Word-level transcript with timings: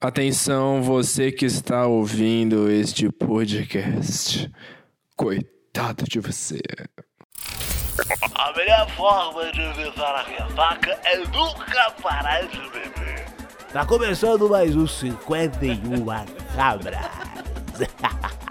Atenção, 0.00 0.80
você 0.80 1.32
que 1.32 1.44
está 1.44 1.84
ouvindo 1.84 2.70
este 2.70 3.10
podcast. 3.10 4.48
Coitado 5.16 6.04
de 6.04 6.20
você. 6.20 6.60
A 8.36 8.52
melhor 8.56 8.88
forma 8.90 9.50
de 9.50 9.60
evitar 9.60 10.14
a 10.14 10.22
ressaca 10.22 11.00
é 11.04 11.18
nunca 11.18 11.90
parar 12.00 12.46
de 12.46 12.60
beber. 12.70 13.26
Tá 13.72 13.84
começando 13.84 14.48
mais 14.48 14.76
um 14.76 14.86
51 14.86 16.04
Cabras. 16.54 16.94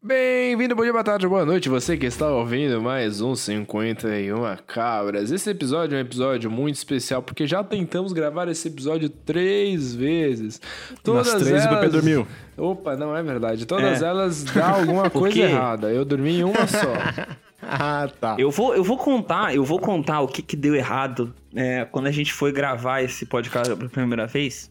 Bem-vindo, 0.00 0.76
bom 0.76 0.84
dia, 0.84 0.92
boa 0.92 1.02
tarde, 1.02 1.26
boa 1.26 1.44
noite. 1.44 1.68
Você 1.68 1.96
que 1.96 2.06
está 2.06 2.28
ouvindo 2.30 2.80
mais 2.80 3.20
um 3.20 3.34
51 3.34 4.56
Cabras. 4.64 5.32
Esse 5.32 5.50
episódio 5.50 5.96
é 5.96 5.98
um 5.98 6.02
episódio 6.02 6.48
muito 6.48 6.76
especial 6.76 7.20
porque 7.20 7.48
já 7.48 7.64
tentamos 7.64 8.12
gravar 8.12 8.46
esse 8.46 8.68
episódio 8.68 9.08
três 9.10 9.96
vezes. 9.96 10.60
Nas 11.04 11.34
três 11.34 11.66
o 11.66 11.68
Pepe 11.70 11.88
dormiu. 11.88 12.28
Opa, 12.56 12.96
não 12.96 13.16
é 13.16 13.20
verdade. 13.24 13.66
Todas 13.66 14.00
É. 14.00 14.06
elas 14.06 14.44
dá 14.44 14.68
alguma 14.78 15.10
coisa 15.10 15.36
errada. 15.40 15.90
Eu 15.92 16.04
dormi 16.04 16.38
em 16.38 16.44
uma 16.44 16.66
só. 16.68 16.92
Ah, 17.70 18.08
tá. 18.20 18.36
Eu 18.38 18.50
vou, 18.50 18.74
eu 18.74 18.82
vou 18.82 18.96
contar, 18.96 19.54
eu 19.54 19.62
vou 19.64 19.78
contar 19.78 20.20
o 20.22 20.26
que, 20.28 20.40
que 20.42 20.56
deu 20.56 20.74
errado 20.74 21.34
é, 21.54 21.84
quando 21.84 22.06
a 22.06 22.10
gente 22.10 22.32
foi 22.32 22.50
gravar 22.52 23.02
esse 23.02 23.26
podcast 23.26 23.74
pela 23.76 23.88
primeira 23.90 24.26
vez. 24.26 24.70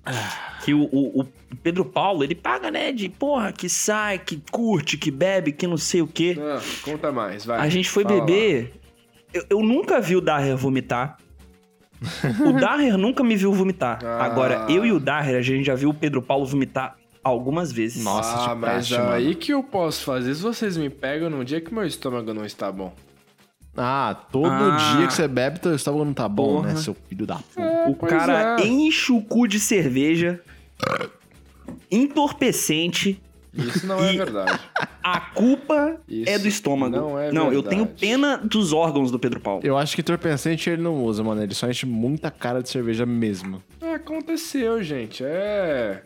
Que 0.66 0.74
o, 0.74 0.84
o- 0.92 1.22
o 1.22 1.56
Pedro 1.62 1.86
Paulo, 1.86 2.24
ele 2.24 2.36
paga, 2.36 2.72
né? 2.72 2.92
De 2.92 3.08
porra, 3.08 3.52
que 3.52 3.70
sai, 3.70 4.18
que 4.20 4.42
curte, 4.52 4.98
que 4.98 5.12
bebe, 5.12 5.52
que 5.52 5.68
não 5.68 5.78
sei 5.78 6.02
o 6.02 6.08
quê. 6.08 6.36
Ah, 6.40 6.60
conta 6.84 7.12
mais, 7.12 7.46
vai. 7.46 7.60
A 7.60 7.70
gente 7.70 7.90
foi 7.90 8.04
beber. 8.04 8.74
Eu, 9.34 9.44
eu 9.50 9.60
nunca 9.62 10.02
vi 10.02 10.16
o 10.16 10.22
Daher 10.22 10.58
vomitar. 10.58 11.18
o 12.46 12.54
Daher 12.60 12.98
nunca 12.98 13.24
me 13.24 13.36
viu 13.36 13.52
vomitar. 13.54 14.00
Ah. 14.04 14.24
Agora, 14.26 14.66
eu 14.70 14.86
e 14.86 14.92
o 14.92 15.00
Daher, 15.00 15.36
a 15.38 15.42
gente 15.42 15.66
já 15.66 15.76
viu 15.76 15.90
o 15.90 15.94
Pedro 15.94 16.22
Paulo 16.22 16.46
vomitar 16.46 16.96
algumas 17.28 17.72
vezes. 17.72 18.04
Nossa, 18.04 18.52
ah, 18.52 18.56
mas 18.56 18.90
praxe, 18.90 18.96
aí 18.96 19.24
mano. 19.26 19.36
que 19.36 19.54
eu 19.54 19.64
posso 19.64 20.04
fazer 20.04 20.34
se 20.36 20.42
vocês 20.42 20.76
me 20.78 20.90
pegam 20.90 21.30
num 21.30 21.44
dia 21.44 21.62
que 21.62 21.74
meu 21.74 21.86
estômago 21.86 22.34
não 22.34 22.46
está 22.46 22.72
bom. 22.72 22.94
Ah, 23.76 24.16
todo 24.32 24.48
Ah. 24.50 24.96
dia 24.98 25.06
que 25.08 25.14
você 25.14 25.28
bebe, 25.28 25.60
teu 25.60 25.76
estômago 25.76 26.04
não 26.06 26.14
tá 26.14 26.28
bom, 26.28 26.56
Porra. 26.62 26.70
né, 26.70 26.76
seu 26.78 26.96
filho 27.08 27.28
da 27.28 27.36
puta? 27.36 27.90
O 27.90 27.94
Pois 27.96 28.12
cara 28.12 28.58
é. 28.60 28.66
enche 28.68 29.12
o 29.12 29.22
cu 29.22 29.48
de 29.48 29.60
cerveja, 29.60 30.42
entorpecente. 31.92 33.22
Isso 33.54 33.88
não 33.88 34.04
é 34.04 34.14
verdade. 34.14 34.60
A 35.04 35.20
culpa 35.20 35.98
Isso 36.08 36.30
é 36.30 36.38
do 36.38 36.48
estômago. 36.48 36.96
não 36.96 37.18
é 37.20 37.30
eu 37.30 37.32
verdade. 37.50 37.70
tenho 37.70 37.86
pena 37.88 38.38
dos 38.38 38.72
órgãos 38.74 39.10
do 39.10 39.18
Pedro 39.18 39.40
Paulo. 39.40 39.62
Eu 39.64 39.78
acho 39.78 39.96
que 39.96 40.02
entorpecente 40.02 40.70
ele 40.70 40.82
não 40.82 41.04
usa, 41.04 41.24
mano. 41.24 41.42
Ele 41.42 41.56
só 41.56 41.68
enche 41.70 41.86
muita 41.86 42.30
cara 42.30 42.62
de 42.62 42.70
cerveja 42.70 43.06
mesmo. 43.06 43.64
Aconteceu, 43.96 44.84
gente. 44.84 45.24
É. 45.26 46.04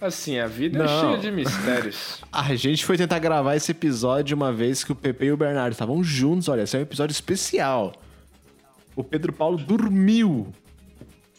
Assim, 0.00 0.38
a 0.38 0.46
vida 0.46 0.78
é 0.78 0.86
Não. 0.86 1.00
cheia 1.00 1.18
de 1.18 1.30
mistérios. 1.30 2.20
A 2.30 2.54
gente 2.54 2.84
foi 2.84 2.98
tentar 2.98 3.18
gravar 3.18 3.56
esse 3.56 3.70
episódio 3.72 4.36
uma 4.36 4.52
vez 4.52 4.84
que 4.84 4.92
o 4.92 4.94
Pepe 4.94 5.26
e 5.26 5.32
o 5.32 5.36
Bernardo 5.36 5.72
estavam 5.72 6.04
juntos. 6.04 6.48
Olha, 6.48 6.62
esse 6.62 6.76
é 6.76 6.78
um 6.78 6.82
episódio 6.82 7.12
especial. 7.12 7.94
O 8.94 9.02
Pedro 9.02 9.32
Paulo 9.32 9.56
dormiu. 9.56 10.48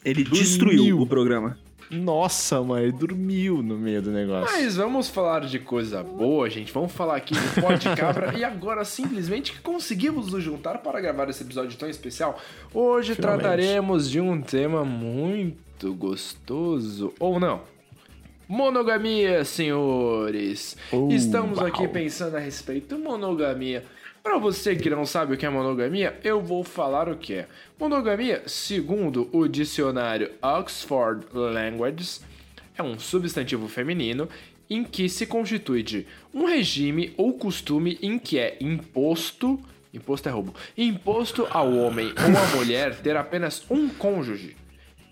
Ele 0.03 0.23
Dormiu. 0.23 0.41
destruiu 0.41 0.99
o 1.01 1.05
programa. 1.05 1.57
Nossa, 1.89 2.61
mano, 2.61 2.83
ele 2.83 2.91
dormiu 2.91 3.61
no 3.63 3.77
meio 3.77 4.01
do 4.01 4.11
negócio. 4.11 4.53
Mas 4.57 4.75
vamos 4.75 5.07
falar 5.07 5.41
de 5.45 5.57
coisa 5.59 6.03
boa, 6.03 6.49
gente. 6.49 6.71
Vamos 6.73 6.91
falar 6.91 7.15
aqui 7.15 7.33
do 7.33 7.61
Pó 7.61 7.73
de 7.73 7.87
Cabra. 7.95 8.37
e 8.37 8.43
agora, 8.43 8.83
simplesmente, 8.83 9.53
que 9.53 9.59
conseguimos 9.61 10.31
nos 10.31 10.43
juntar 10.43 10.79
para 10.79 10.99
gravar 10.99 11.29
esse 11.29 11.43
episódio 11.43 11.77
tão 11.77 11.87
especial. 11.89 12.37
Hoje 12.73 13.15
Finalmente. 13.15 13.41
trataremos 13.41 14.09
de 14.09 14.19
um 14.19 14.41
tema 14.41 14.83
muito 14.83 15.93
gostoso. 15.93 17.13
Ou 17.19 17.39
não. 17.39 17.61
Monogamia, 18.47 19.43
senhores. 19.43 20.77
Oh, 20.89 21.09
Estamos 21.11 21.59
aqui 21.59 21.81
uau. 21.81 21.89
pensando 21.89 22.37
a 22.37 22.39
respeito 22.39 22.95
de 22.95 23.01
monogamia. 23.01 23.83
Para 24.23 24.37
você 24.37 24.73
que 24.73 24.89
não 24.89 25.05
sabe 25.05 25.33
o 25.33 25.37
que 25.37 25.45
é 25.45 25.49
monogamia, 25.49 26.17
eu 26.23 26.41
vou 26.41 26.63
falar 26.63 27.09
o 27.09 27.17
que 27.17 27.33
é. 27.33 27.47
Monogamia, 27.77 28.43
segundo 28.45 29.29
o 29.33 29.49
dicionário 29.49 30.31
Oxford 30.41 31.25
Languages, 31.33 32.23
é 32.77 32.81
um 32.81 32.97
substantivo 32.97 33.67
feminino 33.67 34.29
em 34.69 34.81
que 34.83 35.09
se 35.09 35.25
constitui 35.25 35.83
de 35.83 36.07
um 36.33 36.45
regime 36.45 37.13
ou 37.17 37.33
costume 37.33 37.99
em 38.01 38.17
que 38.17 38.39
é 38.39 38.57
imposto, 38.61 39.59
imposto 39.93 40.29
é 40.29 40.31
roubo, 40.31 40.55
imposto 40.77 41.45
ao 41.49 41.73
homem 41.73 42.07
ou 42.07 42.37
à 42.37 42.55
mulher 42.55 42.95
ter 42.97 43.17
apenas 43.17 43.65
um 43.69 43.89
cônjuge, 43.89 44.55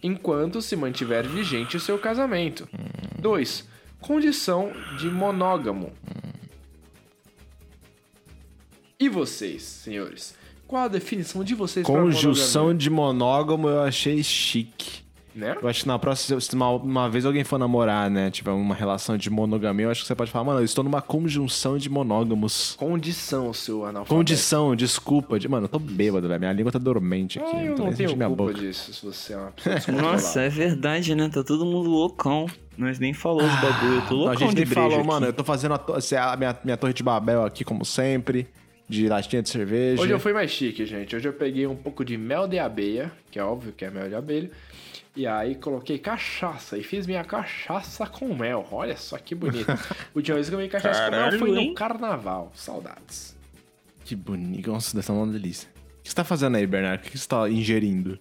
enquanto 0.02 0.62
se 0.62 0.76
mantiver 0.78 1.28
vigente 1.28 1.76
o 1.76 1.82
seu 1.82 1.98
casamento. 1.98 2.68
2. 3.26 3.68
Condição 4.00 4.72
de 5.00 5.10
monógamo. 5.10 5.92
E 9.00 9.10
vocês, 9.10 9.64
senhores? 9.64 10.36
Qual 10.68 10.84
a 10.84 10.88
definição 10.88 11.44
de 11.44 11.56
vocês 11.56 11.88
para 11.88 12.02
Conjunção 12.02 12.76
de 12.76 12.88
monógamo 12.88 13.68
eu 13.68 13.82
achei 13.82 14.22
chique. 14.22 15.04
Né? 15.34 15.58
Eu 15.60 15.68
acho 15.68 15.82
que 15.82 15.88
na 15.88 16.00
próxima, 16.00 16.40
se 16.40 16.54
uma, 16.54 16.70
uma 16.70 17.10
vez 17.10 17.26
alguém 17.26 17.44
for 17.44 17.58
namorar, 17.58 18.10
né, 18.10 18.30
tiver 18.32 18.52
uma 18.52 18.74
relação 18.74 19.18
de 19.18 19.30
monogamia, 19.30 19.88
eu 19.88 19.90
acho 19.90 20.02
que 20.02 20.08
você 20.08 20.16
pode 20.16 20.32
falar, 20.32 20.46
mano, 20.46 20.60
eu 20.62 20.64
estou 20.64 20.82
numa 20.82 21.02
conjunção 21.02 21.78
de 21.78 21.90
monógamos. 21.90 22.76
Condição, 22.78 23.52
seu 23.52 23.84
analfabeto. 23.84 24.16
Condição, 24.16 24.76
desculpa. 24.76 25.38
De, 25.38 25.50
mano, 25.50 25.66
eu 25.66 25.70
tô 25.70 25.80
bêbado, 25.80 26.28
velho. 26.28 26.40
Minha 26.40 26.54
língua 26.54 26.72
tá 26.72 26.80
dormente 26.80 27.40
aqui. 27.40 27.52
Ah, 27.54 27.64
eu 27.66 27.76
tô 27.76 27.82
não 27.82 27.90
nem 27.90 27.98
tenho 27.98 28.12
culpa 28.12 28.30
boca. 28.30 28.54
disso, 28.54 28.94
se 28.94 29.06
você 29.06 29.34
é 29.34 29.38
uma 29.38 29.52
pessoa. 29.52 29.98
Nossa, 30.00 30.42
é 30.42 30.48
verdade, 30.48 31.14
né? 31.16 31.28
Tá 31.28 31.44
todo 31.44 31.66
mundo 31.66 31.90
loucão. 31.90 32.46
Nós 32.78 33.00
nem 33.00 33.14
falou 33.14 33.44
os 33.44 33.56
bagulho. 33.62 33.96
Eu 33.96 34.02
tô 34.02 34.14
Não, 34.14 34.18
loucão 34.26 34.34
a 34.34 34.36
gente 34.52 34.56
nem 34.56 34.66
falou, 34.66 35.00
aqui. 35.00 35.08
mano, 35.08 35.26
eu 35.28 35.34
tô 35.34 35.44
fazendo 35.44 35.74
a, 35.76 35.78
to- 35.78 35.94
assim, 35.94 36.16
a 36.16 36.36
minha, 36.36 36.58
minha 36.64 36.78
torre 36.78 36.94
de 36.94 37.02
Babel 37.04 37.46
aqui, 37.46 37.64
como 37.64 37.86
sempre, 37.86 38.48
de 38.90 39.08
latinha 39.08 39.42
de 39.42 39.50
cerveja. 39.50 40.02
Hoje 40.02 40.12
eu 40.12 40.20
fui 40.20 40.34
mais 40.34 40.52
chique, 40.52 40.86
gente. 40.86 41.16
Hoje 41.16 41.28
eu 41.28 41.34
peguei 41.34 41.66
um 41.68 41.76
pouco 41.76 42.04
de 42.04 42.18
mel 42.18 42.48
de 42.48 42.60
abelha, 42.60 43.12
que 43.32 43.40
é 43.40 43.44
óbvio 43.44 43.72
que 43.72 43.86
é 43.86 43.90
mel 43.90 44.10
de 44.10 44.16
abelha. 44.16 44.52
E 45.16 45.26
aí 45.26 45.56
coloquei 45.56 45.98
cachaça 45.98 46.78
e 46.78 46.84
fiz 46.84 47.08
minha 47.08 47.24
cachaça 47.24 48.06
com 48.06 48.36
mel. 48.36 48.68
Olha 48.70 48.98
só 48.98 49.18
que 49.18 49.34
bonito. 49.34 49.72
A 49.72 49.78
última 50.14 50.36
vez 50.36 50.50
que 50.50 50.56
eu 50.56 50.60
comi 50.60 50.70
cachaça 50.70 51.06
com 51.06 51.12
Caralho, 51.12 51.32
mel 51.32 51.40
foi 51.40 51.52
no 51.52 51.58
hein? 51.62 51.74
carnaval. 51.74 52.52
Saudades. 52.54 53.34
Que 54.04 54.14
bonito. 54.16 54.70
Nossa, 54.70 54.90
deve 54.92 55.00
estar 55.00 55.14
uma 55.14 55.26
delícia. 55.32 55.70
O 56.00 56.04
que 56.04 56.10
você 56.10 56.16
tá 56.16 56.26
fazendo 56.26 56.58
aí, 56.58 56.68
Bernardo? 56.68 57.00
O 57.00 57.10
que 57.10 57.18
você 57.18 57.28
tá 57.28 57.50
ingerindo? 57.50 58.20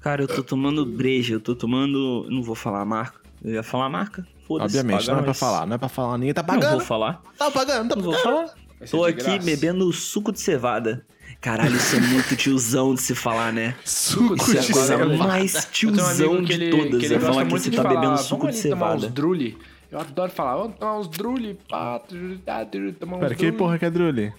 Cara, 0.00 0.22
eu 0.22 0.28
tô 0.28 0.42
tomando 0.42 0.84
breja, 0.86 1.34
eu 1.34 1.40
tô 1.40 1.54
tomando. 1.54 2.26
Não 2.30 2.42
vou 2.42 2.54
falar 2.54 2.80
a 2.80 2.84
marca. 2.84 3.20
Eu 3.44 3.52
ia 3.54 3.62
falar 3.62 3.86
a 3.86 3.88
marca? 3.90 4.26
Foda-se. 4.46 4.76
Obviamente, 4.78 5.00
paga 5.06 5.12
não 5.12 5.20
é 5.20 5.24
pra 5.24 5.34
falar. 5.34 5.66
Não 5.66 5.74
é 5.74 5.78
pra 5.78 5.88
falar. 5.88 6.18
Ninguém 6.18 6.34
tá 6.34 6.42
Não 6.42 6.46
pagando. 6.48 6.70
vou 6.72 6.80
falar. 6.80 7.22
Tá 7.38 7.50
pagando, 7.50 7.88
tá 7.90 7.96
Não 7.96 8.02
vou 8.02 8.12
pagando. 8.14 8.22
falar. 8.46 8.54
Tô 8.90 9.04
aqui 9.04 9.22
graça. 9.22 9.38
bebendo 9.44 9.92
suco 9.92 10.32
de 10.32 10.40
cevada. 10.40 11.04
Caralho, 11.40 11.74
isso 11.76 11.96
é 11.96 12.00
muito 12.00 12.36
tiozão 12.36 12.94
de 12.94 13.00
se 13.00 13.14
falar, 13.14 13.52
né? 13.52 13.74
Suco 13.84 14.34
Isso 14.34 14.56
é 14.56 14.58
a 14.58 14.62
de 14.62 14.72
coisa 14.72 14.86
cevada. 14.88 15.16
mais 15.16 15.54
Eu 15.54 15.60
tenho 15.62 15.92
um 15.92 15.96
tiozão 15.96 16.36
que 16.38 16.44
de 16.44 16.52
ele, 16.64 16.70
todas. 16.70 16.98
que 17.00 17.06
ele 17.06 17.14
é 17.14 17.20
falar 17.20 17.44
que 17.46 17.50
você 17.50 17.70
tá 17.70 17.76
falar, 17.76 17.88
bebendo 17.88 18.06
"Vamos 18.08 18.20
suco 18.22 18.50
de 18.50 18.62
tomar 18.62 18.86
uns 18.94 19.00
cevada. 19.00 19.08
drule. 19.08 19.58
Eu 19.90 20.00
adoro 20.00 20.30
falar, 20.32 20.56
vamos 20.56 20.76
tomar 20.78 20.98
uns 20.98 21.08
drule, 21.08 21.58
drule, 22.08 22.38
drule, 22.70 22.98
Pera, 23.20 23.34
que 23.34 23.36
drule." 23.46 23.52
porra 23.52 23.78
que 23.78 23.84
é 23.86 23.90
Drully? 23.90 24.32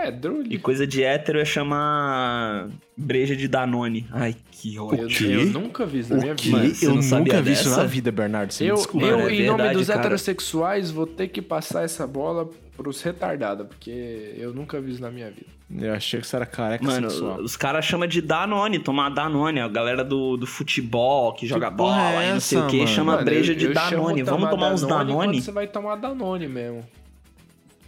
É, 0.00 0.10
drule. 0.10 0.54
E 0.54 0.58
coisa 0.58 0.86
de 0.86 1.02
hétero 1.02 1.38
é 1.40 1.44
chamar 1.44 2.68
breja 2.96 3.34
de 3.34 3.48
Danone. 3.48 4.06
Ai, 4.12 4.36
que 4.50 4.78
ódio. 4.78 5.08
Eu, 5.30 5.40
eu 5.40 5.46
nunca 5.46 5.84
vi 5.86 5.98
isso 6.00 6.14
na 6.14 6.20
minha 6.20 6.32
O 6.32 6.36
quê? 6.36 6.50
vida. 6.50 6.78
Eu 6.84 6.94
não 6.94 7.18
nunca 7.20 7.42
vi 7.42 7.52
isso 7.52 7.70
na 7.70 7.84
vida, 7.84 8.12
Bernardo. 8.12 8.52
Você 8.52 8.64
me 8.64 8.70
Eu, 8.70 8.74
desculpa. 8.76 9.06
eu 9.06 9.18
é 9.20 9.34
em 9.34 9.46
nome 9.46 9.56
verdade, 9.58 9.74
dos 9.78 9.86
cara. 9.88 10.00
heterossexuais, 10.00 10.90
vou 10.90 11.06
ter 11.06 11.28
que 11.28 11.42
passar 11.42 11.82
essa 11.84 12.06
bola 12.06 12.48
pros 12.76 13.02
retardados, 13.02 13.66
porque 13.66 14.34
eu 14.38 14.52
nunca 14.54 14.80
vi 14.80 14.92
isso 14.92 15.02
na 15.02 15.10
minha 15.10 15.30
vida. 15.30 15.46
Eu 15.70 15.92
achei 15.92 16.18
que 16.20 16.26
você 16.26 16.34
era 16.36 16.46
careca 16.46 16.82
Mano, 16.84 17.10
sexual. 17.10 17.40
os 17.40 17.56
caras 17.56 17.84
chamam 17.84 18.06
de 18.08 18.22
Danone, 18.22 18.78
tomar 18.78 19.10
Danone. 19.10 19.60
A 19.60 19.68
galera 19.68 20.02
do, 20.04 20.36
do 20.36 20.46
futebol 20.46 21.34
que 21.34 21.46
joga 21.46 21.70
porra 21.70 21.96
bola 22.10 22.24
é 22.24 22.30
e 22.30 22.32
não 22.32 22.40
sei 22.40 22.56
o 22.58 22.60
essa, 22.62 22.70
que, 22.70 22.86
chama 22.86 23.12
Mano, 23.12 23.24
breja 23.24 23.52
eu- 23.52 23.56
de 23.56 23.68
Danone. 23.68 24.22
Vamos 24.22 24.48
tomar 24.48 24.72
uns 24.72 24.80
Danone 24.82 25.08
Danone? 25.10 25.42
Você 25.42 25.52
vai 25.52 25.66
tomar 25.66 25.96
Danone 25.96 26.48
mesmo. 26.48 26.84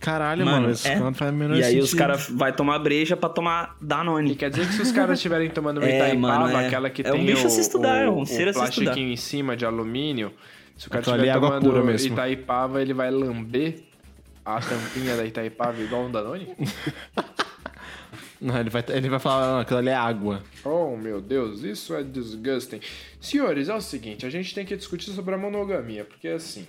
Caralho, 0.01 0.45
mano, 0.47 0.63
Mano, 0.63 0.73
isso 0.73 0.89
é. 0.89 0.99
não 0.99 1.13
faz 1.13 1.31
o 1.31 1.35
menor 1.35 1.55
E 1.57 1.59
aí 1.59 1.65
sentido. 1.73 1.85
os 1.85 1.95
caras 1.95 2.29
vai 2.31 2.53
tomar 2.55 2.79
breja 2.79 3.17
pra 3.17 3.29
tomar 3.29 3.77
E 3.81 3.85
Danone. 3.85 4.35
quer 4.35 4.49
dizer 4.51 4.67
que 4.67 4.73
se 4.73 4.83
os 4.83 4.91
caras 4.93 5.19
estiverem 5.19 5.51
tomando 5.51 5.79
uma 5.79 5.87
É, 5.89 5.97
Itaipava, 5.97 6.53
é. 6.63 6.67
aquela 6.67 6.89
que 6.91 7.03
É 7.03 7.11
um 7.11 7.17
tem 7.17 7.27
bicho 7.27 7.47
o, 7.47 7.51
se 7.51 7.61
estudar, 7.61 7.99
é 8.03 8.09
um 8.09 8.21
o, 8.23 8.27
ser 8.27 8.49
o 8.49 8.53
se 8.55 8.61
estudar. 8.61 8.83
plastiquinho 8.83 9.13
em 9.13 9.17
cima 9.17 9.57
de 9.57 9.67
alumínio, 9.67 10.33
se 10.77 10.87
o 10.89 10.91
cara 10.91 11.03
estiver 11.03 11.27
é 11.27 11.31
água 11.31 11.49
tomando 11.51 11.65
pura 11.71 11.85
mesmo. 11.85 12.15
Itaipava, 12.15 12.81
ele 12.81 12.95
vai 12.95 13.11
lamber 13.11 13.83
a 14.45 14.59
tampinha 14.61 15.17
da 15.17 15.25
Itaipava 15.27 15.81
igual 15.83 16.05
um 16.07 16.11
Danone? 16.11 16.49
Não, 18.41 18.59
ele 18.59 18.71
vai, 18.71 18.83
ele 18.89 19.09
vai 19.11 19.19
falar, 19.19 19.53
não, 19.53 19.59
aquilo 19.61 19.81
ali 19.81 19.91
é 19.91 19.95
água. 19.95 20.43
Oh, 20.65 20.97
meu 20.97 21.21
Deus, 21.21 21.63
isso 21.63 21.95
é 21.95 22.03
disgusting. 22.03 22.81
Senhores, 23.21 23.69
é 23.69 23.75
o 23.75 23.83
seguinte, 23.83 24.25
a 24.25 24.31
gente 24.31 24.55
tem 24.55 24.65
que 24.65 24.75
discutir 24.75 25.11
sobre 25.11 25.35
a 25.35 25.39
monogamia, 25.39 26.07
porque 26.07 26.27
assim... 26.29 26.67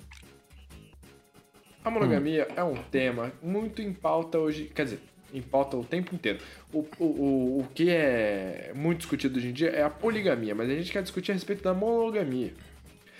A 1.83 1.89
monogamia 1.89 2.47
é 2.55 2.63
um 2.63 2.75
tema 2.75 3.31
muito 3.41 3.81
em 3.81 3.91
pauta 3.91 4.37
hoje, 4.37 4.71
quer 4.73 4.83
dizer, 4.85 4.99
em 5.33 5.41
pauta 5.41 5.77
o 5.77 5.83
tempo 5.83 6.13
inteiro. 6.13 6.39
O, 6.71 6.85
o, 6.99 7.05
o, 7.05 7.59
o 7.61 7.67
que 7.73 7.89
é 7.89 8.71
muito 8.75 8.99
discutido 8.99 9.37
hoje 9.37 9.49
em 9.49 9.53
dia 9.53 9.69
é 9.69 9.81
a 9.83 9.89
poligamia, 9.89 10.53
mas 10.53 10.69
a 10.69 10.73
gente 10.73 10.91
quer 10.91 11.01
discutir 11.01 11.31
a 11.31 11.33
respeito 11.33 11.63
da 11.63 11.73
monogamia. 11.73 12.53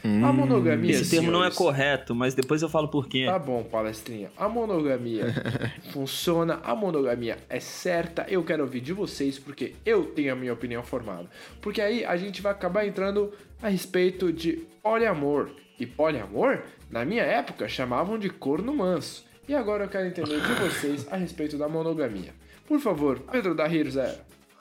a 0.04 0.32
monogamia. 0.32 0.92
Esse 0.92 1.10
termo 1.10 1.32
não 1.32 1.40
é 1.40 1.50
senhores, 1.50 1.58
correto, 1.58 2.14
mas 2.14 2.36
depois 2.36 2.62
eu 2.62 2.70
falo 2.70 2.88
por 2.88 3.08
quê. 3.08 3.26
Tá 3.26 3.40
bom, 3.40 3.64
palestrinha. 3.64 4.30
A 4.38 4.48
monogamia 4.48 5.26
funciona, 5.92 6.60
a 6.64 6.76
monogamia 6.76 7.38
é 7.50 7.60
certa. 7.60 8.26
Eu 8.30 8.44
quero 8.44 8.64
ouvir 8.64 8.82
de 8.82 8.94
vocês 8.94 9.40
porque 9.40 9.74
eu 9.84 10.06
tenho 10.06 10.34
a 10.34 10.36
minha 10.36 10.54
opinião 10.54 10.84
formada. 10.84 11.28
Porque 11.62 11.82
aí 11.82 12.06
a 12.06 12.16
gente 12.16 12.42
vai 12.42 12.52
acabar 12.52 12.86
entrando 12.86 13.32
a 13.62 13.70
respeito 13.70 14.32
de 14.32 14.68
poliamor. 14.84 15.50
E 15.80 15.86
poliamor, 15.88 16.60
na 16.92 17.06
minha 17.06 17.24
época, 17.24 17.68
chamavam 17.68 18.20
de 18.20 18.30
corno 18.30 18.76
manso. 18.76 19.24
E 19.48 19.56
agora 19.56 19.86
eu 19.86 19.90
quero 19.90 20.08
entender 20.08 20.40
de 20.40 20.54
vocês 20.54 21.08
a 21.12 21.16
respeito 21.16 21.58
da 21.58 21.68
monogamia. 21.68 22.34
Por 22.68 22.80
favor, 22.80 23.20
Pedro 23.32 23.56
da 23.56 23.66
Rio 23.66 23.90
Zero. 23.90 24.18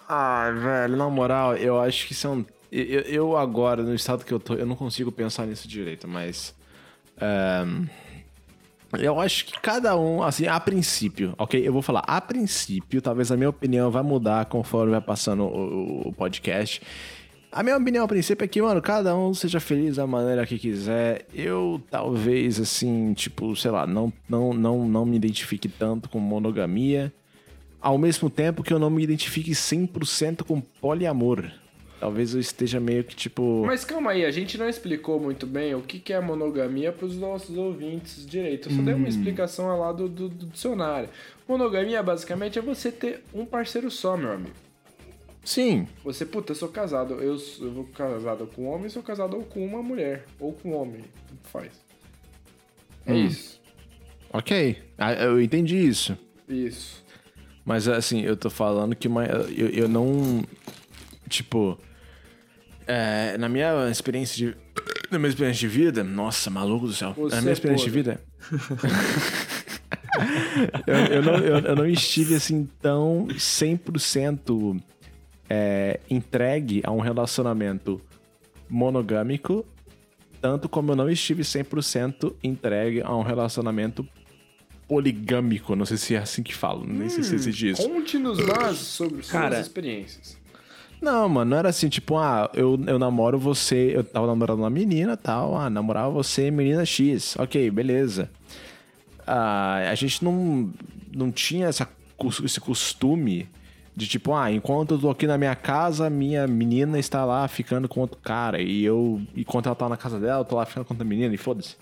Ai, 0.09 0.53
velho, 0.55 0.97
na 0.97 1.09
moral, 1.09 1.57
eu 1.57 1.79
acho 1.81 2.07
que 2.09 2.27
um. 2.27 2.45
Eu, 2.73 3.01
eu 3.03 3.37
agora, 3.37 3.83
no 3.83 3.95
estado 3.95 4.25
que 4.25 4.33
eu 4.33 4.41
tô, 4.41 4.55
eu 4.55 4.67
não 4.67 4.77
consigo 4.77 5.13
pensar 5.13 5.47
nisso 5.47 5.69
direito, 5.69 6.09
mas. 6.09 6.55
ehm, 7.21 7.87
eu 8.99 9.21
acho 9.21 9.45
que 9.45 9.61
cada 9.61 9.97
um, 9.97 10.23
assim, 10.23 10.49
a 10.49 10.59
princípio, 10.59 11.35
ok? 11.39 11.67
Eu 11.67 11.73
vou 11.73 11.83
falar, 11.83 12.01
a 12.01 12.21
princípio, 12.21 13.01
talvez 13.01 13.31
a 13.31 13.37
minha 13.37 13.49
opinião 13.51 13.91
vai 13.91 14.03
mudar 14.03 14.47
conforme 14.47 14.91
vai 14.91 15.01
passando 15.01 15.45
o, 15.45 16.09
o 16.09 16.13
podcast. 16.13 16.83
A 17.53 17.65
minha 17.65 17.77
opinião 17.77 18.05
a 18.05 18.09
princípio 18.09 18.45
é 18.45 18.49
que, 18.49 18.63
mano, 18.63 18.81
cada 18.81 19.17
um 19.17 19.35
seja 19.35 19.59
feliz 19.59 19.97
da 19.97 20.07
maneira 20.07 20.47
que 20.47 20.57
quiser. 20.57 21.27
Eu 21.35 21.83
talvez, 21.91 22.61
assim, 22.61 23.13
tipo, 23.13 23.57
sei 23.57 23.73
lá, 23.73 23.89
não, 23.89 24.13
não, 24.29 24.55
não, 24.55 24.89
não 24.89 25.05
me 25.05 25.17
identifique 25.17 25.69
tanto 25.69 26.09
com 26.09 26.21
monogamia. 26.21 27.13
Ao 27.81 27.99
mesmo 27.99 28.31
tempo 28.31 28.63
que 28.63 28.73
eu 28.73 28.79
não 28.79 28.89
me 28.89 29.03
identifique 29.03 29.51
100% 29.51 30.45
com 30.45 30.61
poliamor. 30.61 31.51
Talvez 31.99 32.35
eu 32.35 32.41
esteja 32.41 32.79
meio 32.79 33.03
que, 33.03 33.17
tipo... 33.17 33.65
Mas 33.67 33.85
calma 33.85 34.13
aí, 34.13 34.25
a 34.25 34.31
gente 34.31 34.57
não 34.57 34.69
explicou 34.69 35.19
muito 35.19 35.45
bem 35.45 35.75
o 35.75 35.83
que 35.83 35.99
que 35.99 36.13
é 36.13 36.21
monogamia 36.21 36.93
para 36.93 37.05
os 37.05 37.17
nossos 37.17 37.57
ouvintes 37.59 38.25
direito. 38.25 38.69
Eu 38.71 38.77
só 38.77 38.83
dei 38.83 38.95
uma 38.95 39.09
explicação 39.09 39.77
lá 39.79 39.93
do, 39.93 40.09
do, 40.09 40.29
do 40.29 40.47
dicionário. 40.47 41.09
Monogamia, 41.49 42.01
basicamente, 42.01 42.59
é 42.61 42.63
você 42.63 42.93
ter 42.93 43.25
um 43.35 43.45
parceiro 43.45 43.91
só, 43.91 44.17
meu 44.17 44.33
amigo. 44.33 44.55
Sim, 45.43 45.89
Você, 46.05 46.27
puta, 46.27 46.53
eu 46.53 46.57
sou 46.57 46.69
casado, 46.69 47.15
eu, 47.15 47.37
eu 47.61 47.73
vou 47.73 47.85
casado 47.85 48.47
com 48.47 48.65
um 48.65 48.69
homem, 48.69 48.89
sou 48.91 49.03
casado 49.03 49.37
ou 49.37 49.43
com 49.43 49.65
uma 49.65 49.83
mulher, 49.83 50.27
ou 50.39 50.53
com 50.53 50.71
um 50.71 50.77
homem, 50.77 51.03
tanto 51.29 51.49
faz. 51.49 51.73
É 53.07 53.15
isso. 53.17 53.61
ok. 54.33 54.77
Ah, 54.99 55.13
Eu 55.15 55.41
entendi 55.41 55.77
isso. 55.77 56.17
Isso. 56.49 57.03
Mas 57.65 57.89
assim, 57.89 58.21
eu 58.23 58.37
tô 58.37 58.51
falando 58.51 58.95
que 58.95 59.09
eu, 59.09 59.69
eu 59.71 59.89
não. 59.89 60.45
Tipo. 61.29 61.79
é, 62.87 63.37
na 63.39 63.49
minha 63.49 63.89
experiência 63.91 64.37
de. 64.37 64.57
Na 65.11 65.19
minha 65.19 65.29
experiência 65.31 65.61
de 65.61 65.69
vida. 65.69 66.05
Nossa, 66.05 66.51
maluco 66.51 66.87
do 66.87 66.93
céu. 66.93 67.15
Você 67.17 67.37
na 67.37 67.41
minha 67.43 67.51
é 67.51 67.55
experiência 67.55 67.91
de 67.91 68.03
podre. 68.03 68.03
vida. 68.03 68.21
eu, 70.87 70.95
eu 71.17 71.23
não, 71.23 71.35
eu, 71.37 71.59
eu 71.59 71.77
não 71.77 71.87
estive 71.87 72.35
assim 72.35 72.69
tão 72.81 73.27
100% 73.29 74.81
é, 75.51 75.99
entregue 76.09 76.81
a 76.85 76.93
um 76.93 77.01
relacionamento 77.01 78.01
monogâmico, 78.69 79.67
tanto 80.41 80.69
como 80.69 80.93
eu 80.93 80.97
não 80.97 81.11
estive 81.11 81.43
100% 81.43 82.33
entregue 82.43 83.03
a 83.03 83.15
um 83.15 83.23
relacionamento 83.23 84.07
poligâmico. 84.87 85.75
Não 85.75 85.85
sei 85.85 85.97
se 85.97 86.15
é 86.15 86.19
assim 86.19 86.45
que 86.45 86.55
falo, 86.55 86.87
nem 86.87 87.09
sei 87.09 87.25
se 87.25 87.35
existe 87.35 87.71
isso. 87.71 87.89
Conte-nos 87.89 88.39
mais 88.39 88.79
sobre 88.79 89.23
Cara. 89.23 89.57
suas 89.57 89.67
experiências. 89.67 90.39
Não, 91.03 91.29
mano, 91.29 91.51
não 91.51 91.57
era 91.57 91.71
assim, 91.71 91.89
tipo, 91.89 92.19
ah, 92.19 92.51
eu, 92.55 92.79
eu 92.87 92.99
namoro 92.99 93.39
você, 93.39 93.97
eu 93.97 94.05
tava 94.05 94.27
namorando 94.27 94.59
uma 94.59 94.71
menina 94.71 95.17
tal, 95.17 95.57
ah, 95.57 95.71
namorava 95.71 96.11
você, 96.11 96.51
menina 96.51 96.85
X, 96.85 97.37
ok, 97.39 97.71
beleza. 97.71 98.31
Ah, 99.27 99.89
a 99.91 99.95
gente 99.95 100.23
não, 100.23 100.71
não 101.15 101.33
tinha 101.33 101.69
essa, 101.69 101.89
esse 102.45 102.61
costume 102.61 103.49
de 103.95 104.07
tipo, 104.07 104.35
ah, 104.35 104.51
enquanto 104.51 104.95
eu 104.95 104.99
tô 104.99 105.11
aqui 105.11 105.27
na 105.27 105.37
minha 105.37 105.55
casa, 105.55 106.09
minha 106.09 106.47
menina 106.47 106.99
está 106.99 107.25
lá 107.25 107.47
ficando 107.49 107.89
com 107.89 108.01
outro 108.01 108.19
cara, 108.23 108.61
e 108.61 108.85
eu, 108.85 109.21
enquanto 109.37 109.67
ela 109.67 109.75
tá 109.75 109.89
na 109.89 109.97
casa 109.97 110.19
dela, 110.19 110.41
eu 110.41 110.45
tô 110.45 110.57
lá 110.57 110.65
ficando 110.65 110.85
com 110.85 110.95
outra 110.95 111.05
menina, 111.07 111.35
e 111.35 111.37
foda-se. 111.37 111.77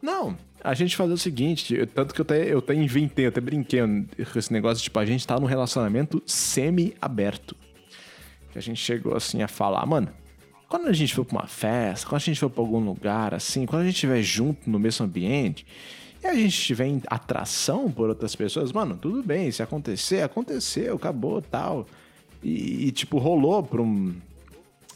Não, 0.00 0.36
a 0.62 0.74
gente 0.74 0.94
fazia 0.96 1.14
o 1.14 1.18
seguinte, 1.18 1.74
eu- 1.74 1.86
tanto 1.86 2.14
que 2.14 2.20
eu 2.20 2.22
até, 2.22 2.52
eu 2.52 2.58
até 2.58 2.74
inventei, 2.74 3.24
eu 3.24 3.30
até 3.30 3.40
brinquei 3.40 3.80
com 3.80 4.38
esse 4.38 4.52
negócio, 4.52 4.82
tipo, 4.84 4.98
a 4.98 5.04
gente 5.04 5.26
tá 5.26 5.38
num 5.40 5.46
relacionamento 5.46 6.22
semi-aberto 6.26 7.56
que 8.52 8.58
a 8.58 8.62
gente 8.62 8.80
chegou 8.80 9.16
assim 9.16 9.42
a 9.42 9.48
falar, 9.48 9.84
mano, 9.86 10.08
quando 10.68 10.86
a 10.86 10.92
gente 10.92 11.14
for 11.14 11.24
pra 11.24 11.38
uma 11.38 11.46
festa, 11.46 12.06
quando 12.06 12.20
a 12.22 12.24
gente 12.24 12.38
for 12.40 12.50
pra 12.50 12.62
algum 12.62 12.78
lugar 12.80 13.34
assim, 13.34 13.66
quando 13.66 13.82
a 13.82 13.84
gente 13.86 13.94
estiver 13.94 14.22
junto 14.22 14.68
no 14.70 14.78
mesmo 14.78 15.04
ambiente 15.04 15.66
e 16.22 16.26
a 16.26 16.34
gente 16.34 16.60
tiver 16.60 17.00
atração 17.06 17.90
por 17.90 18.08
outras 18.08 18.34
pessoas, 18.34 18.72
mano, 18.72 18.96
tudo 18.96 19.22
bem, 19.22 19.50
se 19.50 19.62
acontecer, 19.62 20.22
aconteceu, 20.22 20.96
acabou, 20.96 21.40
tal. 21.40 21.86
E, 22.42 22.86
e, 22.86 22.92
tipo, 22.92 23.18
rolou 23.18 23.62
por 23.62 23.80
um, 23.80 24.14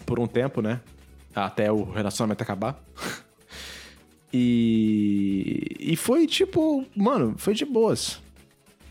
por 0.05 0.19
um 0.19 0.27
tempo, 0.27 0.61
né? 0.61 0.81
Até 1.35 1.71
o 1.71 1.85
relacionamento 1.85 2.43
acabar. 2.43 2.83
E, 4.35 5.77
e 5.79 5.95
foi 5.95 6.27
tipo, 6.27 6.87
mano, 6.97 7.35
foi 7.37 7.53
de 7.53 7.67
boas, 7.67 8.19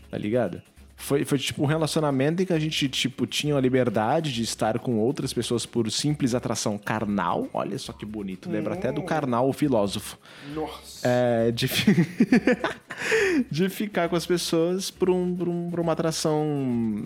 tá 0.08 0.16
ligado? 0.16 0.62
Foi, 1.04 1.24
foi 1.24 1.36
tipo 1.36 1.60
um 1.64 1.66
relacionamento 1.66 2.42
em 2.42 2.46
que 2.46 2.52
a 2.52 2.58
gente, 2.60 2.88
tipo, 2.88 3.26
tinha 3.26 3.56
a 3.56 3.60
liberdade 3.60 4.32
de 4.32 4.42
estar 4.42 4.78
com 4.78 4.98
outras 5.00 5.32
pessoas 5.32 5.66
por 5.66 5.90
simples 5.90 6.32
atração 6.32 6.78
carnal. 6.78 7.48
Olha 7.52 7.76
só 7.76 7.92
que 7.92 8.06
bonito, 8.06 8.48
lembra 8.48 8.74
até 8.74 8.92
do 8.92 9.02
carnal, 9.02 9.48
o 9.48 9.52
filósofo. 9.52 10.16
Nossa. 10.54 11.00
É, 11.08 11.50
de, 11.50 11.66
de 13.50 13.68
ficar 13.68 14.08
com 14.08 14.14
as 14.16 14.24
pessoas 14.24 14.90
por, 14.92 15.10
um, 15.10 15.34
por, 15.34 15.48
um- 15.48 15.70
por 15.70 15.80
uma 15.80 15.92
atração 15.92 17.04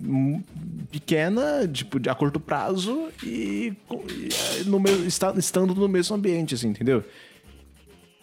m- 0.00 0.44
pequena, 0.90 1.66
tipo, 1.66 1.98
de, 1.98 2.08
a 2.08 2.14
curto 2.14 2.38
prazo 2.38 3.08
e, 3.22 3.72
e, 3.90 4.28
ah, 4.32 4.64
no 4.66 4.78
meu, 4.78 5.04
está- 5.06 5.34
estando 5.36 5.74
no 5.74 5.88
mesmo 5.88 6.14
ambiente, 6.14 6.54
assim, 6.54 6.68
entendeu? 6.68 7.04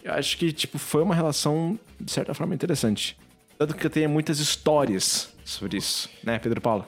Eu 0.03 0.13
acho 0.13 0.37
que, 0.37 0.51
tipo, 0.53 0.77
foi 0.77 1.03
uma 1.03 1.13
relação, 1.13 1.77
de 1.99 2.09
certa 2.11 2.33
forma, 2.33 2.55
interessante. 2.55 3.17
Tanto 3.59 3.75
que 3.75 3.85
eu 3.85 3.89
tenho 3.89 4.09
muitas 4.09 4.39
histórias 4.39 5.33
sobre 5.43 5.79
isso, 5.79 6.09
né, 6.23 6.39
Pedro 6.39 6.61
Paulo? 6.61 6.87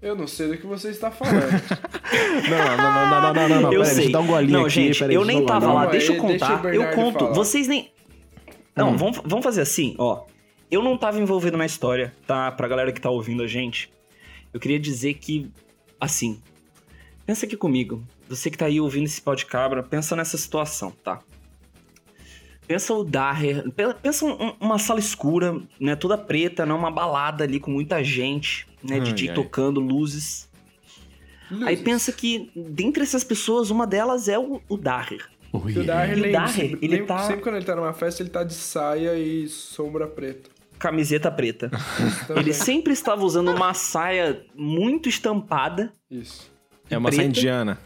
Eu 0.00 0.16
não 0.16 0.26
sei 0.26 0.48
do 0.48 0.56
que 0.56 0.66
você 0.66 0.88
está 0.88 1.10
falando. 1.10 1.36
Não, 2.48 2.58
não, 2.58 2.76
não, 2.76 3.10
não, 3.10 3.20
não, 3.20 3.34
não, 3.34 3.48
não, 3.48 3.60
não. 3.62 3.72
eu 3.72 3.80
peraí, 3.82 3.86
sei. 3.86 3.94
deixa 3.96 4.08
eu 4.08 4.12
dar 4.12 4.20
um 4.20 4.26
golinho 4.26 4.52
não, 4.52 4.60
aqui. 4.62 4.70
gente, 4.70 4.98
peraí, 4.98 5.14
eu 5.14 5.24
nem 5.24 5.44
tava 5.44 5.66
lá. 5.66 5.72
Calma 5.72 5.86
Deixa 5.90 6.12
eu 6.12 6.22
aí, 6.22 6.28
deixa 6.28 6.46
contar. 6.46 6.64
eu 6.68 6.70
Bernardo 6.80 6.94
conto. 6.94 7.18
falar. 7.18 7.32
Vocês 7.34 7.68
nem. 7.68 7.92
Não, 8.74 8.96
vamos, 8.96 9.20
vamos 9.24 9.44
fazer 9.44 9.60
assim, 9.60 9.94
ó. 9.98 10.24
Eu 10.70 10.82
não 10.82 10.96
tava 10.96 11.20
envolvido 11.20 11.56
na 11.58 11.66
história, 11.66 12.14
tá? 12.26 12.50
Pra 12.52 12.66
galera 12.66 12.92
que 12.92 13.00
tá 13.00 13.10
ouvindo 13.10 13.42
a 13.42 13.46
gente. 13.46 13.92
Eu 14.54 14.58
queria 14.60 14.78
dizer 14.78 15.14
que, 15.14 15.50
assim, 16.00 16.40
pensa 17.26 17.44
aqui 17.44 17.56
comigo. 17.56 18.02
Você 18.28 18.50
que 18.50 18.56
tá 18.56 18.66
aí 18.66 18.80
ouvindo 18.80 19.04
esse 19.04 19.20
pau 19.20 19.34
de 19.36 19.44
cabra, 19.44 19.82
pensa 19.82 20.16
nessa 20.16 20.38
situação, 20.38 20.92
tá? 21.04 21.20
Pensa 22.68 22.92
o 22.94 23.02
Daher, 23.02 23.68
pe- 23.72 23.94
pensa 23.94 24.24
um- 24.26 24.54
uma 24.60 24.78
sala 24.78 25.00
escura, 25.00 25.58
né, 25.80 25.96
toda 25.96 26.16
preta, 26.18 26.64
né, 26.66 26.72
uma 26.74 26.90
balada 26.90 27.42
ali 27.42 27.58
com 27.58 27.70
muita 27.70 28.04
gente, 28.04 28.66
né, 28.82 28.96
Ai, 28.96 29.00
DJ 29.00 29.30
ai. 29.30 29.34
tocando, 29.34 29.80
luzes. 29.80 30.46
Aí 31.50 31.58
Luzes. 31.74 31.80
pensa 31.80 32.12
que 32.12 32.50
dentre 32.54 33.02
essas 33.02 33.24
pessoas, 33.24 33.70
uma 33.70 33.86
delas 33.86 34.28
é 34.28 34.38
o, 34.38 34.60
o 34.68 34.76
Daher. 34.76 35.26
Que 35.72 35.78
o 35.78 35.84
Daher, 35.84 36.10
E 36.10 36.20
o 36.20 36.22
lembra, 36.24 36.40
Daher, 36.40 36.54
sempre, 36.54 36.78
ele 36.82 36.96
lembra- 36.98 37.16
tá- 37.16 37.26
sempre 37.26 37.42
quando 37.42 37.54
ele 37.56 37.64
tá 37.64 37.74
numa 37.74 37.92
festa, 37.94 38.22
ele 38.22 38.28
tá 38.30 38.44
de 38.44 38.52
saia 38.52 39.16
e 39.18 39.48
sombra 39.48 40.06
preta. 40.06 40.50
Camiseta 40.78 41.28
preta. 41.28 41.72
Ele 42.36 42.52
sempre 42.52 42.92
estava 42.92 43.24
usando 43.24 43.50
uma 43.50 43.74
saia 43.74 44.44
muito 44.54 45.08
estampada. 45.08 45.92
Isso. 46.08 46.48
É 46.88 46.96
uma 46.96 47.08
preta. 47.08 47.16
saia 47.22 47.28
indiana. 47.28 47.78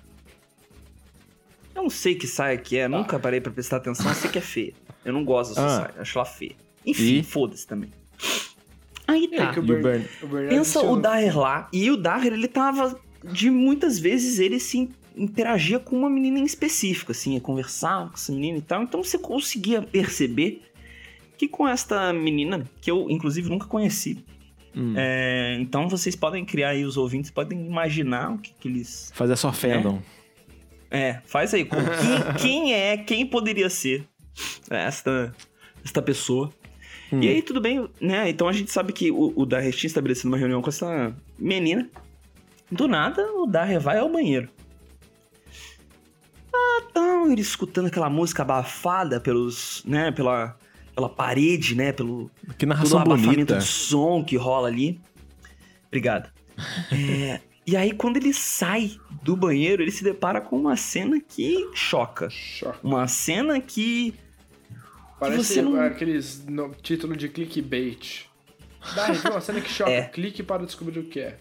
Eu 1.83 1.87
não 1.87 1.91
sei 1.91 2.15
que 2.15 2.29
saia 2.29 2.57
que 2.57 2.79
é, 2.79 2.87
nunca 2.87 3.19
parei 3.19 3.41
pra 3.41 3.51
prestar 3.51 3.79
atenção, 3.79 4.07
eu 4.09 4.15
sei 4.15 4.31
que 4.31 4.39
é 4.39 4.41
feia. 4.41 4.73
Eu 5.05 5.13
não 5.13 5.25
gosto 5.25 5.49
dessa 5.51 5.67
Ah. 5.67 5.81
saia, 5.89 5.95
acho 6.01 6.17
ela 6.17 6.25
feia. 6.25 6.53
Enfim, 6.87 7.19
E? 7.19 7.23
foda-se 7.25 7.67
também. 7.67 7.91
Aí 9.09 9.29
aí 9.33 9.37
tá. 9.37 9.53
que 9.53 9.59
o, 9.59 9.63
o 9.65 9.67
Bern- 9.67 10.07
o 10.23 10.29
Pensa 10.29 10.79
o 10.79 10.83
adicionou- 10.93 11.01
Daher 11.01 11.37
lá, 11.39 11.69
e 11.73 11.91
o 11.91 11.97
Daher, 11.97 12.33
ele 12.33 12.47
tava. 12.49 12.99
De 13.25 13.51
muitas 13.51 13.99
vezes 13.99 14.39
ele 14.39 14.59
se 14.61 14.89
interagia 15.17 15.79
com 15.81 15.97
uma 15.97 16.09
menina 16.11 16.39
em 16.39 16.45
específico, 16.45 17.11
assim, 17.13 17.35
ia 17.35 17.41
conversar 17.41 18.09
com 18.09 18.15
essa 18.15 18.33
menina 18.33 18.59
e 18.59 18.63
tal. 18.63 18.83
Então 18.85 19.03
você 19.03 19.19
conseguia 19.19 19.83
perceber 19.83 20.63
que 21.39 21.47
com 21.49 21.67
esta 21.67 22.13
menina, 22.13 22.65
que 22.81 22.91
eu 22.91 23.09
inclusive 23.11 23.49
nunca 23.49 23.67
conheci, 23.67 24.25
Hum. 24.75 24.95
é, 24.97 25.57
então 25.61 25.89
vocês 25.89 26.15
podem 26.17 26.45
criar 26.45 26.71
aí, 26.71 26.85
os 26.85 26.97
ouvintes 26.97 27.31
podem 27.31 27.61
imaginar 27.67 28.33
o 28.35 28.39
que, 28.39 28.53
que 28.59 28.69
eles. 28.69 29.11
Fazer 29.15 29.37
só 29.37 29.53
fandom. 29.53 30.01
É, 30.93 31.21
faz 31.25 31.55
aí. 31.55 31.65
Quem, 31.65 32.35
quem 32.39 32.75
é, 32.75 32.99
quem 32.99 33.27
poderia 33.27 33.71
ser 33.71 34.07
esta, 34.69 35.35
esta 35.83 36.03
pessoa? 36.03 36.53
E 37.11 37.29
aí, 37.29 37.43
tudo 37.43 37.61
bem, 37.61 37.89
né? 38.01 38.31
Então 38.31 38.49
a 38.49 38.53
gente 38.53 38.71
sabe 38.71 38.93
que 38.93 39.11
o, 39.11 39.33
o 39.37 39.45
Daher 39.45 39.75
tinha 39.75 39.89
estabelecido 39.89 40.29
uma 40.29 40.39
reunião 40.39 40.63
com 40.63 40.71
essa 40.71 41.15
menina. 41.39 41.89
Do 42.71 42.89
nada, 42.89 43.31
o 43.35 43.47
Daher 43.47 43.79
vai 43.81 43.99
ao 43.99 44.11
banheiro. 44.11 44.49
Ah, 46.55 46.81
então, 46.91 47.31
ele 47.31 47.43
escutando 47.43 47.87
aquela 47.87 48.09
música 48.09 48.43
abafada 48.43 49.21
pelos, 49.21 49.83
né, 49.85 50.11
pela, 50.11 50.57
pela 50.95 51.09
parede, 51.09 51.75
né, 51.75 51.93
pelo 51.93 52.31
Que 52.59 52.65
todo 52.65 52.65
o 52.65 52.67
narração 52.69 52.99
abafamento 52.99 53.31
bonita. 53.31 53.59
de 53.59 53.65
som 53.65 54.25
que 54.25 54.37
rola 54.37 54.69
ali. 54.69 55.01
Obrigado. 55.89 56.31
É, 56.93 57.41
e 57.67 57.77
aí, 57.77 57.93
quando 57.93 58.17
ele 58.17 58.33
sai 58.33 58.93
do 59.23 59.37
banheiro, 59.37 59.83
ele 59.83 59.91
se 59.91 60.03
depara 60.03 60.41
com 60.41 60.59
uma 60.59 60.77
cena 60.77 61.21
que 61.21 61.69
choca. 61.75 62.29
Choque. 62.31 62.79
Uma 62.83 63.07
cena 63.07 63.61
que. 63.61 64.15
Parece 65.21 65.45
você 65.45 65.63
não- 65.63 65.81
aqueles 65.81 66.45
no, 66.47 66.75
título 66.83 67.17
de 67.17 67.29
clickbait. 67.29 68.27
Dá, 68.97 69.13
uma 69.31 69.41
cena 69.41 69.61
que 69.61 69.71
choca. 69.71 69.91
É. 69.93 70.03
Clique 70.03 70.43
para 70.43 70.65
descobrir 70.65 70.99
o 70.99 71.05
que 71.05 71.21
é. 71.21 71.39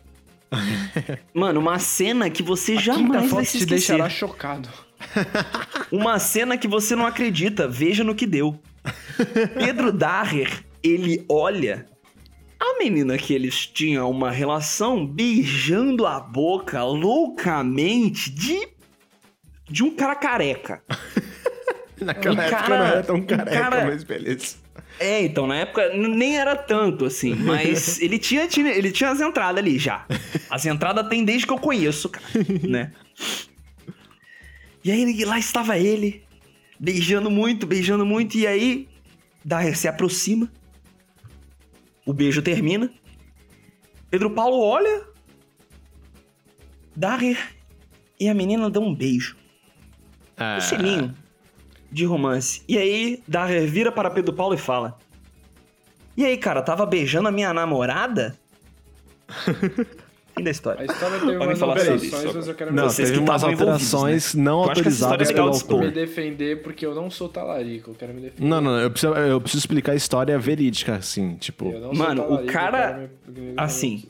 Mano, 1.33 1.59
uma 1.59 1.79
cena 1.79 2.29
que 2.29 2.43
você 2.43 2.73
Quinta 2.73 2.83
jamais 2.85 3.31
vai 3.31 3.45
se 3.45 3.51
te 3.51 3.63
esquecer. 3.63 3.69
deixará 3.97 4.09
chocado. 4.09 4.69
Uma 5.91 6.19
cena 6.19 6.57
que 6.57 6.67
você 6.67 6.95
não 6.95 7.05
acredita. 7.05 7.67
Veja 7.67 8.03
no 8.03 8.13
que 8.13 8.27
deu. 8.27 8.59
Pedro 9.57 9.91
Daher, 9.91 10.63
ele 10.83 11.25
olha 11.29 11.85
a 11.90 11.90
menina 12.83 13.17
que 13.17 13.33
eles 13.33 13.65
tinham 13.67 14.09
uma 14.09 14.31
relação 14.31 15.05
beijando 15.05 16.05
a 16.05 16.19
boca 16.19 16.83
loucamente 16.83 18.29
de 18.31 18.67
de 19.69 19.83
um 19.83 19.91
cara 19.95 20.15
careca. 20.15 20.83
Naquela 22.01 22.35
Um 22.35 22.41
época 22.41 22.57
cara- 22.61 22.77
não 22.79 22.85
era 22.85 23.03
tão 23.03 23.15
um 23.17 23.21
careca, 23.23 23.51
cara- 23.69 23.85
mas 23.85 24.03
beleza. 24.03 24.55
É, 24.99 25.23
então, 25.23 25.47
na 25.47 25.55
época 25.55 25.89
nem 25.95 26.37
era 26.37 26.55
tanto 26.55 27.05
assim, 27.05 27.33
mas 27.35 27.99
ele 28.01 28.17
tinha, 28.19 28.47
tinha- 28.47 28.71
ele 28.71 28.91
tinha 28.91 29.09
as 29.11 29.21
entradas 29.21 29.59
ali 29.59 29.77
já. 29.79 30.05
As 30.49 30.65
entradas 30.65 31.07
tem 31.07 31.23
desde 31.23 31.45
que 31.47 31.53
eu 31.53 31.57
conheço, 31.59 32.09
cara, 32.09 32.25
né? 32.67 32.91
E 34.83 34.91
aí 34.91 35.23
lá 35.25 35.37
estava 35.39 35.77
ele, 35.77 36.23
beijando 36.79 37.29
muito, 37.29 37.65
beijando 37.67 38.05
muito, 38.05 38.35
e 38.37 38.45
aí 38.47 38.87
Daher 39.45 39.77
se 39.77 39.87
aproxima, 39.87 40.51
o 42.11 42.13
beijo 42.13 42.41
termina, 42.41 42.89
Pedro 44.09 44.29
Paulo 44.31 44.59
olha, 44.59 45.03
Daher 46.93 47.37
e 48.19 48.27
a 48.27 48.33
menina 48.33 48.69
dão 48.69 48.83
um 48.83 48.93
beijo. 48.93 49.37
Ah, 50.35 50.57
Um 50.57 50.61
selinho 50.61 51.15
de 51.89 52.03
romance. 52.03 52.63
E 52.67 52.77
aí, 52.77 53.23
Daher 53.25 53.65
vira 53.65 53.91
para 53.93 54.09
Pedro 54.11 54.33
Paulo 54.33 54.53
e 54.53 54.57
fala: 54.57 54.97
E 56.17 56.25
aí, 56.25 56.37
cara, 56.37 56.61
tava 56.61 56.85
beijando 56.85 57.29
a 57.29 57.31
minha 57.31 57.53
namorada? 57.53 58.37
Fim 60.41 60.43
da 60.43 60.49
A 60.49 60.51
história. 60.51 60.83
história 60.85 61.19
teve 61.19 61.31
Podem 61.33 61.47
umas 61.47 61.59
falar 61.59 61.77
sobre 61.79 61.91
alterações, 61.93 62.23
isso. 62.25 62.33
mas 62.37 62.47
eu 62.47 62.55
quero 62.55 62.73
Não, 62.73 62.83
Vocês 62.83 63.09
teve 63.09 63.19
que 63.23 63.29
umas 63.29 63.43
alterações 63.43 64.33
não 64.35 64.63
Eu 64.63 64.71
acho 64.71 64.81
que 64.81 64.87
essa 64.87 64.95
história 64.97 65.13
autorizadas 65.13 65.29
é 65.29 65.33
pelo 65.33 65.45
legal 65.45 65.51
de 65.51 65.57
expor. 65.57 65.79
me 65.79 65.85
autor. 65.85 66.01
defender 66.01 66.61
porque 66.63 66.85
eu 66.85 66.95
não 66.95 67.09
sou 67.11 67.29
talarico. 67.29 67.91
Eu 67.91 67.95
quero 67.95 68.13
me 68.13 68.21
defender. 68.21 68.47
Não, 68.47 68.59
não, 68.61 68.79
eu 68.79 68.89
preciso, 68.91 69.13
eu 69.13 69.39
preciso 69.41 69.59
explicar 69.61 69.91
a 69.91 69.95
história 69.95 70.37
verídica, 70.39 70.95
assim, 70.95 71.35
tipo... 71.35 71.65
Eu 71.71 71.79
não 71.79 71.93
Mano, 71.93 72.21
sou 72.23 72.25
o 72.25 72.27
talarico, 72.29 72.49
eu 72.49 72.53
cara, 72.53 73.09
me-. 73.27 73.53
Assim, 73.57 74.03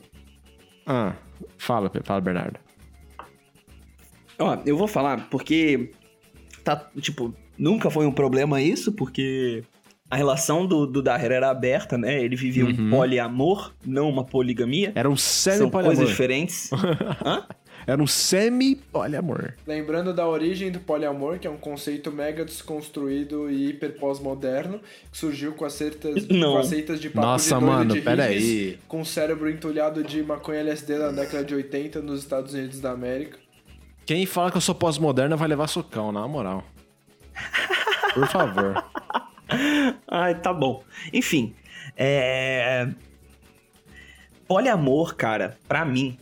Ah, 0.86 1.14
fala, 1.58 1.90
fala, 2.04 2.20
Bernardo. 2.20 2.58
ó, 4.38 4.58
eu 4.66 4.76
vou 4.76 4.88
falar 4.88 5.28
porque 5.30 5.90
tá, 6.64 6.88
tipo, 7.00 7.34
nunca 7.58 7.90
foi 7.90 8.06
um 8.06 8.12
problema 8.12 8.60
isso, 8.60 8.92
porque 8.92 9.62
a 10.12 10.16
relação 10.16 10.66
do, 10.66 10.86
do 10.86 11.00
Daher 11.00 11.32
era 11.32 11.48
aberta, 11.48 11.96
né? 11.96 12.22
Ele 12.22 12.36
vivia 12.36 12.66
um 12.66 12.90
poliamor, 12.90 13.72
não 13.82 14.10
uma 14.10 14.22
poligamia. 14.22 14.92
Era 14.94 15.08
um 15.08 15.16
São 15.16 15.54
semi-poliamor. 15.54 15.84
coisas 15.96 16.06
diferentes. 16.06 16.68
Hã? 17.24 17.46
Era 17.86 18.02
um 18.02 18.06
semi-poliamor. 18.06 19.54
Lembrando 19.66 20.12
da 20.12 20.28
origem 20.28 20.70
do 20.70 20.80
poliamor, 20.80 21.38
que 21.38 21.46
é 21.46 21.50
um 21.50 21.56
conceito 21.56 22.12
mega 22.12 22.44
desconstruído 22.44 23.50
e 23.50 23.70
hiper 23.70 23.98
pós-moderno, 23.98 24.80
que 25.10 25.16
surgiu 25.16 25.54
com 25.54 25.64
as 25.64 25.72
seitas, 25.72 26.28
Não. 26.28 26.52
com 26.52 26.58
as 26.58 26.66
seitas 26.66 27.00
de 27.00 27.08
papo 27.08 27.26
Nossa, 27.26 27.56
de 27.58 27.64
mano, 27.64 27.94
de 27.94 28.00
hippies, 28.00 28.20
aí. 28.20 28.78
com 28.86 29.00
o 29.00 29.06
cérebro 29.06 29.48
entulhado 29.48 30.04
de 30.04 30.22
maconha 30.22 30.60
LSD 30.60 30.98
na 30.98 31.10
década 31.10 31.42
de 31.42 31.54
80 31.54 32.02
nos 32.02 32.20
Estados 32.20 32.52
Unidos 32.52 32.82
da 32.82 32.90
América. 32.90 33.38
Quem 34.04 34.26
fala 34.26 34.50
que 34.50 34.58
eu 34.58 34.60
sou 34.60 34.74
pós-moderna 34.74 35.36
vai 35.36 35.48
levar 35.48 35.68
socão, 35.68 36.12
na 36.12 36.28
moral. 36.28 36.62
Por 38.12 38.28
favor. 38.28 38.84
Ai, 40.08 40.34
tá 40.40 40.52
bom. 40.52 40.82
Enfim, 41.12 41.54
é. 41.96 42.88
Poliamor, 44.46 45.14
cara, 45.14 45.56
pra 45.66 45.84
mim, 45.84 46.18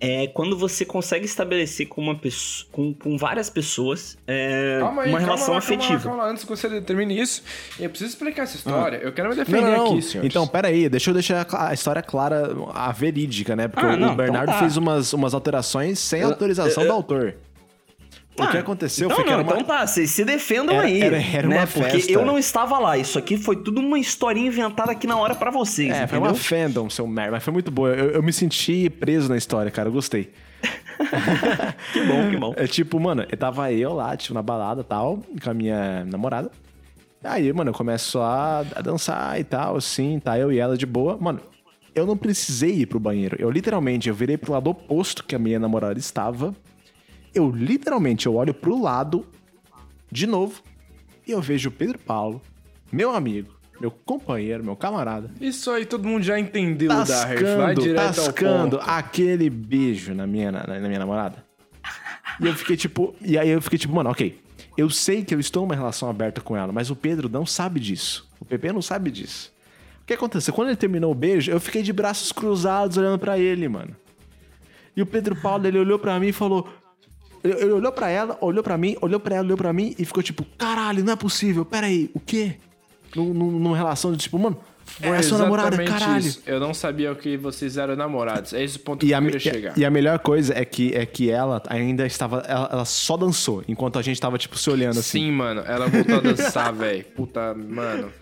é 0.00 0.26
quando 0.28 0.58
você 0.58 0.84
consegue 0.84 1.24
estabelecer 1.24 1.86
com 1.86 2.00
uma 2.00 2.16
pessoa, 2.18 2.68
com, 2.72 2.92
com 2.92 3.16
várias 3.16 3.48
pessoas 3.48 4.18
é, 4.26 4.78
Calma 4.80 5.02
aí, 5.02 5.08
uma 5.10 5.18
calma 5.18 5.34
relação 5.34 5.52
lá, 5.52 5.58
afetiva. 5.58 5.86
Calma 5.86 5.98
lá, 5.98 6.02
calma 6.10 6.22
lá, 6.24 6.30
antes 6.30 6.42
que 6.42 6.50
você 6.50 6.80
termine 6.80 7.20
isso, 7.20 7.44
eu 7.78 7.88
preciso 7.88 8.10
explicar 8.10 8.42
essa 8.42 8.56
história. 8.56 8.96
Eu 8.96 9.12
quero 9.12 9.28
me 9.28 9.36
defender 9.36 9.60
Não, 9.60 9.70
não, 9.76 9.92
aqui, 9.92 10.02
senhores. 10.02 10.28
Então, 10.28 10.44
pera 10.48 10.66
aí, 10.68 10.88
deixa 10.88 11.10
eu 11.10 11.14
deixar 11.14 11.46
a 11.56 11.72
história 11.72 12.02
clara, 12.02 12.50
a 12.74 12.90
verídica, 12.90 13.54
né? 13.54 13.68
Porque 13.68 13.86
Ah, 13.86 13.90
o 13.90 13.96
não, 13.96 14.16
Bernardo 14.16 14.44
então 14.50 14.54
tá. 14.54 14.58
fez 14.60 14.76
umas, 14.76 15.12
umas 15.12 15.32
alterações 15.34 16.00
sem 16.00 16.22
Eu- 16.22 16.30
autorização 16.30 16.82
eu- 16.82 16.88
do 16.88 16.94
autor. 16.94 17.36
O 18.38 18.48
que 18.48 18.56
Ah, 18.56 18.60
aconteceu 18.60 19.06
então 19.06 19.16
foi 19.16 19.24
que 19.24 19.30
não, 19.30 19.40
era 19.40 19.46
uma... 19.46 19.52
então 19.60 19.64
tá, 19.66 19.86
vocês 19.86 20.10
se 20.10 20.24
defendam 20.24 20.76
Era- 20.76 20.86
aí. 20.86 21.02
era- 21.02 21.16
era 21.22 21.46
né? 21.48 21.58
uma 21.58 21.66
Porque 21.66 21.90
festa. 21.90 22.12
eu 22.12 22.24
não 22.24 22.38
estava 22.38 22.78
lá. 22.78 22.96
Isso 22.96 23.18
aqui 23.18 23.36
foi 23.36 23.56
tudo 23.56 23.80
uma 23.80 23.98
historinha 23.98 24.46
inventada 24.46 24.90
aqui 24.90 25.06
na 25.06 25.16
hora 25.18 25.34
pra 25.34 25.50
vocês. 25.50 25.90
É, 25.90 26.06
foi 26.06 26.16
entendeu? 26.18 26.22
uma 26.22 26.34
fandom, 26.34 26.88
seu 26.88 27.06
merda, 27.06 27.32
mas 27.32 27.44
foi 27.44 27.52
muito 27.52 27.70
boa. 27.70 27.90
Eu, 27.90 28.10
eu 28.12 28.22
me 28.22 28.32
senti 28.32 28.88
preso 28.88 29.28
na 29.28 29.36
história, 29.36 29.70
cara, 29.70 29.88
eu 29.88 29.92
gostei. 29.92 30.30
Que 31.92 32.04
bom, 32.06 32.30
que 32.30 32.36
bom. 32.36 32.54
É 32.56 32.66
tipo, 32.66 32.98
mano, 33.00 33.26
eu 33.30 33.36
tava 33.36 33.72
eu 33.72 33.92
lá, 33.92 34.16
tipo, 34.16 34.32
na 34.34 34.42
balada 34.42 34.82
e 34.82 34.84
tal, 34.84 35.20
com 35.42 35.50
a 35.50 35.54
minha 35.54 36.04
namorada. 36.04 36.50
Aí, 37.24 37.52
mano, 37.52 37.70
eu 37.70 37.74
começo 37.74 38.18
a, 38.20 38.60
a 38.74 38.80
dançar 38.80 39.38
e 39.38 39.44
tal, 39.44 39.76
assim, 39.76 40.18
tá 40.20 40.38
eu 40.38 40.52
e 40.52 40.58
ela 40.58 40.76
de 40.76 40.86
boa. 40.86 41.16
Mano, 41.20 41.40
eu 41.94 42.06
não 42.06 42.16
precisei 42.16 42.70
ir 42.80 42.86
pro 42.86 42.98
banheiro. 43.00 43.36
Eu 43.38 43.50
literalmente, 43.50 44.08
eu 44.08 44.14
virei 44.14 44.36
pro 44.36 44.52
lado 44.52 44.70
oposto 44.70 45.24
que 45.24 45.34
a 45.34 45.38
minha 45.38 45.58
namorada 45.58 45.98
estava. 45.98 46.54
Eu 47.34 47.50
literalmente, 47.50 48.26
eu 48.26 48.34
olho 48.34 48.52
pro 48.52 48.80
lado, 48.80 49.26
de 50.10 50.26
novo, 50.26 50.62
e 51.26 51.30
eu 51.30 51.40
vejo 51.40 51.68
o 51.68 51.72
Pedro 51.72 51.98
Paulo, 51.98 52.42
meu 52.90 53.14
amigo, 53.14 53.52
meu 53.80 53.90
companheiro, 53.90 54.62
meu 54.62 54.76
camarada, 54.76 55.30
Isso 55.40 55.70
aí 55.70 55.84
todo 55.84 56.06
mundo 56.06 56.22
já 56.22 56.38
entendeu, 56.38 56.88
Darth. 56.88 57.08
Vai 57.08 57.36
tascando, 57.36 57.82
direto 57.82 58.14
tascando 58.14 58.80
aquele 58.82 59.50
beijo 59.50 60.14
na 60.14 60.26
minha, 60.26 60.52
na, 60.52 60.66
na 60.66 60.88
minha 60.88 60.98
namorada. 60.98 61.44
E 62.40 62.46
eu 62.46 62.54
fiquei 62.54 62.76
tipo, 62.76 63.14
e 63.20 63.38
aí 63.38 63.48
eu 63.48 63.60
fiquei 63.60 63.78
tipo, 63.78 63.94
mano, 63.94 64.10
ok. 64.10 64.40
Eu 64.76 64.88
sei 64.88 65.22
que 65.24 65.34
eu 65.34 65.40
estou 65.40 65.62
numa 65.62 65.74
relação 65.74 66.08
aberta 66.08 66.40
com 66.40 66.56
ela, 66.56 66.72
mas 66.72 66.90
o 66.90 66.96
Pedro 66.96 67.28
não 67.28 67.44
sabe 67.44 67.78
disso. 67.78 68.28
O 68.40 68.44
Pepe 68.44 68.72
não 68.72 68.80
sabe 68.80 69.10
disso. 69.10 69.52
O 70.02 70.06
que 70.06 70.14
aconteceu? 70.14 70.52
Quando 70.52 70.68
ele 70.68 70.76
terminou 70.76 71.12
o 71.12 71.14
beijo, 71.14 71.50
eu 71.50 71.60
fiquei 71.60 71.82
de 71.82 71.92
braços 71.92 72.32
cruzados 72.32 72.96
olhando 72.96 73.18
pra 73.18 73.38
ele, 73.38 73.68
mano. 73.68 73.94
E 74.96 75.02
o 75.02 75.06
Pedro 75.06 75.36
Paulo, 75.36 75.66
ele 75.66 75.78
olhou 75.78 75.98
pra 75.98 76.18
mim 76.18 76.28
e 76.28 76.32
falou. 76.32 76.68
Ele, 77.44 77.72
olhou 77.72 77.90
pra 77.92 78.08
ela, 78.08 78.38
olhou 78.40 78.62
pra 78.62 78.78
mim, 78.78 78.96
olhou 79.00 79.18
pra 79.18 79.34
ela, 79.36 79.44
olhou 79.44 79.56
pra 79.56 79.72
mim 79.72 79.94
e 79.98 80.04
ficou 80.04 80.22
tipo, 80.22 80.44
caralho, 80.56 81.04
não 81.04 81.12
é 81.12 81.16
possível, 81.16 81.64
peraí, 81.64 82.10
o 82.14 82.20
quê? 82.20 82.56
Num- 83.16 83.32
Numa 83.34 83.76
relação 83.76 84.12
de 84.12 84.18
tipo, 84.18 84.38
mano, 84.38 84.56
É 85.00 85.08
a 85.10 85.22
sua 85.22 85.38
namorada, 85.38 85.68
exatamente 85.68 85.98
caralho. 86.04 86.18
isso. 86.26 86.42
Eu 86.46 86.60
não 86.60 86.74
sabia 86.74 87.14
que 87.14 87.36
vocês 87.36 87.76
eram 87.78 87.96
namorados. 87.96 88.52
É 88.52 88.62
esse 88.62 88.76
o 88.76 88.80
ponto 88.80 89.00
que 89.00 89.06
E 89.06 89.12
eu 89.12 89.18
a, 89.18 89.22
queria 89.22 89.38
chegar. 89.40 89.78
e 89.78 89.84
a 89.84 89.90
melhor 89.90 90.18
coisa 90.18 90.52
é 90.56 90.64
que, 90.64 90.94
é 90.94 91.06
que 91.06 91.30
ela 91.30 91.62
ainda 91.68 92.04
estava. 92.06 92.38
Ela, 92.46 92.68
ela 92.72 92.84
só 92.84 93.16
dançou, 93.16 93.62
enquanto 93.66 93.98
a 93.98 94.02
gente 94.02 94.20
tava, 94.20 94.36
tipo, 94.38 94.58
se 94.58 94.68
olhando 94.70 94.98
assim. 94.98 95.20
Sim, 95.26 95.32
mano, 95.32 95.62
ela 95.66 95.86
voltou 95.88 96.16
a 96.16 96.20
dançar, 96.20 96.72
velho. 96.74 97.04
Puta, 97.16 97.54
mano. 97.54 98.12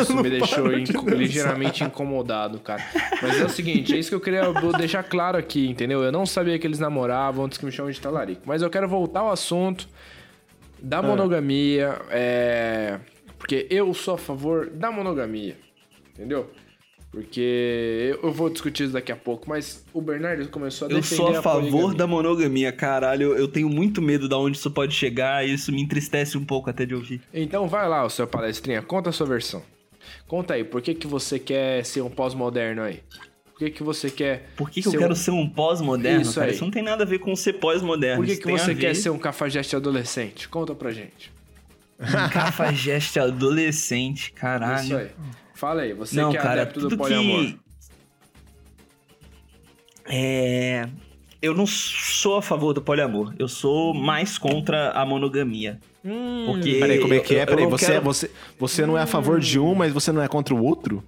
Isso 0.00 0.14
me 0.16 0.30
deixou 0.30 0.72
inco- 0.78 1.08
ligeiramente 1.10 1.82
incomodado, 1.84 2.58
cara. 2.60 2.82
Mas 3.22 3.40
é 3.40 3.44
o 3.44 3.48
seguinte, 3.48 3.94
é 3.94 3.98
isso 3.98 4.08
que 4.08 4.14
eu 4.14 4.20
queria 4.20 4.42
deixar 4.78 5.02
claro 5.02 5.36
aqui, 5.38 5.66
entendeu? 5.68 6.02
Eu 6.02 6.12
não 6.12 6.26
sabia 6.26 6.58
que 6.58 6.66
eles 6.66 6.78
namoravam 6.78 7.44
antes 7.46 7.58
que 7.58 7.64
me 7.64 7.72
chamam 7.72 7.90
de 7.90 8.00
talarico. 8.00 8.42
Mas 8.46 8.62
eu 8.62 8.70
quero 8.70 8.88
voltar 8.88 9.20
ao 9.20 9.30
assunto 9.32 9.88
da 10.82 11.02
monogamia. 11.02 11.96
É... 12.10 12.98
Porque 13.38 13.66
eu 13.70 13.92
sou 13.94 14.14
a 14.14 14.18
favor 14.18 14.68
da 14.70 14.90
monogamia, 14.90 15.56
entendeu? 16.16 16.50
Porque 17.10 18.10
eu 18.20 18.24
eu 18.28 18.32
vou 18.32 18.50
discutir 18.50 18.84
isso 18.84 18.92
daqui 18.92 19.10
a 19.10 19.16
pouco, 19.16 19.48
mas 19.48 19.84
o 19.94 20.02
Bernardo 20.02 20.46
começou 20.48 20.86
a 20.86 20.90
Eu 20.90 20.96
defender 20.96 21.16
sou 21.16 21.28
a 21.36 21.42
favor 21.42 21.70
poligamia. 21.70 21.96
da 21.96 22.06
monogamia, 22.06 22.72
caralho. 22.72 23.34
Eu 23.34 23.48
tenho 23.48 23.68
muito 23.70 24.02
medo 24.02 24.28
de 24.28 24.34
onde 24.34 24.58
isso 24.58 24.70
pode 24.70 24.94
chegar 24.94 25.46
e 25.46 25.54
isso 25.54 25.72
me 25.72 25.80
entristece 25.80 26.36
um 26.36 26.44
pouco 26.44 26.68
até 26.68 26.84
de 26.84 26.94
ouvir. 26.94 27.22
Então 27.32 27.68
vai 27.68 27.88
lá, 27.88 28.04
o 28.04 28.10
seu 28.10 28.26
palestrinha, 28.26 28.82
conta 28.82 29.10
a 29.10 29.12
sua 29.12 29.26
versão. 29.26 29.62
Conta 30.26 30.54
aí, 30.54 30.64
por 30.64 30.82
que, 30.82 30.94
que 30.94 31.06
você 31.06 31.38
quer 31.38 31.84
ser 31.84 32.02
um 32.02 32.10
pós-moderno 32.10 32.82
aí? 32.82 33.00
Por 33.46 33.60
que, 33.60 33.70
que 33.70 33.82
você 33.82 34.10
quer. 34.10 34.50
Por 34.54 34.68
que, 34.68 34.82
que 34.82 34.88
eu 34.88 34.92
quero 34.92 35.12
um... 35.12 35.16
ser 35.16 35.30
um 35.30 35.48
pós-moderno, 35.48 36.20
Isso 36.20 36.34
cara? 36.34 36.48
aí. 36.48 36.52
Isso 36.52 36.62
não 36.62 36.70
tem 36.70 36.82
nada 36.82 37.04
a 37.04 37.06
ver 37.06 37.20
com 37.20 37.34
ser 37.34 37.54
pós-moderno. 37.54 38.22
Por 38.22 38.26
que, 38.26 38.36
que 38.36 38.50
a 38.50 38.58
você 38.58 38.74
quer 38.74 38.94
ser 38.94 39.08
um 39.08 39.18
cafajeste 39.18 39.74
adolescente? 39.74 40.46
Conta 40.48 40.74
pra 40.74 40.92
gente. 40.92 41.32
Um 41.98 42.28
cafajeste 42.28 43.18
adolescente, 43.20 44.30
caralho. 44.32 44.84
Isso 44.84 44.96
aí. 44.96 45.10
Fala 45.56 45.82
aí, 45.82 45.94
você 45.94 46.14
Não, 46.20 46.30
que 46.30 46.36
é 46.36 46.40
cara, 46.40 46.62
adepto 46.62 46.80
do 46.80 46.88
tudo 46.90 46.98
poliamor. 46.98 47.44
que... 47.46 47.58
É... 50.04 50.86
Eu 51.40 51.54
não 51.54 51.66
sou 51.66 52.36
a 52.36 52.42
favor 52.42 52.72
do 52.74 52.82
poliamor. 52.82 53.32
Eu 53.38 53.48
sou 53.48 53.94
mais 53.94 54.36
contra 54.36 54.90
a 54.90 55.04
monogamia. 55.06 55.80
Porque 56.46 56.78
Peraí, 56.78 56.98
como 57.00 57.14
é 57.14 57.20
que 57.20 57.36
é? 57.36 57.46
Peraí, 57.46 57.66
você, 57.66 57.86
quero- 57.86 58.04
você, 58.04 58.30
você 58.58 58.86
não 58.86 58.96
é 58.98 59.02
a 59.02 59.06
favor 59.06 59.40
de 59.40 59.58
um, 59.58 59.74
mas 59.74 59.92
você 59.92 60.12
não 60.12 60.22
é 60.22 60.28
contra 60.28 60.54
o 60.54 60.62
outro? 60.62 61.02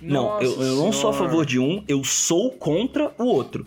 Não, 0.00 0.40
eu, 0.40 0.62
eu 0.62 0.76
não 0.76 0.92
sou 0.92 1.10
a 1.10 1.12
favor 1.12 1.44
de 1.44 1.58
um, 1.58 1.82
eu 1.88 2.04
sou 2.04 2.50
contra 2.52 3.12
o 3.18 3.24
outro. 3.24 3.66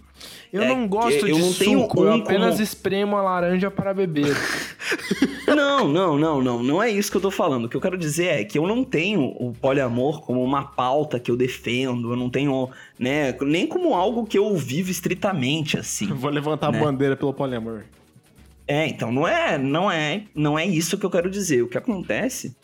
Eu 0.53 0.61
É, 0.61 0.67
não 0.67 0.87
gosto 0.87 1.25
eu 1.27 1.35
de 1.35 1.41
não 1.41 1.53
tenho 1.53 1.79
suco, 1.81 2.03
eu 2.05 2.11
um 2.11 2.15
apenas 2.21 2.51
como- 2.51 2.63
espremo 2.63 3.17
a 3.17 3.21
laranja 3.21 3.71
para 3.71 3.93
beber. 3.93 4.35
Não, 5.47 5.85
não, 5.87 6.17
não, 6.17 6.41
não. 6.41 6.63
Não 6.63 6.81
é 6.83 6.89
isso 6.89 7.11
que 7.11 7.17
eu 7.17 7.21
tô 7.21 7.31
falando. 7.31 7.65
O 7.65 7.69
que 7.69 7.75
eu 7.75 7.81
quero 7.81 7.97
dizer 7.97 8.27
é 8.27 8.43
que 8.45 8.57
eu 8.57 8.65
não 8.65 8.85
tenho 8.85 9.21
o 9.37 9.53
poliamor 9.59 10.21
como 10.21 10.41
uma 10.41 10.63
pauta 10.63 11.19
que 11.19 11.29
eu 11.29 11.35
defendo. 11.35 12.11
Eu 12.11 12.15
não 12.15 12.29
tenho, 12.29 12.69
né, 12.97 13.35
nem 13.41 13.67
como 13.67 13.93
algo 13.93 14.25
que 14.25 14.37
eu 14.37 14.55
vivo 14.55 14.89
estritamente, 14.91 15.77
assim. 15.77 16.07
Vou 16.13 16.29
levantar 16.31 16.71
Né? 16.71 16.79
a 16.79 16.83
bandeira 16.83 17.17
pelo 17.17 17.33
poliamor. 17.33 17.83
É, 18.65 18.87
então 18.87 19.11
não 19.11 19.27
é, 19.27 19.57
não 19.57 19.91
é, 19.91 20.23
não 20.33 20.57
é 20.57 20.65
isso 20.65 20.97
que 20.97 21.05
eu 21.05 21.09
quero 21.09 21.29
dizer. 21.29 21.63
O 21.63 21.67
que 21.67 21.77
acontece 21.77 22.55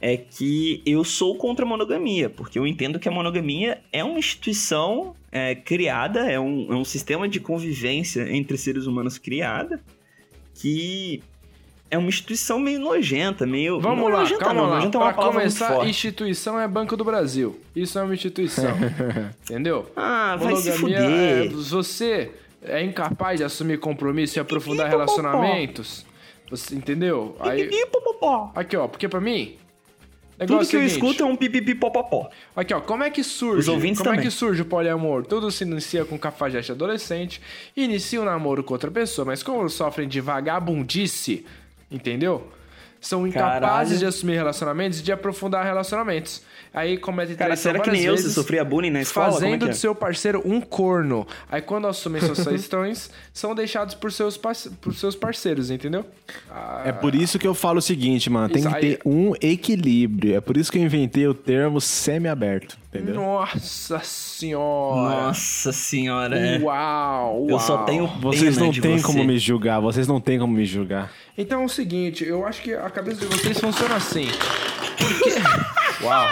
é 0.00 0.16
que 0.16 0.82
eu 0.84 1.02
sou 1.04 1.36
contra 1.36 1.64
a 1.64 1.68
monogamia, 1.68 2.28
porque 2.28 2.58
eu 2.58 2.66
entendo 2.66 2.98
que 2.98 3.08
a 3.08 3.12
monogamia 3.12 3.80
é 3.92 4.04
uma 4.04 4.18
instituição 4.18 5.14
é, 5.32 5.54
criada, 5.54 6.30
é 6.30 6.38
um, 6.38 6.72
é 6.72 6.76
um 6.76 6.84
sistema 6.84 7.28
de 7.28 7.40
convivência 7.40 8.30
entre 8.30 8.58
seres 8.58 8.86
humanos 8.86 9.16
criada, 9.18 9.80
que 10.54 11.22
é 11.90 11.96
uma 11.96 12.08
instituição 12.08 12.58
meio 12.58 12.80
nojenta, 12.80 13.46
meio 13.46 13.80
Vamos 13.80 13.98
não 14.04 14.08
lá, 14.08 14.20
nojenta, 14.20 14.44
calma 14.44 14.60
não, 14.62 14.68
lá. 14.68 14.76
nojenta 14.76 14.98
é 14.98 15.00
Pra 15.00 15.12
começar, 15.14 15.86
instituição 15.88 16.58
é 16.60 16.66
Banco 16.66 16.96
do 16.96 17.04
Brasil. 17.04 17.58
Isso 17.74 17.98
é 17.98 18.02
uma 18.02 18.14
instituição. 18.14 18.72
Entendeu? 19.44 19.90
Ah, 19.94 20.36
vai 20.36 20.56
se 20.56 20.70
Monogamia 20.72 20.98
fuder. 21.00 21.46
é- 21.46 21.48
você 21.48 22.30
é 22.62 22.82
incapaz 22.82 23.38
de 23.38 23.44
assumir 23.44 23.78
compromisso 23.78 24.38
e 24.38 24.40
aprofundar 24.40 24.88
relacionamentos. 24.88 26.04
Você 26.50 26.74
entendeu? 26.76 27.36
Aí, 27.40 27.68
aqui, 28.54 28.76
ó, 28.76 28.86
porque 28.86 29.08
pra 29.08 29.20
mim. 29.20 29.56
Tudo 30.38 30.50
Negócio 30.50 30.70
que 30.70 30.76
eu 30.76 30.80
seguinte, 30.80 30.92
escuto 30.92 31.22
é 31.22 31.26
um 31.26 31.34
pipipi 31.34 31.74
popopó. 31.74 32.28
Aqui, 32.54 32.74
ó, 32.74 32.80
como 32.80 33.02
é 33.02 33.08
que 33.10 33.24
surge? 33.24 33.60
Os 33.60 33.68
ouvintes 33.68 33.98
como 33.98 34.10
é 34.10 34.16
também. 34.16 34.28
que 34.28 34.34
surge 34.34 34.60
o 34.60 34.66
poliamor? 34.66 35.24
Tudo 35.24 35.50
se 35.50 35.64
inicia 35.64 36.04
com 36.04 36.18
cafajeste 36.18 36.72
adolescente, 36.72 37.40
inicia 37.74 38.20
um 38.20 38.24
namoro 38.24 38.62
com 38.62 38.74
outra 38.74 38.90
pessoa, 38.90 39.24
mas 39.24 39.42
como 39.42 39.66
sofrem 39.70 40.06
de 40.06 40.20
vagabundice, 40.20 41.46
entendeu? 41.90 42.50
São 43.00 43.26
incapazes 43.26 43.60
Caralho. 43.60 43.98
de 43.98 44.06
assumir 44.06 44.34
relacionamentos 44.34 45.00
e 45.00 45.02
de 45.02 45.12
aprofundar 45.12 45.64
relacionamentos. 45.64 46.42
Aí 46.74 46.98
cometem 46.98 47.36
Cara, 47.36 47.56
será 47.56 47.78
que 47.78 47.90
nem 47.90 48.02
eu, 48.02 48.14
vezes, 48.16 48.34
sofria 48.34 48.62
bullying 48.64 48.90
na 48.90 49.00
escola? 49.00 49.26
Como 49.26 49.38
é 49.38 49.40
Fazendo 49.40 49.62
que 49.64 49.68
é? 49.70 49.72
de 49.72 49.78
seu 49.78 49.94
parceiro 49.94 50.42
um 50.44 50.60
corno. 50.60 51.26
Aí 51.50 51.62
quando 51.62 51.86
assumem 51.86 52.20
suas 52.20 52.46
questões, 52.46 53.10
são 53.32 53.54
deixados 53.54 53.94
por 53.94 54.12
seus, 54.12 54.36
parce- 54.36 54.68
por 54.80 54.94
seus 54.94 55.14
parceiros, 55.16 55.70
entendeu? 55.70 56.04
Ah, 56.50 56.82
É 56.86 56.92
por 56.92 57.14
isso 57.14 57.38
que 57.38 57.46
eu 57.46 57.54
falo 57.54 57.78
o 57.78 57.82
seguinte, 57.82 58.28
mano. 58.28 58.48
Tem 58.48 58.58
Isso 58.60 58.68
que 58.68 58.74
aí- 58.74 58.96
ter 58.96 59.00
um 59.06 59.32
equilíbrio. 59.40 60.34
É 60.36 60.40
por 60.40 60.56
isso 60.56 60.70
que 60.70 60.78
eu 60.78 60.82
inventei 60.82 61.26
o 61.26 61.32
termo 61.34 61.80
semi-aberto, 61.80 62.76
entendeu? 62.96 63.14
Nossa 63.14 64.00
senhora! 64.00 65.26
Nossa 65.26 65.72
senhora, 65.72 66.38
é. 66.38 66.58
Uau, 66.58 67.40
uau! 67.42 67.46
Eu 67.48 67.58
só 67.58 67.78
tenho 67.84 68.06
Vocês 68.20 68.54
pena 68.54 68.66
não 68.66 68.72
de 68.72 68.80
têm 68.80 68.98
você. 68.98 69.04
como 69.04 69.24
me 69.24 69.38
julgar. 69.38 69.80
Vocês 69.80 70.06
não 70.08 70.20
têm 70.20 70.38
como 70.38 70.52
me 70.54 70.64
julgar. 70.64 71.10
Então 71.36 71.62
é 71.62 71.64
o 71.64 71.68
seguinte, 71.68 72.24
eu 72.24 72.46
acho 72.46 72.62
que 72.62 72.72
a 72.74 72.88
cabeça 72.90 73.20
de 73.20 73.26
vocês 73.26 73.58
funciona 73.60 73.96
assim. 73.96 74.26
Porque... 74.98 75.30
Uau, 76.04 76.26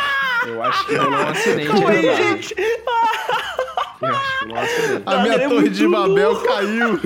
eu 0.46 0.62
acho 0.62 0.86
que 0.86 0.94
rolou 0.96 1.18
um 1.20 1.28
acidente 1.28 1.68
Calma 1.68 1.90
aí, 1.90 2.02
Dara. 2.02 2.16
gente. 2.16 2.54
Eu 2.58 4.08
acho 4.08 4.38
que 4.38 4.44
rolou 4.46 4.56
um 4.56 4.60
acidente. 4.60 5.02
A 5.06 5.22
minha 5.22 5.34
é 5.34 5.48
torre 5.48 5.68
de 5.70 5.88
Babel 5.88 6.36
caiu. 6.42 7.00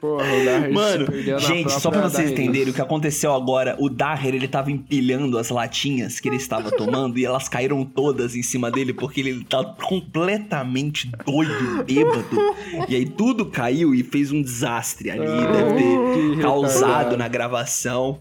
Porra, 0.00 0.24
o 0.24 0.72
Mano, 0.72 1.06
gente, 1.38 1.70
só 1.72 1.90
pra 1.90 2.08
vocês 2.08 2.30
entenderem 2.30 2.70
o 2.70 2.74
que 2.74 2.80
aconteceu 2.80 3.34
agora, 3.34 3.76
o 3.78 3.90
Daher, 3.90 4.34
ele 4.34 4.48
tava 4.48 4.70
empilhando 4.70 5.36
as 5.36 5.50
latinhas 5.50 6.18
que 6.18 6.28
ele 6.28 6.36
estava 6.36 6.70
tomando 6.74 7.18
e 7.18 7.24
elas 7.26 7.48
caíram 7.48 7.84
todas 7.84 8.34
em 8.34 8.42
cima 8.42 8.70
dele 8.70 8.94
porque 8.94 9.20
ele 9.20 9.44
tá 9.44 9.62
completamente 9.62 11.10
doido, 11.26 11.84
bêbado. 11.84 12.54
E 12.88 12.96
aí 12.96 13.04
tudo 13.04 13.44
caiu 13.44 13.94
e 13.94 14.02
fez 14.02 14.32
um 14.32 14.40
desastre 14.40 15.10
ali, 15.10 15.26
deve 15.26 15.74
ter 15.74 16.40
causado 16.40 16.80
retardado. 16.80 17.16
na 17.18 17.28
gravação. 17.28 18.20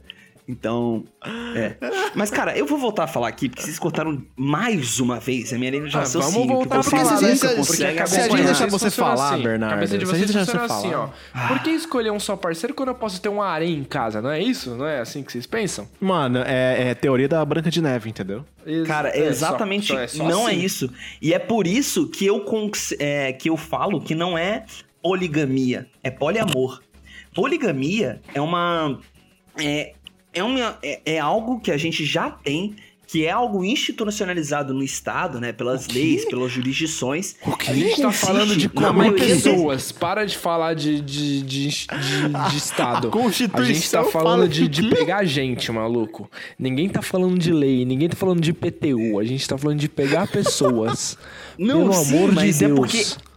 Então, 0.52 1.04
é. 1.56 1.76
Mas, 2.16 2.32
cara, 2.32 2.58
eu 2.58 2.66
vou 2.66 2.80
voltar 2.80 3.04
a 3.04 3.08
falar 3.08 3.28
aqui, 3.28 3.48
porque 3.48 3.62
vocês 3.62 3.78
cortaram 3.78 4.20
mais 4.36 5.00
uma 5.00 5.20
vez 5.20 5.54
a 5.54 5.60
minha 5.60 5.70
linha 5.70 5.88
de 5.88 5.96
Ah, 5.96 6.00
raciocínio. 6.00 6.34
vamos 6.48 6.48
voltar 6.48 6.64
que 6.64 6.90
pra 6.90 6.98
vocês 7.04 7.08
falar, 7.08 7.22
né? 7.22 7.36
se- 7.36 7.56
conseguem 7.56 8.08
se 8.08 8.20
a 8.20 8.24
gente 8.30 8.44
deixar 8.46 8.66
você 8.68 8.90
falar, 8.90 9.34
assim. 9.36 9.44
Bernardo, 9.44 9.74
A 9.74 9.76
cabeça 9.76 9.98
de 10.00 10.06
se 10.08 10.12
a 10.12 10.16
vocês 10.16 10.28
gente 10.28 10.36
deixar 10.36 10.46
funciona 10.60 10.68
você 10.68 10.74
assim, 10.88 10.92
falar. 10.92 11.14
ó. 11.46 11.48
Por 11.50 11.60
que 11.62 11.70
escolher 11.70 12.12
um 12.12 12.20
só 12.20 12.36
parceiro 12.36 12.74
quando 12.74 12.90
eu 12.90 12.96
posso 12.96 13.22
ter 13.22 13.30
um 13.30 13.40
harém 13.44 13.78
em 13.78 13.84
casa? 13.84 14.24
Não 14.24 14.32
é 14.32 14.42
isso? 14.42 14.74
Não 14.76 14.88
é 14.88 15.00
assim 15.00 15.22
que 15.22 15.32
vocês 15.32 15.46
pensam? 15.46 15.88
Mano, 16.02 16.40
é, 16.44 16.90
é 16.90 16.96
teoria 16.96 17.28
da 17.30 17.46
Branca 17.46 17.70
de 17.70 17.80
Neve, 17.80 18.10
entendeu? 18.10 18.44
Ex- 18.66 18.88
Cara, 18.88 19.10
é, 19.10 19.22
só- 19.22 19.28
exatamente 19.30 19.88
só- 19.94 20.08
só 20.08 20.24
não 20.28 20.50
é 20.50 20.54
assim. 20.54 20.64
isso. 20.66 20.92
E 21.22 21.32
é 21.32 21.38
por 21.38 21.68
isso 21.68 22.08
que 22.08 22.26
eu, 22.26 22.44
é, 22.98 23.34
que 23.34 23.52
eu 23.52 23.56
falo 23.56 24.02
que 24.02 24.16
não 24.16 24.36
é 24.36 24.66
poligamia, 25.00 25.86
é 26.04 26.10
poliamor. 26.10 26.82
Poligamia 27.36 28.20
é 28.34 28.42
uma. 28.42 28.98
É, 29.62 29.94
é, 30.34 30.44
uma, 30.44 30.78
é, 30.84 31.02
é 31.06 31.20
algo 31.20 31.60
que 31.60 31.72
a 31.72 31.78
gente 31.78 32.06
já 32.06 32.30
tem, 32.30 32.76
que 33.08 33.26
é 33.26 33.32
algo 33.32 33.66
institucionalizado 33.66 34.72
no 34.72 34.84
Estado, 34.84 35.42
né? 35.42 35.52
Pelas 35.52 35.88
leis, 35.88 36.26
pelas 36.26 36.52
jurisdições. 36.52 37.36
A 37.68 37.74
gente 37.74 38.00
tá 38.02 38.12
falando 38.12 38.56
de 38.56 38.70
comer 38.70 39.14
pessoas. 39.16 39.92
Para 39.92 40.26
de 40.26 40.38
falar 40.38 40.76
de, 40.76 41.02
de, 41.02 41.42
de, 41.42 41.68
de, 41.70 42.50
de 42.52 42.56
Estado. 42.58 43.08
A 43.08 43.12
Constituição 43.12 43.64
A 43.64 43.74
gente 43.74 43.90
tá 43.90 44.04
fala 44.04 44.12
falando 44.32 44.48
de, 44.50 44.62
que- 44.62 44.68
de 44.68 44.90
pegar 44.90 45.24
gente, 45.26 45.72
maluco. 45.72 46.30
Ninguém 46.58 46.88
tá 46.88 47.02
falando 47.02 47.40
de 47.40 47.52
lei, 47.52 47.84
ninguém 47.84 48.08
tá 48.10 48.16
falando 48.16 48.42
de 48.42 48.54
PTU. 48.54 49.20
A 49.20 49.24
gente 49.24 49.48
tá 49.48 49.58
falando 49.58 49.80
de 49.80 49.90
pegar 49.90 50.28
pessoas. 50.28 51.18
Não, 51.58 51.80
Pelo 51.90 51.94
sim, 51.94 52.16
amor 52.16 52.32
mas 52.32 52.60
de 52.60 52.66
é 52.66 52.68
Deus. 52.68 52.80
porque. 52.80 53.29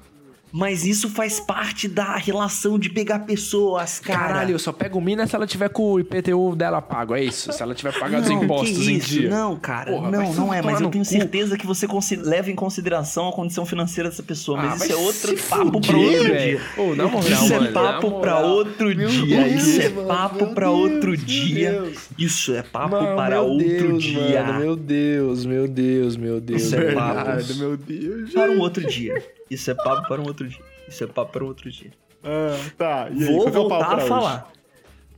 Mas 0.52 0.84
isso 0.84 1.08
faz 1.08 1.40
parte 1.40 1.88
da 1.88 2.16
relação 2.16 2.78
de 2.78 2.90
pegar 2.90 3.20
pessoas, 3.20 3.98
cara. 3.98 4.18
Caralho, 4.18 4.52
eu 4.52 4.58
só 4.58 4.70
pego 4.70 5.00
mina 5.00 5.26
se 5.26 5.34
ela 5.34 5.46
tiver 5.46 5.70
com 5.70 5.92
o 5.94 6.00
IPTU 6.00 6.54
dela 6.54 6.82
pago, 6.82 7.14
é 7.14 7.24
isso? 7.24 7.50
Se 7.52 7.62
ela 7.62 7.74
tiver 7.74 7.98
pagado 7.98 8.24
os 8.24 8.28
Não, 8.28 8.44
impostos 8.44 8.78
que 8.84 8.90
em 8.92 8.96
isso? 8.96 9.08
dia. 9.08 9.30
Não, 9.30 9.56
cara, 9.56 9.90
Porra, 9.92 10.10
não, 10.10 10.32
não 10.34 10.52
é, 10.54 10.60
mas 10.60 10.80
eu 10.80 10.90
tenho 10.90 11.04
cu. 11.04 11.10
certeza 11.10 11.56
que 11.56 11.66
você 11.66 11.86
leva 12.16 12.50
em 12.50 12.54
consideração 12.54 13.28
a 13.28 13.32
condição 13.32 13.64
financeira 13.64 14.10
dessa 14.10 14.22
pessoa, 14.22 14.58
mas 14.58 14.82
Ah, 14.82 14.84
isso 14.84 14.92
é 14.92 14.96
outro 14.96 15.36
papo 15.48 15.80
pra 15.80 15.92
fuder, 15.94 16.18
outro 16.18 16.32
velho. 16.32 16.58
dia. 16.58 16.94
Na 16.96 17.04
moral, 17.08 17.20
isso 17.30 17.48
mano, 17.48 17.66
é 17.66 17.72
papo 17.72 18.10
na 18.10 18.20
pra 18.20 18.38
outro 18.40 18.94
Meu 18.96 19.08
dia, 19.08 19.44
Deus, 19.44 19.62
isso 19.64 19.80
é 19.80 19.88
mano, 19.88 20.08
papo 20.08 20.46
pra 20.54 20.66
Deus, 20.66 20.78
outro 20.78 21.16
dia, 21.16 21.92
isso 22.18 22.54
é 22.54 22.62
papo 22.62 22.90
Mano, 22.96 23.16
para 23.16 23.40
outro 23.40 23.66
Deus, 23.88 24.02
dia, 24.02 24.44
Mano, 24.44 24.58
meu 24.60 24.76
Deus, 24.76 25.46
meu 25.46 25.66
Deus, 25.66 26.16
meu 26.16 26.40
Deus. 26.40 26.62
Isso 26.62 26.76
é 26.76 26.92
papo. 26.92 27.54
meu 27.56 27.76
Deus. 27.76 28.32
para 28.32 28.50
um 28.50 28.58
outro 28.60 28.86
dia, 28.86 29.22
isso 29.50 29.70
é 29.70 29.74
papo 29.74 30.08
para 30.08 30.20
um 30.20 30.24
outro 30.26 30.41
dia, 30.48 30.60
isso 30.88 31.02
é 31.04 31.06
papo 31.06 31.32
para 31.32 31.44
outro 31.44 31.70
dia. 31.70 31.90
Ah, 32.24 32.56
tá. 32.76 33.08
E 33.10 33.24
Vou 33.24 33.34
Qual 33.36 33.42
que 33.44 33.48
é 33.48 33.52
voltar 33.52 33.92
a 33.92 33.96
hoje? 33.96 34.08
falar. 34.08 34.52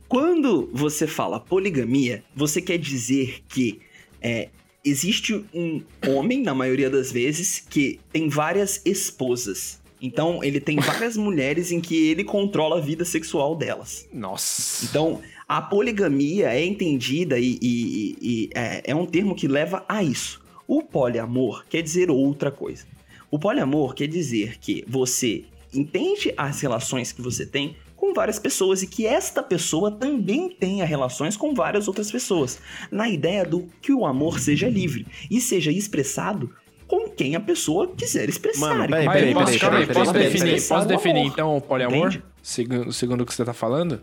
Quando 0.07 0.69
você 0.71 1.07
fala 1.07 1.39
poligamia, 1.39 2.23
você 2.35 2.61
quer 2.61 2.77
dizer 2.77 3.41
que 3.49 3.81
é, 4.21 4.49
existe 4.83 5.33
um 5.53 5.81
homem, 6.07 6.41
na 6.41 6.53
maioria 6.53 6.89
das 6.89 7.11
vezes, 7.11 7.65
que 7.69 7.99
tem 8.13 8.29
várias 8.29 8.81
esposas. 8.85 9.81
Então, 10.01 10.43
ele 10.43 10.59
tem 10.59 10.77
várias 10.77 11.17
mulheres 11.17 11.71
em 11.71 11.79
que 11.81 12.09
ele 12.09 12.23
controla 12.23 12.77
a 12.77 12.81
vida 12.81 13.03
sexual 13.03 13.55
delas. 13.55 14.07
Nossa. 14.13 14.85
Então, 14.85 15.21
a 15.47 15.61
poligamia 15.61 16.49
é 16.53 16.63
entendida 16.63 17.39
e, 17.39 17.57
e- 17.61 17.61
e- 17.61 18.17
e 18.21 18.49
é, 18.53 18.81
é 18.91 18.95
um 18.95 19.05
termo 19.05 19.33
que 19.35 19.47
leva 19.47 19.83
a 19.87 20.03
isso. 20.03 20.41
O 20.67 20.83
poliamor 20.83 21.65
quer 21.69 21.81
dizer 21.81 22.11
outra 22.11 22.51
coisa. 22.51 22.85
O 23.35 23.39
poliamor 23.39 23.93
quer 23.93 24.07
dizer 24.07 24.57
que 24.59 24.81
você 24.87 25.43
entende 25.73 26.33
as 26.37 26.61
relações 26.61 27.11
que 27.11 27.21
você 27.21 27.45
tem 27.45 27.75
com 27.93 28.13
várias 28.13 28.39
pessoas 28.39 28.81
e 28.81 28.87
que 28.87 29.05
esta 29.05 29.43
pessoa 29.43 29.91
também 29.91 30.47
tenha 30.49 30.85
relações 30.85 31.35
com 31.35 31.53
várias 31.53 31.89
outras 31.89 32.09
pessoas, 32.09 32.61
na 32.89 33.09
ideia 33.09 33.43
do 33.43 33.67
que 33.81 33.91
o 33.91 34.05
amor 34.05 34.39
seja 34.39 34.69
livre 34.69 35.05
e 35.29 35.41
seja 35.41 35.69
expressado 35.69 36.49
com 36.87 37.09
quem 37.09 37.35
a 37.35 37.41
pessoa 37.41 37.93
quiser 37.93 38.29
expressar. 38.29 38.73
Mano, 38.73 38.85
E 38.85 38.87
peraí, 38.87 39.33
com 39.33 39.39
Aí, 39.41 39.59
quem 39.59 39.93
posso, 39.93 40.13
definir, 40.13 40.65
posso 40.65 40.85
o 40.85 40.87
definir 40.87 41.19
amor. 41.19 41.31
então 41.33 41.57
o 41.57 41.61
poliamor? 41.61 42.21
Segundo, 42.41 42.93
segundo 42.93 43.21
o 43.21 43.25
que 43.25 43.33
você 43.33 43.43
tá 43.43 43.53
falando? 43.53 43.99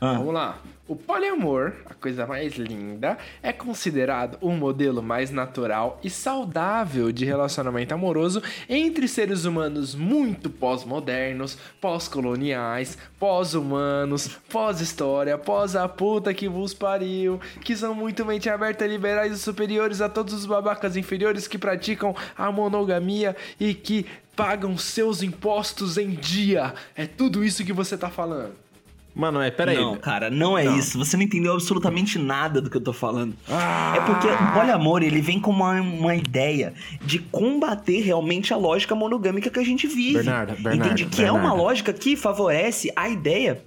Ah. 0.00 0.12
Vamos 0.18 0.34
lá. 0.34 0.62
O 0.90 0.96
poliamor, 0.96 1.74
a 1.86 1.94
coisa 1.94 2.26
mais 2.26 2.54
linda, 2.54 3.16
é 3.44 3.52
considerado 3.52 4.36
um 4.42 4.56
modelo 4.56 5.00
mais 5.00 5.30
natural 5.30 6.00
e 6.02 6.10
saudável 6.10 7.12
de 7.12 7.24
relacionamento 7.24 7.94
amoroso 7.94 8.42
entre 8.68 9.06
seres 9.06 9.44
humanos 9.44 9.94
muito 9.94 10.50
pós-modernos, 10.50 11.56
pós-coloniais, 11.80 12.98
pós-humanos, 13.20 14.36
pós-história, 14.48 15.38
pós-a 15.38 15.88
puta 15.88 16.34
que 16.34 16.48
vos 16.48 16.74
pariu, 16.74 17.40
que 17.60 17.76
são 17.76 17.94
muito 17.94 18.26
mente 18.26 18.50
aberta, 18.50 18.84
liberais 18.84 19.32
e 19.32 19.38
superiores 19.38 20.00
a 20.00 20.08
todos 20.08 20.34
os 20.34 20.44
babacas 20.44 20.96
inferiores 20.96 21.46
que 21.46 21.56
praticam 21.56 22.16
a 22.36 22.50
monogamia 22.50 23.36
e 23.60 23.74
que 23.74 24.06
pagam 24.34 24.76
seus 24.76 25.22
impostos 25.22 25.96
em 25.96 26.10
dia. 26.10 26.74
É 26.96 27.06
tudo 27.06 27.44
isso 27.44 27.64
que 27.64 27.72
você 27.72 27.96
tá 27.96 28.10
falando. 28.10 28.69
Mano, 29.14 29.40
é, 29.42 29.50
pera 29.50 29.72
aí. 29.72 29.76
Não, 29.76 29.96
cara, 29.96 30.30
não 30.30 30.56
é 30.56 30.64
isso. 30.64 30.96
Você 30.98 31.16
não 31.16 31.24
entendeu 31.24 31.52
absolutamente 31.52 32.18
nada 32.18 32.60
do 32.60 32.70
que 32.70 32.76
eu 32.76 32.80
tô 32.80 32.92
falando. 32.92 33.34
Ah. 33.48 33.94
É 33.96 34.00
porque 34.00 34.26
o 34.28 34.52
poliamor, 34.52 35.02
ele 35.02 35.20
vem 35.20 35.40
com 35.40 35.50
uma, 35.50 35.72
uma 35.80 36.14
ideia 36.14 36.72
de 37.02 37.18
combater 37.18 38.00
realmente 38.00 38.54
a 38.54 38.56
lógica 38.56 38.94
monogâmica 38.94 39.50
que 39.50 39.58
a 39.58 39.64
gente 39.64 39.86
vive. 39.86 40.14
Bernardo, 40.14 40.54
Bernardo, 40.54 40.86
Entende? 40.86 41.04
Que 41.06 41.22
é 41.22 41.30
uma 41.30 41.40
Bernardo. 41.40 41.62
lógica 41.62 41.92
que 41.92 42.16
favorece 42.16 42.92
a 42.94 43.08
ideia 43.08 43.62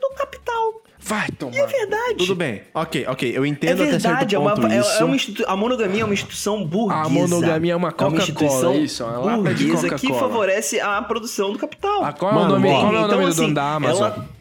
do 0.00 0.08
capital. 0.16 0.82
Vai 0.98 1.28
tomar. 1.30 1.54
E 1.54 1.58
é 1.58 1.66
verdade. 1.66 2.14
Tudo 2.18 2.34
bem. 2.34 2.62
Ok, 2.74 3.04
ok. 3.06 3.32
Eu 3.36 3.44
É 3.44 3.48
entendo 3.48 3.82
até 3.82 3.92
certo 3.92 4.02
verdade, 4.02 4.34
é 4.34 4.38
uma, 4.38 4.54
ponto 4.54 4.66
é- 4.66 4.78
isso. 4.80 4.90
é 5.00 5.04
uma 5.04 5.14
institu- 5.14 5.44
a 5.46 5.54
monogamia 5.56 6.02
é 6.02 6.04
uma 6.04 6.14
instituição 6.14 6.64
burguesa. 6.64 7.00
A 7.02 7.08
monogamia 7.08 7.72
é 7.72 7.76
uma 7.76 7.92
Coca-Cola, 7.92 8.18
instituição 8.22 8.74
isso, 8.76 9.02
é 9.04 9.06
uma 9.06 9.36
burguesa 9.36 9.90
que 9.96 10.08
favorece 10.12 10.80
a 10.80 11.00
produção 11.02 11.52
do 11.52 11.58
capital. 11.58 12.02
Ah, 12.04 12.12
qual 12.12 12.32
é 12.32 12.44
o 12.44 12.48
nome, 12.48 12.68
ó, 12.70 12.80
qual 12.80 12.94
é 12.94 12.96
o 13.02 13.04
então, 13.04 13.08
nome 13.08 13.24
do 13.24 13.28
assim, 13.30 13.40
dono 13.42 13.54
da 13.54 13.74
Amazon? 13.74 14.06
ela- 14.06 14.35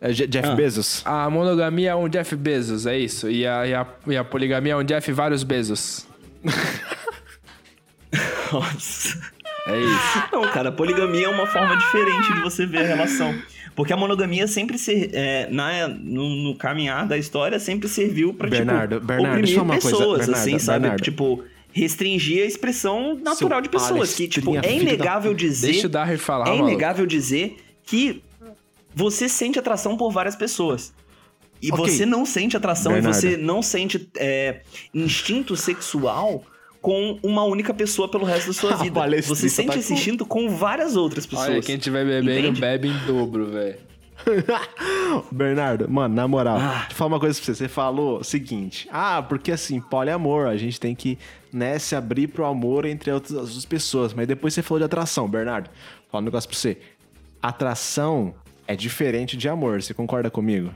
É 0.00 0.12
Je- 0.12 0.26
Jeff 0.26 0.48
Ah. 0.48 0.54
Bezos? 0.54 1.02
A 1.04 1.28
monogamia 1.28 1.90
é 1.90 1.94
um 1.94 2.08
Jeff 2.08 2.34
Bezos, 2.34 2.86
é 2.86 2.98
isso. 2.98 3.30
E 3.30 3.46
a, 3.46 3.66
e 3.66 3.74
a, 3.74 3.86
e 4.06 4.16
a 4.16 4.24
poligamia 4.24 4.72
é 4.72 4.76
um 4.76 4.82
Jeff 4.84 5.12
vários 5.12 5.42
Bezos. 5.42 6.06
Nossa. 8.52 9.18
É 9.66 9.78
isso. 9.78 10.22
Não, 10.32 10.42
cara, 10.50 10.72
poligamia 10.72 11.26
é 11.26 11.28
uma 11.28 11.46
forma 11.46 11.76
diferente 11.76 12.32
de 12.34 12.40
você 12.40 12.66
ver 12.66 12.78
a 12.78 12.86
relação. 12.86 13.34
Porque 13.76 13.92
a 13.92 13.96
monogamia 13.96 14.48
sempre 14.48 14.78
se, 14.78 15.10
é, 15.12 15.48
na, 15.50 15.86
no, 15.88 16.28
no 16.28 16.56
caminhar 16.56 17.06
da 17.06 17.16
história 17.16 17.58
sempre 17.60 17.88
serviu 17.88 18.34
pra 18.34 18.48
Bernardo, 18.48 18.96
tipo, 18.96 19.06
Bernardo, 19.06 19.36
oprimir 19.38 19.56
eu 19.56 19.62
uma 19.62 19.74
coisa, 19.74 19.90
pessoas, 19.96 20.18
Bernardo, 20.26 20.40
assim, 20.40 20.58
sabe? 20.58 20.80
Bernardo. 20.80 21.02
Tipo, 21.02 21.44
restringir 21.72 22.42
a 22.42 22.46
expressão 22.46 23.14
natural 23.22 23.60
de 23.60 23.68
pessoas. 23.68 24.14
Que, 24.14 24.26
tipo, 24.26 24.56
é 24.56 24.62
filho 24.62 24.84
da 24.86 24.92
inegável 24.94 25.30
puta. 25.32 25.44
dizer. 25.44 25.66
Deixa 25.72 25.86
o 25.86 25.90
Darry 25.90 26.18
falar, 26.18 26.46
é 26.46 26.50
maluco. 26.50 26.68
inegável 26.68 27.06
dizer 27.06 27.56
que 27.84 28.22
você 28.94 29.28
sente 29.28 29.58
atração 29.58 29.96
por 29.96 30.10
várias 30.12 30.36
pessoas. 30.36 30.92
E 31.62 31.70
Ok. 31.72 31.84
você 31.86 32.06
não 32.06 32.24
sente 32.24 32.56
atração 32.56 32.92
Bernardo. 32.92 33.16
e 33.16 33.20
você 33.20 33.36
não 33.36 33.62
sente 33.62 34.08
é, 34.16 34.62
instinto 34.94 35.54
sexual 35.56 36.42
com 36.80 37.18
uma 37.22 37.44
única 37.44 37.74
pessoa 37.74 38.08
pelo 38.10 38.24
resto 38.24 38.46
da 38.48 38.52
sua 38.54 38.76
vida. 38.82 39.00
Você 39.22 39.48
sente 39.50 39.68
tá 39.72 39.78
esse 39.78 39.88
com- 39.88 39.94
instinto 39.94 40.24
com 40.26 40.48
várias 40.48 40.96
outras 40.96 41.26
pessoas. 41.26 41.48
Olha, 41.50 41.60
quem 41.62 41.76
tiver 41.76 42.04
bebendo, 42.06 42.30
Entende? 42.48 42.60
bebe 42.60 42.88
em 42.88 42.96
dobro, 43.06 43.46
velho. 43.50 43.76
Bernardo, 45.32 45.88
mano, 45.90 46.14
na 46.14 46.28
moral, 46.28 46.56
Ah. 46.58 46.68
deixa 46.80 46.92
eu 46.92 46.96
falar 46.96 47.08
uma 47.08 47.20
coisa 47.20 47.36
pra 47.38 47.44
você. 47.46 47.54
Você 47.54 47.68
falou 47.68 48.20
o 48.20 48.24
seguinte: 48.24 48.88
ah, 48.92 49.22
porque 49.22 49.52
assim, 49.52 49.80
poliamor, 49.80 50.46
a 50.46 50.56
gente 50.56 50.78
tem 50.80 50.94
que 50.94 51.18
né, 51.52 51.78
se 51.78 51.94
abrir 51.96 52.28
pro 52.28 52.44
amor 52.44 52.84
entre 52.84 53.10
outras 53.10 53.56
as 53.56 53.64
pessoas. 53.64 54.12
Mas 54.14 54.26
depois 54.26 54.54
você 54.54 54.62
falou 54.62 54.78
de 54.78 54.84
atração, 54.84 55.28
Bernardo. 55.28 55.68
Vou 55.68 56.10
falar 56.12 56.22
um 56.22 56.24
negócio 56.24 56.48
pra 56.48 56.58
você. 56.58 56.78
Atração 57.42 58.34
é 58.72 58.76
diferente 58.76 59.36
de 59.36 59.48
amor, 59.48 59.82
você 59.82 59.92
concorda 59.92 60.30
comigo? 60.30 60.70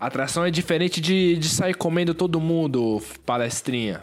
Atração 0.00 0.44
é 0.44 0.50
diferente 0.50 1.00
de, 1.00 1.36
de 1.36 1.48
sair 1.48 1.74
comendo 1.74 2.14
todo 2.14 2.40
mundo, 2.40 3.02
palestrinha. 3.24 4.02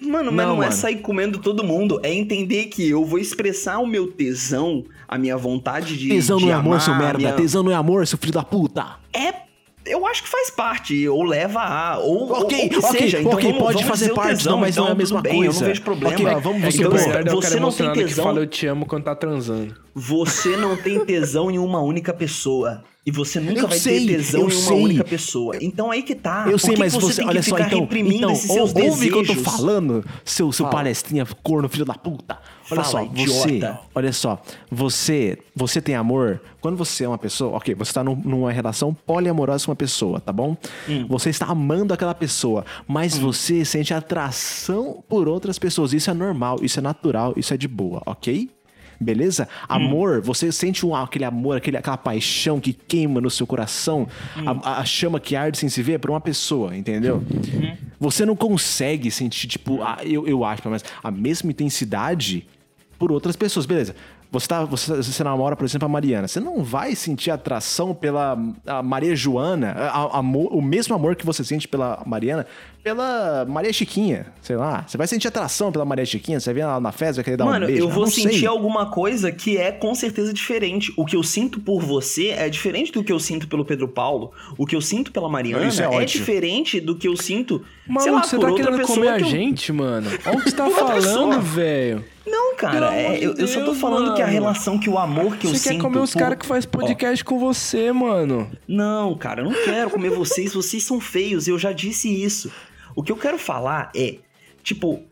Mano, 0.00 0.30
mas 0.32 0.46
Não, 0.46 0.54
não, 0.56 0.62
é 0.62 0.66
mano. 0.66 0.72
sair 0.72 0.96
comendo 0.96 1.38
todo 1.38 1.62
mundo. 1.64 2.00
É 2.02 2.12
entender 2.12 2.66
que 2.66 2.88
eu 2.90 3.04
vou 3.04 3.18
expressar 3.18 3.78
o 3.78 3.86
meu 3.86 4.08
tesão, 4.08 4.84
a 5.08 5.16
minha 5.16 5.36
vontade 5.36 5.96
de. 5.96 6.08
Tesão 6.08 6.36
de 6.38 6.44
não 6.46 6.50
é 6.52 6.54
amor, 6.54 6.80
seu 6.80 6.94
merda. 6.94 7.18
minha- 7.18 7.32
Tesão 7.32 7.62
não 7.62 7.72
é 7.72 7.74
amor, 7.74 8.06
seu 8.06 8.18
filho 8.18 8.32
da 8.32 8.42
puta. 8.42 8.96
É. 9.12 9.43
Eu 9.86 10.06
acho 10.06 10.22
que 10.22 10.28
faz 10.30 10.48
parte, 10.50 11.06
ou 11.08 11.22
leva 11.22 11.60
a, 11.60 11.98
ou, 11.98 12.30
Ok, 12.32 12.70
ou 12.74 12.82
seja. 12.90 13.20
Então 13.20 13.32
ok, 13.32 13.44
vamos- 13.52 13.58
pode 13.62 13.74
vamos 13.74 13.88
fazer 13.88 14.14
parte, 14.14 14.36
tesão, 14.38 14.52
não, 14.52 14.60
mas 14.60 14.76
não 14.76 14.84
é 14.84 14.86
a 14.86 14.90
então 14.90 14.96
mesma 14.98 15.16
tudo 15.18 15.22
bem, 15.30 15.32
Eu 15.40 15.44
coisa. 15.44 15.60
não 15.60 15.66
vejo 15.66 15.82
problema. 15.82 16.14
Ok, 16.14 16.26
ó, 16.26 16.38
vamos- 16.40 16.62
É 16.64 16.68
Então, 16.68 16.88
o 16.88 17.42
você 17.42 17.48
não 17.50 17.50
tem 17.50 17.56
emocionado 17.58 17.98
que 17.98 18.04
tesão. 18.06 18.24
fala 18.24 18.38
eu 18.40 18.46
te 18.46 18.66
amo 18.66 18.86
quando 18.86 19.04
tá 19.04 19.14
transando. 19.14 19.74
Você 19.94 20.56
não 20.56 20.74
tem 20.76 21.04
tesão 21.04 21.50
em 21.50 21.58
uma 21.58 21.80
única 21.82 22.14
pessoa. 22.14 22.82
E 23.06 23.10
você 23.10 23.38
nunca 23.38 23.60
Eu 23.60 23.68
vai 23.68 23.78
sei, 23.78 24.06
ter 24.06 24.16
tesão 24.16 24.40
em 24.40 24.44
uma 24.44 24.50
sei. 24.50 24.82
única 24.82 25.04
pessoa. 25.04 25.56
Então 25.60 25.90
aí 25.90 26.02
que 26.02 26.14
tá. 26.14 26.44
Eu 26.46 26.52
Por 26.52 26.60
sei, 26.60 26.72
que 26.74 26.80
mas 26.80 26.94
que 26.94 27.00
você, 27.02 27.16
tem 27.20 27.28
olha 27.28 27.40
que 27.40 27.50
só, 27.50 27.58
então, 27.58 27.86
então 27.92 28.30
esses 28.32 28.50
seus 28.50 28.74
ou- 28.74 28.82
ouve 28.86 29.08
o 29.10 29.12
que 29.24 29.30
eu 29.30 29.36
tô 29.36 29.42
falando, 29.42 30.02
seu, 30.24 30.50
seu 30.50 30.64
Fala. 30.64 30.78
palestrinha 30.78 31.26
corno, 31.42 31.68
filho 31.68 31.84
da 31.84 31.92
puta. 31.92 32.38
Olha 32.70 32.82
Fala, 32.82 32.84
só, 32.84 33.04
você, 33.04 33.48
idiota. 33.56 33.80
Olha 33.94 34.10
só, 34.10 34.40
você, 34.70 35.38
você 35.54 35.82
tem 35.82 35.94
amor. 35.94 36.40
Quando 36.62 36.78
você 36.78 37.04
é 37.04 37.08
uma 37.08 37.18
pessoa, 37.18 37.54
ok, 37.58 37.74
você 37.74 37.92
tá 37.92 38.02
num- 38.02 38.16
numa 38.16 38.50
relação 38.50 38.94
poliamorosa 38.94 39.66
com 39.66 39.70
uma 39.72 39.76
pessoa, 39.76 40.18
tá 40.18 40.32
bom? 40.32 40.56
Hum. 40.88 41.04
Você 41.10 41.28
está 41.28 41.44
amando 41.44 41.92
aquela 41.92 42.14
pessoa, 42.14 42.64
mas 42.88 43.18
você 43.18 43.66
sente 43.66 43.92
atração 43.92 45.04
por 45.06 45.28
outras 45.28 45.58
pessoas. 45.58 45.92
Isso 45.92 46.10
é 46.10 46.14
normal, 46.14 46.56
isso 46.62 46.78
é 46.78 46.82
natural, 46.82 47.34
isso 47.36 47.52
é 47.52 47.56
de 47.58 47.68
boa, 47.68 48.00
ok? 48.06 48.48
Beleza? 49.00 49.48
Hum. 49.62 49.66
Amor, 49.68 50.20
você 50.20 50.50
sente 50.52 50.84
um, 50.86 50.94
aquele 50.94 51.24
amor, 51.24 51.56
aquele, 51.56 51.76
aquela 51.76 51.96
paixão 51.96 52.60
que 52.60 52.72
queima 52.72 53.20
no 53.20 53.30
seu 53.30 53.46
coração, 53.46 54.06
Hum. 54.36 54.44
a, 54.62 54.80
a 54.80 54.84
chama 54.84 55.18
que 55.20 55.34
arde 55.36 55.58
sem 55.58 55.68
se 55.68 55.82
ver 55.82 55.98
por 55.98 56.10
uma 56.10 56.20
pessoa, 56.20 56.76
entendeu? 56.76 57.16
Uhum. 57.16 57.76
Você 58.00 58.24
não 58.26 58.36
consegue 58.36 59.10
sentir, 59.10 59.46
tipo, 59.48 59.82
a- 59.82 59.98
eu, 60.04 60.26
eu 60.26 60.44
acho, 60.44 60.62
mas 60.68 60.84
a 61.02 61.10
mesma 61.10 61.50
intensidade 61.50 62.46
por 62.98 63.10
outras 63.12 63.36
pessoas. 63.36 63.66
Beleza. 63.66 63.94
Você, 64.30 64.48
tá, 64.48 64.64
você, 64.64 64.96
você 64.96 65.22
namora, 65.22 65.54
por 65.54 65.64
exemplo, 65.64 65.86
a 65.86 65.88
Mariana. 65.88 66.26
Você 66.26 66.40
não 66.40 66.64
vai 66.64 66.96
sentir 66.96 67.30
atração 67.30 67.94
pela 67.94 68.36
a 68.66 68.82
Maria 68.82 69.14
Joana, 69.14 69.70
a- 69.72 70.18
amor- 70.18 70.52
o 70.52 70.60
mesmo 70.60 70.92
amor 70.94 71.14
que 71.14 71.24
você 71.24 71.44
sente 71.44 71.68
pela 71.68 72.02
Mariana, 72.04 72.44
pela 72.84 73.46
Maria 73.48 73.72
Chiquinha, 73.72 74.26
sei 74.42 74.56
lá. 74.56 74.84
Você 74.86 74.98
vai 74.98 75.06
sentir 75.06 75.26
atração 75.26 75.72
pela 75.72 75.86
Maria 75.86 76.04
Chiquinha, 76.04 76.38
você 76.38 76.50
vai 76.50 76.54
ver 76.54 76.60
ela 76.60 76.78
na 76.78 76.92
festa, 76.92 77.14
vai 77.16 77.24
querer 77.24 77.36
dar 77.38 77.46
Mano, 77.46 77.64
um 77.64 77.68
beijo. 77.68 77.82
eu 77.82 77.88
vou 77.88 78.06
sentir 78.06 78.40
sei. 78.40 78.46
alguma 78.46 78.90
coisa 78.90 79.32
que 79.32 79.56
é 79.56 79.72
com 79.72 79.94
certeza 79.94 80.34
diferente. 80.34 80.92
O 80.94 81.06
que 81.06 81.16
eu 81.16 81.22
sinto 81.22 81.58
por 81.58 81.80
você 81.80 82.28
é 82.28 82.46
diferente 82.50 82.92
do 82.92 83.02
que 83.02 83.10
eu 83.10 83.18
sinto 83.18 83.48
pelo 83.48 83.64
Pedro 83.64 83.88
Paulo. 83.88 84.32
O 84.58 84.66
que 84.66 84.76
eu 84.76 84.82
sinto 84.82 85.10
pela 85.10 85.30
Mariana 85.30 85.66
Isso 85.66 85.82
é 85.82 86.02
é, 86.02 86.04
diferente 86.04 86.78
do 86.78 86.94
que 86.94 87.08
eu 87.08 87.16
sinto, 87.16 87.64
Maluco, 87.86 88.02
sei 88.02 88.12
lá, 88.12 88.22
você 88.22 88.36
por 88.36 88.42
tá 88.42 88.48
outra 88.50 88.64
querendo 88.64 88.80
pessoa 88.80 88.96
comer 88.98 89.08
a 89.08 89.16
que 89.16 89.22
eu- 89.22 89.26
gente, 89.28 89.72
mano? 89.72 90.10
Olha 90.26 90.38
o 90.38 90.42
que 90.42 90.50
você 90.50 90.56
tá 90.56 90.70
falando, 90.70 91.40
velho. 91.40 92.04
Não, 92.26 92.54
cara, 92.56 92.94
é- 92.94 93.06
amor 93.06 93.18
de 93.18 93.24
eu, 93.24 93.34
eu 93.34 93.48
só 93.48 93.60
tô 93.60 93.66
Deus, 93.66 93.78
falando 93.80 94.14
que 94.14 94.20
a 94.22 94.26
mano. 94.26 94.32
relação, 94.38 94.78
que 94.78 94.90
o 94.90 94.98
amor 94.98 95.36
que 95.36 95.46
eu 95.46 95.50
Você 95.50 95.58
sinto... 95.58 95.72
quer 95.76 95.80
comer 95.82 95.98
os 96.00 96.12
por- 96.12 96.18
caras 96.18 96.38
que 96.38 96.44
faz 96.46 96.66
podcast 96.66 97.24
com 97.24 97.38
você, 97.38 97.92
mano. 97.92 98.50
Não, 98.68 99.14
cara, 99.16 99.40
eu 99.40 99.44
não 99.46 99.54
quero 99.64 99.88
comer 99.90 100.10
vocês, 100.10 100.52
vocês 100.52 100.82
são 100.84 101.00
feios, 101.00 101.48
eu 101.48 101.58
já 101.58 101.72
disse 101.72 102.08
isso. 102.22 102.50
O 102.94 103.02
que 103.02 103.12
eu 103.12 103.16
quero 103.16 103.38
falar 103.38 103.90
é, 103.94 104.18
tipo, 104.62 105.02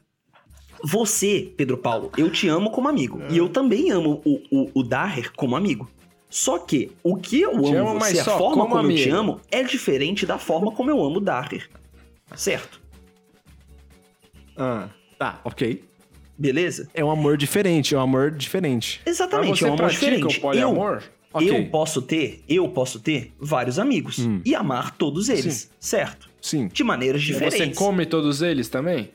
você, 0.83 1.53
Pedro 1.57 1.79
Paulo, 1.79 2.11
eu 2.17 2.31
te 2.31 2.49
amo 2.49 2.71
como 2.71 2.89
amigo. 2.89 3.21
E 3.31 3.37
eu 3.39 3.49
também 3.49 3.91
amo 3.91 4.21
o, 4.25 4.41
o, 4.51 4.71
o 4.75 4.83
Daher 4.83 5.33
como 5.33 5.57
amigo. 5.57 5.89
Só 6.29 6.59
que 6.59 6.91
o 7.03 7.17
que 7.17 7.43
eu 7.43 7.51
amo, 7.51 7.91
amo, 7.91 8.01
você, 8.01 8.19
a 8.19 8.25
forma 8.25 8.65
como 8.65 8.77
como 8.77 8.91
eu 8.91 8.97
te 8.97 9.11
amo, 9.11 9.41
é 9.51 9.63
diferente 9.63 10.25
da 10.25 10.39
forma 10.39 10.73
como 10.73 10.91
eu 10.91 11.05
amo 11.05 11.19
o 11.19 11.21
Daher. 11.21 11.69
Certo? 12.35 12.81
Ah, 14.57 14.89
tá, 15.19 15.41
ok. 15.45 15.85
Beleza? 16.37 16.89
É 16.95 17.05
um 17.05 17.11
amor 17.11 17.37
diferente, 17.37 17.95
é 17.95 17.99
um 17.99 18.01
amor 18.01 18.31
diferente. 18.31 19.01
Exatamente, 19.05 19.63
é 19.63 19.69
um 19.69 19.75
amor 19.75 19.91
diferente. 19.91 20.41
Eu, 20.55 20.75
Ok. 21.35 21.49
eu 21.49 21.71
posso 21.71 22.03
ter, 22.03 22.43
eu 22.49 22.69
posso 22.69 22.99
ter 22.99 23.33
vários 23.39 23.79
amigos 23.79 24.19
e 24.45 24.55
amar 24.55 24.97
todos 24.97 25.29
eles, 25.29 25.55
Sim. 25.55 25.69
certo? 25.79 26.32
Sim. 26.43 26.69
De 26.69 26.85
maneiras 26.85 27.23
E 27.23 27.27
diferentes. 27.27 27.59
Você 27.59 27.75
come 27.75 28.05
todos 28.05 28.43
eles 28.43 28.69
também? 28.69 29.11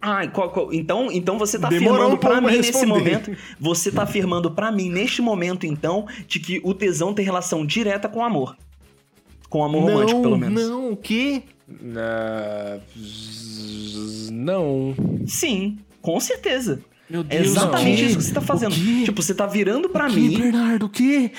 Ai, 0.00 0.30
qual- 0.30 0.50
qual- 0.50 0.72
então, 0.72 1.10
então 1.12 1.38
você 1.38 1.58
tá 1.58 1.68
Demorou 1.68 1.94
afirmando 2.06 2.14
um 2.16 2.18
pra 2.18 2.40
mim 2.40 2.56
nesse 2.58 2.86
momento. 2.86 3.36
Você 3.60 3.90
tá 3.92 4.02
afirmando 4.02 4.50
pra 4.50 4.70
mim 4.72 4.88
neste 4.90 5.20
momento, 5.22 5.66
então, 5.66 6.06
de 6.26 6.38
que 6.40 6.60
o 6.64 6.72
tesão 6.74 7.12
tem 7.14 7.24
relação 7.24 7.64
direta 7.64 8.08
com 8.08 8.20
o 8.20 8.24
amor. 8.24 8.56
Com 9.48 9.60
o 9.60 9.64
amor 9.64 9.82
romântico, 9.90 10.22
pelo 10.22 10.36
menos. 10.38 10.62
Não, 10.62 10.92
o 10.92 10.96
quê? 10.96 11.42
Ah, 11.96 12.78
não. 14.30 14.94
Sim, 15.26 15.78
com 16.00 16.18
certeza. 16.20 16.80
Meu 17.08 17.24
É 17.28 17.38
exatamente 17.40 18.04
isso 18.04 18.16
que 18.18 18.24
você 18.24 18.32
tá 18.34 18.40
fazendo. 18.40 18.74
Tipo, 19.04 19.22
você 19.22 19.34
tá 19.34 19.46
virando 19.46 19.88
pra 19.88 20.08
Que, 20.08 20.16
mim. 20.16 20.38
Bernardo, 20.40 20.86
o 20.86 20.88
quê? 20.88 21.30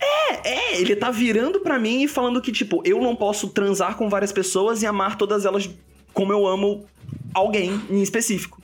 É, 0.00 0.80
ele 0.80 0.94
tá 0.96 1.10
virando 1.10 1.60
pra 1.60 1.78
mim 1.78 2.02
e 2.02 2.08
falando 2.08 2.40
que, 2.40 2.52
tipo, 2.52 2.82
eu 2.84 3.00
não 3.00 3.16
posso 3.16 3.48
transar 3.48 3.96
com 3.96 4.08
várias 4.08 4.32
pessoas 4.32 4.82
e 4.82 4.86
amar 4.86 5.16
todas 5.16 5.44
elas 5.44 5.68
como 6.12 6.32
eu 6.32 6.46
amo 6.46 6.84
alguém 7.34 7.80
em 7.90 8.00
específico. 8.02 8.60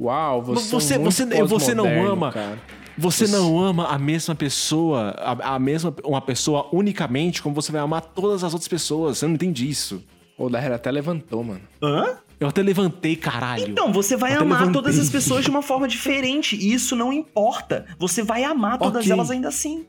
Uau, 0.00 0.42
você, 0.42 0.70
Você- 0.70 0.94
é 0.94 0.98
muito 0.98 1.12
você- 1.14 1.44
você 1.44 1.74
não 1.74 2.06
ama. 2.06 2.32
cara. 2.32 2.58
Você 2.96 3.26
não 3.26 3.58
ama 3.58 3.86
a 3.86 3.98
mesma 3.98 4.34
pessoa, 4.34 5.14
a, 5.18 5.54
a 5.54 5.58
mesma 5.58 5.94
uma 6.04 6.20
pessoa 6.20 6.68
unicamente 6.72 7.42
como 7.42 7.54
você 7.54 7.72
vai 7.72 7.80
amar 7.80 8.02
todas 8.02 8.44
as 8.44 8.52
outras 8.52 8.68
pessoas. 8.68 9.22
Eu 9.22 9.28
não 9.28 9.34
entendi 9.36 9.68
isso. 9.68 10.02
O 10.36 10.48
Daher 10.50 10.72
até 10.72 10.90
levantou, 10.90 11.42
mano. 11.44 11.60
Hã? 11.82 12.16
Eu 12.38 12.48
até 12.48 12.62
levantei, 12.62 13.16
caralho. 13.16 13.68
Então, 13.68 13.92
você 13.92 14.16
vai 14.16 14.32
até 14.32 14.42
amar 14.42 14.60
levantei. 14.60 14.82
todas 14.82 14.98
as 14.98 15.10
pessoas 15.10 15.44
de 15.44 15.50
uma 15.50 15.60
forma 15.62 15.86
diferente. 15.86 16.56
E 16.56 16.72
isso 16.72 16.96
não 16.96 17.12
importa. 17.12 17.86
Você 17.98 18.22
vai 18.22 18.44
amar 18.44 18.78
todas 18.78 19.02
Ok. 19.02 19.12
elas 19.12 19.30
ainda 19.30 19.48
assim. 19.48 19.84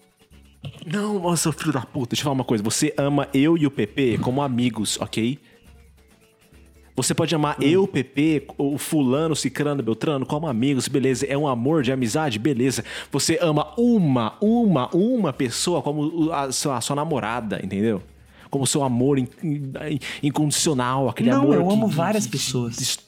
Não, 0.86 1.20
nossa, 1.20 1.52
filho 1.52 1.72
da 1.74 1.82
puta. 1.82 2.10
Deixa 2.12 2.22
eu 2.22 2.24
falar 2.26 2.34
uma 2.36 2.44
coisa. 2.44 2.64
Você 2.64 2.94
ama 2.98 3.28
eu 3.34 3.58
e 3.58 3.66
o 3.66 3.72
PP 3.72 4.20
como 4.20 4.42
amigos, 4.42 4.98
ok? 5.02 5.40
Você 6.96 7.16
pode 7.16 7.34
amar 7.34 7.56
eu, 7.62 7.84
o 7.84 7.88
PP, 7.88 8.48
o 8.58 8.78
fulano, 8.78 9.32
o 9.34 9.36
cicrano, 9.36 9.82
beltrano 9.82 10.26
como 10.26 10.46
amigos, 10.46 10.88
beleza. 10.88 11.26
É 11.26 11.38
um 11.38 11.48
amor 11.48 11.82
de 11.84 11.92
amizade, 11.92 12.38
beleza. 12.38 12.84
Você 13.12 13.40
ama 13.42 13.74
uma, 13.78 14.38
uma, 14.42 14.90
uma 14.94 15.34
pessoa 15.34 15.82
como 15.82 16.32
a 16.32 16.52
sua, 16.52 16.78
a 16.78 16.82
sua 16.82 16.96
namorada, 16.96 17.60
entendeu? 17.64 18.04
Como 18.50 18.68
seu 18.68 18.84
amor 18.84 19.18
in- 19.18 19.28
in- 19.42 20.00
incondicional, 20.22 21.08
aquele 21.10 21.32
não, 21.32 21.42
amor 21.44 21.56
eu 21.56 21.66
que- 21.68 21.74
amo 21.74 21.90
que- 21.90 21.96
várias 21.96 22.26
que- 22.26 22.32
pessoas. 22.34 23.00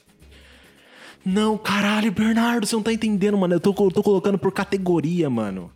Não, 1.24 1.56
caralho, 1.56 2.10
Bernardo, 2.10 2.66
você 2.66 2.74
não 2.74 2.82
tá 2.82 2.92
entendendo, 2.92 3.36
mano. 3.36 3.54
Eu 3.54 3.60
tô, 3.60 3.70
eu 3.78 3.90
tô 3.90 4.02
colocando 4.02 4.38
por 4.38 4.50
categoria, 4.50 5.28
mano. 5.30 5.70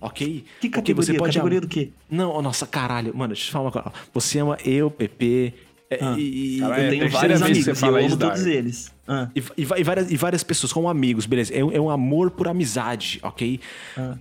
Ok? 0.00 0.44
Que 0.60 0.68
categoria? 0.68 1.18
Categoria 1.18 1.60
do 1.60 1.68
quê? 1.68 1.90
Não, 2.10 2.30
oh, 2.34 2.42
nossa, 2.42 2.66
caralho. 2.66 3.12
Mano, 3.16 3.34
deixa 3.34 3.44
eu 3.44 3.46
te 3.46 3.52
falar 3.52 3.64
uma 3.66 3.72
coisa. 3.72 3.92
Você 4.14 4.38
ama 4.38 4.56
eu, 4.64 4.90
PP. 4.90 5.54
é, 5.90 5.98
Ah. 6.02 6.14
e, 6.18 6.56
e- 6.56 6.60
Caralho, 6.60 6.82
Eu 6.82 6.86
É 6.86 6.90
tenho 6.90 7.10
vários 7.10 7.40
que 7.42 7.48
você 7.54 7.60
amigos 7.60 7.82
eu 7.82 7.96
amo 7.96 8.16
todos 8.18 8.46
eles. 8.46 8.92
Ah. 9.10 9.26
e, 9.34 9.40
e 9.56 9.62
e 9.62 9.82
várias, 9.82 10.10
e 10.10 10.16
várias 10.18 10.44
pessoas 10.44 10.70
como 10.70 10.86
amigos, 10.86 11.24
beleza? 11.24 11.54
É, 11.54 11.64
um- 11.64 11.72
é 11.72 11.80
um 11.80 11.88
amor 11.88 12.30
por 12.30 12.46
amizade, 12.46 13.18
ok? 13.22 13.58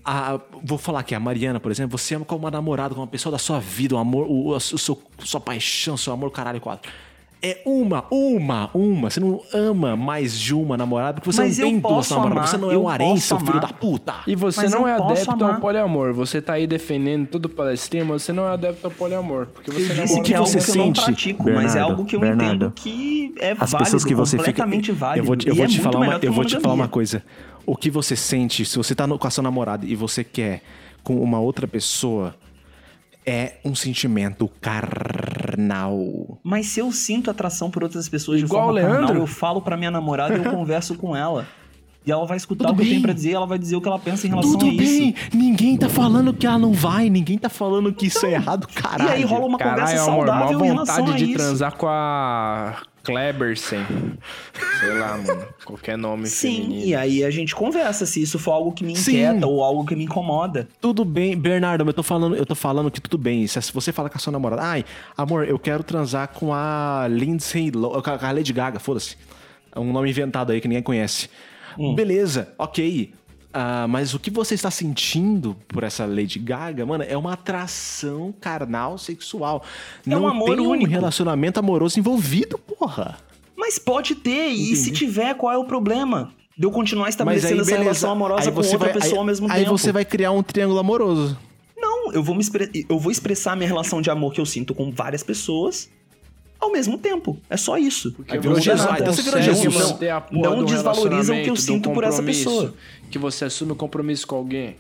A- 0.05 0.39
vou 0.63 0.77
falar 0.77 1.01
aqui, 1.01 1.13
a 1.13 1.19
Mariana, 1.19 1.59
por 1.59 1.69
exemplo, 1.69 1.97
você 1.97 2.15
ama 2.15 2.23
como 2.23 2.45
uma 2.45 2.51
namorada, 2.51 2.89
como 2.95 3.01
uma 3.01 3.07
pessoa 3.11 3.31
da 3.31 3.37
sua 3.37 3.59
vida, 3.59 3.95
um 3.95 3.99
amor, 3.99 4.25
o, 4.29 4.49
o, 4.55 4.59
seu, 4.61 4.97
sua 5.19 5.41
paixão, 5.41 5.97
seu 5.97 6.13
amor, 6.13 6.31
caralho, 6.31 6.61
quatro. 6.61 6.89
É 7.39 7.61
uma, 7.65 8.03
uma, 8.09 8.67
uma. 8.73 9.09
Você 9.11 9.19
não 9.19 9.39
ama 9.53 9.95
mais 9.95 10.37
de 10.39 10.55
uma 10.55 10.75
namorada 10.75 11.21
porque 11.21 11.31
você 11.31 11.41
Mas 11.43 11.57
não 11.59 11.67
tem 11.67 11.79
duas 11.79 12.09
namoradas. 12.09 12.49
Você 12.49 12.57
não 12.57 12.71
é 12.71 12.77
um 12.77 12.83
posso 12.97 13.21
seu 13.27 13.39
filho 13.39 13.51
amar. 13.51 13.61
da 13.61 13.67
puta. 13.73 14.15
E 14.25 14.35
você 14.35 14.61
Mas 14.63 14.71
não 14.71 14.87
é 14.87 14.93
adepto 14.93 15.31
amar. 15.31 15.53
ao 15.55 15.61
poliamor. 15.61 16.13
Você 16.15 16.41
tá 16.41 16.53
aí 16.53 16.65
defendendo 16.65 17.27
todo 17.27 17.47
palestrinho, 17.47 18.07
mas 18.07 18.23
você 18.23 18.33
não 18.33 18.47
é 18.47 18.53
adepto 18.53 18.87
ao 18.87 18.91
poliamor. 18.91 19.45
Porque 19.53 19.69
você 19.69 19.83
Eu 19.83 19.87
namora 19.89 20.03
disse 20.07 20.21
que 20.21 20.33
é 20.33 20.39
você 20.39 20.57
que 20.59 20.71
eu 20.71 20.75
não 20.77 20.85
sente, 20.85 21.03
pratico, 21.03 21.43
mas 21.43 21.55
é 21.55 21.61
Bernardo, 21.75 21.91
algo 21.91 22.05
que 22.05 22.15
eu 22.15 22.19
Bernardo, 22.19 22.55
entendo 22.55 22.71
que 22.71 23.35
é 23.39 23.51
As 23.51 23.57
válido, 23.57 23.77
pessoas 23.77 24.03
que 24.05 24.15
você 24.15 24.31
fica. 24.37 24.45
completamente 24.63 24.91
válido. 24.91 25.19
Eu 25.21 25.25
vou, 25.27 25.35
te- 25.35 25.47
eu 25.47 25.55
vou 25.55 25.65
é 25.65 25.67
te 25.67 25.79
falar 25.79 25.99
uma, 25.99 26.19
que 26.19 26.27
eu 26.27 26.33
vou 26.33 26.43
te 26.45 26.59
falar 26.59 26.73
uma 26.73 26.87
coisa. 26.87 27.23
O 27.67 27.75
que 27.75 27.91
você 27.91 28.15
sente, 28.15 28.65
se 28.65 28.75
você 28.77 28.95
tá 28.95 29.05
no- 29.05 29.19
com 29.19 29.27
a 29.27 29.29
sua 29.29 29.43
namorada 29.43 29.85
e 29.85 29.95
você 29.95 30.23
quer 30.23 30.63
com 31.03 31.21
uma 31.21 31.39
outra 31.39 31.67
pessoa, 31.67 32.33
é 33.27 33.57
um 33.65 33.75
sentimento 33.75 34.49
carnal. 34.61 36.39
Mas 36.43 36.67
se 36.67 36.79
eu 36.79 36.91
sinto 36.91 37.29
atração 37.29 37.69
por 37.69 37.83
outras 37.83 38.07
pessoas 38.07 38.39
Igual 38.41 38.73
de 38.73 38.79
forma 38.79 38.81
carnal, 38.81 38.99
Leandro? 39.09 39.23
eu 39.23 39.27
falo 39.27 39.61
pra 39.61 39.75
minha 39.77 39.91
namorada 39.91 40.35
e 40.37 40.43
eu 40.43 40.51
converso 40.51 40.95
com 40.95 41.15
ela. 41.15 41.45
E 42.05 42.11
ela 42.11 42.25
vai 42.25 42.37
escutar 42.37 42.67
Tudo 42.67 42.75
o 42.75 42.77
que 42.77 42.81
eu 42.83 42.85
bem. 42.85 42.93
tenho 42.93 43.01
pra 43.01 43.11
dizer, 43.13 43.33
ela 43.33 43.45
vai 43.45 43.59
dizer 43.59 43.75
o 43.75 43.81
que 43.81 43.87
ela 43.89 43.99
pensa 43.99 44.25
em 44.25 44.29
relação 44.29 44.53
Tudo 44.53 44.65
a 44.67 44.69
isso. 44.69 44.81
bem, 45.01 45.15
ninguém 45.33 45.75
tá 45.77 45.89
falando 45.89 46.33
que 46.33 46.47
ela 46.47 46.57
não 46.57 46.71
vai, 46.71 47.09
ninguém 47.09 47.37
tá 47.37 47.49
falando 47.49 47.91
que 47.91 48.07
isso 48.07 48.25
é 48.25 48.31
errado, 48.31 48.65
caralho. 48.73 49.09
E 49.09 49.13
aí 49.13 49.23
rola 49.25 49.45
uma 49.45 49.57
Caralho, 49.57 49.81
conversa 49.81 50.09
amor, 50.09 50.25
saudável 50.27 50.59
em 50.61 50.67
relação 50.67 50.95
vontade 51.05 51.11
a 51.11 51.17
de 51.17 51.31
isso. 51.31 51.33
transar 51.37 51.75
com 51.75 51.85
a 51.85 52.81
Klebersen. 53.07 53.85
Sei 54.79 54.93
lá, 54.93 55.17
mano. 55.17 55.45
Qualquer 55.65 55.97
nome 55.97 56.27
Sim, 56.27 56.55
feminino. 56.63 56.85
e 56.85 56.95
aí 56.95 57.23
a 57.23 57.31
gente 57.31 57.55
conversa 57.55 58.05
se 58.05 58.21
isso 58.21 58.37
for 58.37 58.51
algo 58.51 58.71
que 58.71 58.83
me 58.83 58.95
Sim. 58.95 59.11
inquieta 59.11 59.47
ou 59.47 59.63
algo 59.63 59.85
que 59.85 59.95
me 59.95 60.03
incomoda. 60.03 60.67
Tudo 60.79 61.03
bem, 61.03 61.35
Bernardo, 61.37 61.83
eu 61.87 61.93
tô 61.93 62.03
falando, 62.03 62.35
eu 62.35 62.45
tô 62.45 62.55
falando 62.55 62.91
que 62.91 63.01
tudo 63.01 63.17
bem. 63.17 63.47
Se 63.47 63.59
você 63.73 63.91
fala 63.91 64.09
com 64.09 64.17
a 64.17 64.19
sua 64.19 64.31
namorada, 64.31 64.61
ai, 64.61 64.85
amor, 65.17 65.47
eu 65.47 65.57
quero 65.57 65.83
transar 65.83 66.27
com 66.27 66.53
a 66.53 67.07
Lindsay, 67.09 67.71
com 67.71 68.25
a 68.25 68.31
Lady 68.31 68.53
Gaga, 68.53 68.79
foda-se. 68.79 69.17
É 69.73 69.79
um 69.79 69.91
nome 69.91 70.09
inventado 70.09 70.51
aí 70.51 70.59
que 70.59 70.67
ninguém 70.67 70.83
conhece. 70.83 71.29
Beleza, 71.95 72.53
ok. 72.57 73.13
Ah, 73.59 73.87
mas 73.87 74.13
o 74.13 74.19
que 74.19 74.29
você 74.29 74.53
está 74.53 74.69
sentindo 74.69 75.55
por 75.67 75.83
essa 75.83 76.05
Lady 76.05 76.37
Gaga, 76.37 76.85
mano, 76.85 77.03
é 77.07 77.17
uma 77.17 77.33
atração 77.33 78.31
carnal 78.39 78.99
sexual. 78.99 79.63
É 80.05 80.09
Não 80.11 80.23
um 80.23 80.27
amor 80.27 80.55
tem 80.55 80.59
único. 80.67 80.85
um 80.87 80.93
relacionamento 80.93 81.59
amoroso 81.59 81.99
envolvido, 81.99 82.59
porra. 82.59 83.17
Mas 83.55 83.79
pode 83.79 84.13
ter, 84.13 84.49
e 84.49 84.75
se 84.75 84.91
tiver, 84.91 85.33
qual 85.33 85.51
é 85.51 85.57
o 85.57 85.65
problema? 85.65 86.31
De 86.55 86.65
eu 86.67 86.71
continuar 86.71 87.09
estabelecendo 87.09 87.55
aí, 87.55 87.59
essa 87.61 87.77
relação 87.77 88.11
amorosa 88.11 88.49
Aí 88.49 88.51
com 88.53 88.61
outra 88.61 88.77
vai- 88.77 88.93
pessoa 88.93 89.13
aí- 89.13 89.17
ao 89.17 89.25
mesmo 89.25 89.51
Aí 89.51 89.63
tempo. 89.63 89.75
você 89.77 89.91
vai 89.91 90.05
criar 90.05 90.31
um 90.31 90.43
triângulo 90.43 90.79
amoroso. 90.79 91.35
Não, 91.75 92.13
eu 92.13 92.21
vou, 92.21 92.35
me 92.35 92.41
expre- 92.41 92.85
eu 92.87 92.99
vou 92.99 93.11
expressar 93.11 93.55
minha 93.57 93.67
relação 93.67 94.01
de 94.03 94.09
amor 94.11 94.33
que 94.33 94.39
eu 94.41 94.45
sinto 94.45 94.75
com 94.75 94.91
várias 94.91 95.23
pessoas 95.23 95.89
ao 96.59 96.71
mesmo 96.71 96.97
tempo. 96.97 97.37
É 97.49 97.57
só 97.57 97.77
isso. 97.77 98.11
Porque 98.13 98.37
virou 98.37 98.55
você 98.57 98.63
Jesus. 98.63 98.85
não 98.85 98.93
Ah, 98.93 98.97
então 98.99 99.13
você 99.13 99.21
virou 99.21 99.41
Jesus. 99.41 99.75
a 99.75 100.25
Não 100.31 100.59
um 100.59 100.65
desvaloriza 100.65 101.33
o 101.33 101.43
que 101.43 101.49
eu 101.49 101.55
sinto 101.55 101.91
por 101.91 102.03
essa 102.03 102.21
pessoa. 102.23 102.73
Que 103.11 103.17
você 103.17 103.45
assume 103.45 103.71
o 103.71 103.75
compromisso 103.75 104.25
com 104.27 104.35
alguém. 104.35 104.75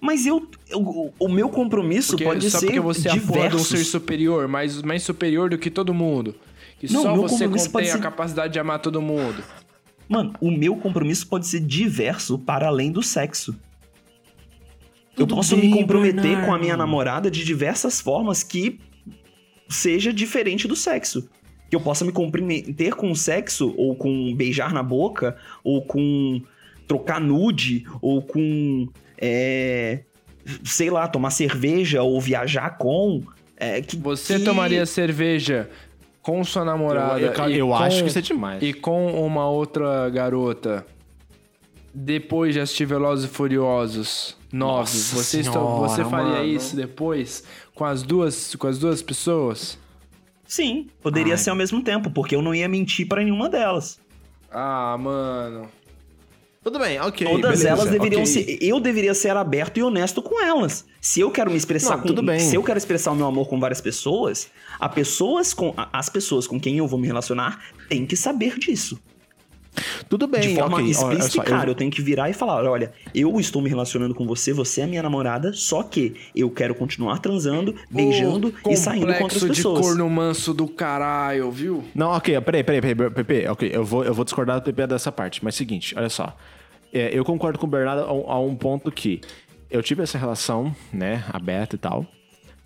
Mas 0.00 0.24
eu, 0.24 0.48
eu- 0.68 1.12
o- 1.18 1.28
meu 1.28 1.48
compromisso 1.50 2.12
Porque, 2.12 2.24
pode 2.24 2.50
só 2.50 2.58
ser 2.60 2.66
porque 2.66 2.80
você 2.80 3.08
é 3.08 3.12
a 3.12 3.14
porra 3.16 3.26
de 3.26 3.32
um 3.32 3.58
diversos. 3.58 3.66
ser 3.68 3.84
superior, 3.84 4.48
mais, 4.48 4.80
mais 4.80 5.02
superior 5.02 5.50
do 5.50 5.58
que 5.58 5.70
todo 5.70 5.92
mundo. 5.92 6.34
Que 6.78 6.90
Não, 6.90 7.02
só 7.02 7.14
você 7.14 7.46
contém 7.46 7.90
a 7.90 7.92
ser- 7.92 8.00
capacidade 8.00 8.52
de 8.54 8.58
amar 8.58 8.78
todo 8.80 9.02
mundo. 9.02 9.42
Mano, 10.08 10.32
o 10.40 10.50
meu 10.50 10.74
compromisso 10.76 11.26
pode 11.26 11.46
ser 11.46 11.60
diverso 11.60 12.38
para 12.38 12.66
além 12.68 12.90
do 12.90 13.02
sexo. 13.02 13.54
eu 15.16 15.26
Tudo 15.26 15.36
posso 15.36 15.54
bem, 15.54 15.68
me 15.70 15.76
comprometer 15.82 16.22
Bernardo. 16.22 16.46
com 16.46 16.54
a 16.54 16.58
minha 16.58 16.76
namorada 16.78 17.30
de 17.30 17.44
diversas 17.44 18.00
formas 18.00 18.42
que 18.42 18.80
seja 19.70 20.12
diferente 20.12 20.68
do 20.68 20.76
sexo. 20.76 21.28
Que 21.70 21.76
eu 21.76 21.80
possa 21.80 22.04
me 22.04 22.10
comprometer 22.12 22.94
com 22.94 23.10
o 23.10 23.16
sexo, 23.16 23.72
ou 23.78 23.94
com 23.94 24.34
beijar 24.34 24.72
na 24.74 24.82
boca, 24.82 25.36
ou 25.64 25.80
com 25.82 26.42
trocar 26.88 27.20
nude, 27.20 27.84
ou 28.02 28.20
com. 28.20 28.88
é, 29.16 30.00
sei 30.64 30.90
lá, 30.90 31.06
tomar 31.06 31.30
cerveja, 31.30 32.02
ou 32.02 32.20
viajar 32.20 32.76
com. 32.76 33.22
é, 33.56 33.80
que- 33.80 33.96
Você 33.96 34.38
que- 34.38 34.44
tomaria 34.44 34.84
cerveja 34.86 35.70
com 36.22 36.42
sua 36.42 36.64
namorada. 36.64 37.20
Eu- 37.20 37.32
eu- 37.32 37.50
eu 37.50 37.66
com- 37.68 37.74
acho 37.76 38.02
que 38.02 38.08
isso 38.08 38.18
é 38.18 38.22
demais. 38.22 38.62
E 38.62 38.72
com 38.72 39.06
uma 39.24 39.48
outra 39.48 40.08
garota. 40.10 40.84
Depois 41.92 42.54
de 42.54 42.60
assistir 42.60 42.84
Velozes 42.84 43.24
e 43.24 43.28
Furiosos 43.28 44.36
9. 44.52 44.72
Nossa 44.80 45.16
Você, 45.16 45.40
está- 45.40 45.52
senhora, 45.52 45.88
você 45.88 46.04
faria 46.04 46.32
mano. 46.32 46.44
isso 46.44 46.76
depois 46.76 47.42
com 47.74 47.84
as 47.84 48.02
duas, 48.02 48.54
com 48.54 48.66
as 48.68 48.78
duas 48.78 49.02
pessoas? 49.02 49.76
Sim, 50.46 50.88
poderia 51.02 51.34
Ai. 51.34 51.38
ser 51.38 51.50
ao 51.50 51.56
mesmo 51.56 51.82
tempo, 51.82 52.10
porque 52.10 52.34
eu 52.34 52.42
não 52.42 52.54
ia 52.54 52.68
mentir 52.68 53.06
pra 53.08 53.22
nenhuma 53.22 53.48
delas. 53.48 53.98
Ah, 54.50 54.96
mano. 54.98 55.68
Tudo 56.62 56.78
bem, 56.78 57.00
ok. 57.00 57.26
Todas 57.26 57.40
beleza, 57.60 57.68
elas 57.70 57.88
deveriam 57.90 58.22
ok. 58.22 58.26
ser. 58.32 58.58
Eu 58.60 58.78
deveria 58.80 59.14
ser 59.14 59.34
aberto 59.36 59.78
e 59.78 59.82
honesto 59.82 60.20
com 60.20 60.44
elas. 60.44 60.84
Se 61.00 61.18
eu 61.20 61.30
quero 61.30 61.50
me 61.50 61.56
expressar 61.56 61.92
Não, 61.96 62.00
com. 62.02 62.06
tudo 62.08 62.22
bem. 62.22 62.38
Se 62.38 62.54
eu 62.54 62.62
quero 62.62 62.76
expressar 62.76 63.12
o 63.12 63.16
meu 63.16 63.26
amor 63.26 63.48
com 63.48 63.58
várias 63.58 63.80
pessoas, 63.80 64.48
a 64.78 64.88
pessoas 64.88 65.54
com, 65.54 65.72
as 65.92 66.08
pessoas 66.10 66.46
com 66.46 66.60
quem 66.60 66.76
eu 66.76 66.86
vou 66.86 66.98
me 67.00 67.06
relacionar 67.06 67.64
têm 67.88 68.04
que 68.04 68.14
saber 68.14 68.58
disso. 68.58 69.00
Tudo 70.08 70.26
bem, 70.26 70.40
De 70.40 70.54
forma 70.54 70.76
ok. 70.78 70.84
Olha 70.84 70.90
explícita 70.90 71.36
só, 71.36 71.42
e 71.42 71.44
clara. 71.46 71.70
Eu... 71.70 71.74
tenho 71.74 71.90
que 71.90 72.02
virar 72.02 72.28
e 72.28 72.32
falar: 72.32 72.64
olha, 72.68 72.92
eu 73.14 73.38
estou 73.38 73.62
me 73.62 73.68
relacionando 73.68 74.14
com 74.14 74.26
você, 74.26 74.52
você 74.52 74.80
é 74.80 74.86
minha 74.86 75.02
namorada, 75.02 75.52
só 75.52 75.82
que 75.82 76.14
eu 76.34 76.50
quero 76.50 76.74
continuar 76.74 77.18
transando, 77.18 77.74
beijando 77.90 78.52
Ô, 78.64 78.70
e 78.70 78.76
saindo 78.76 79.06
com 79.06 79.12
outras 79.22 79.40
complexo 79.40 79.48
de 79.48 79.56
pessoas. 79.56 79.80
corno 79.86 80.10
manso 80.10 80.52
do 80.52 80.66
caralho, 80.66 81.50
viu? 81.50 81.84
Não, 81.94 82.10
ok, 82.10 82.40
peraí, 82.40 82.64
peraí, 82.64 82.80
peraí, 82.80 83.10
Pepe, 83.10 83.46
ok, 83.48 83.70
eu 83.72 83.84
vou, 83.84 84.04
eu 84.04 84.12
vou 84.12 84.24
discordar 84.24 84.60
do 84.60 84.64
Pepe 84.64 84.86
dessa 84.88 85.12
parte, 85.12 85.42
mas 85.44 85.54
seguinte, 85.54 85.94
olha 85.96 86.08
só. 86.08 86.36
É, 86.92 87.16
eu 87.16 87.24
concordo 87.24 87.56
com 87.58 87.66
o 87.66 87.70
Bernardo 87.70 88.02
a, 88.02 88.12
um- 88.12 88.30
a 88.30 88.40
um 88.40 88.56
ponto 88.56 88.90
que 88.90 89.20
eu 89.70 89.80
tive 89.82 90.02
essa 90.02 90.18
relação, 90.18 90.74
né, 90.92 91.22
aberta 91.32 91.76
e 91.76 91.78
tal, 91.78 92.04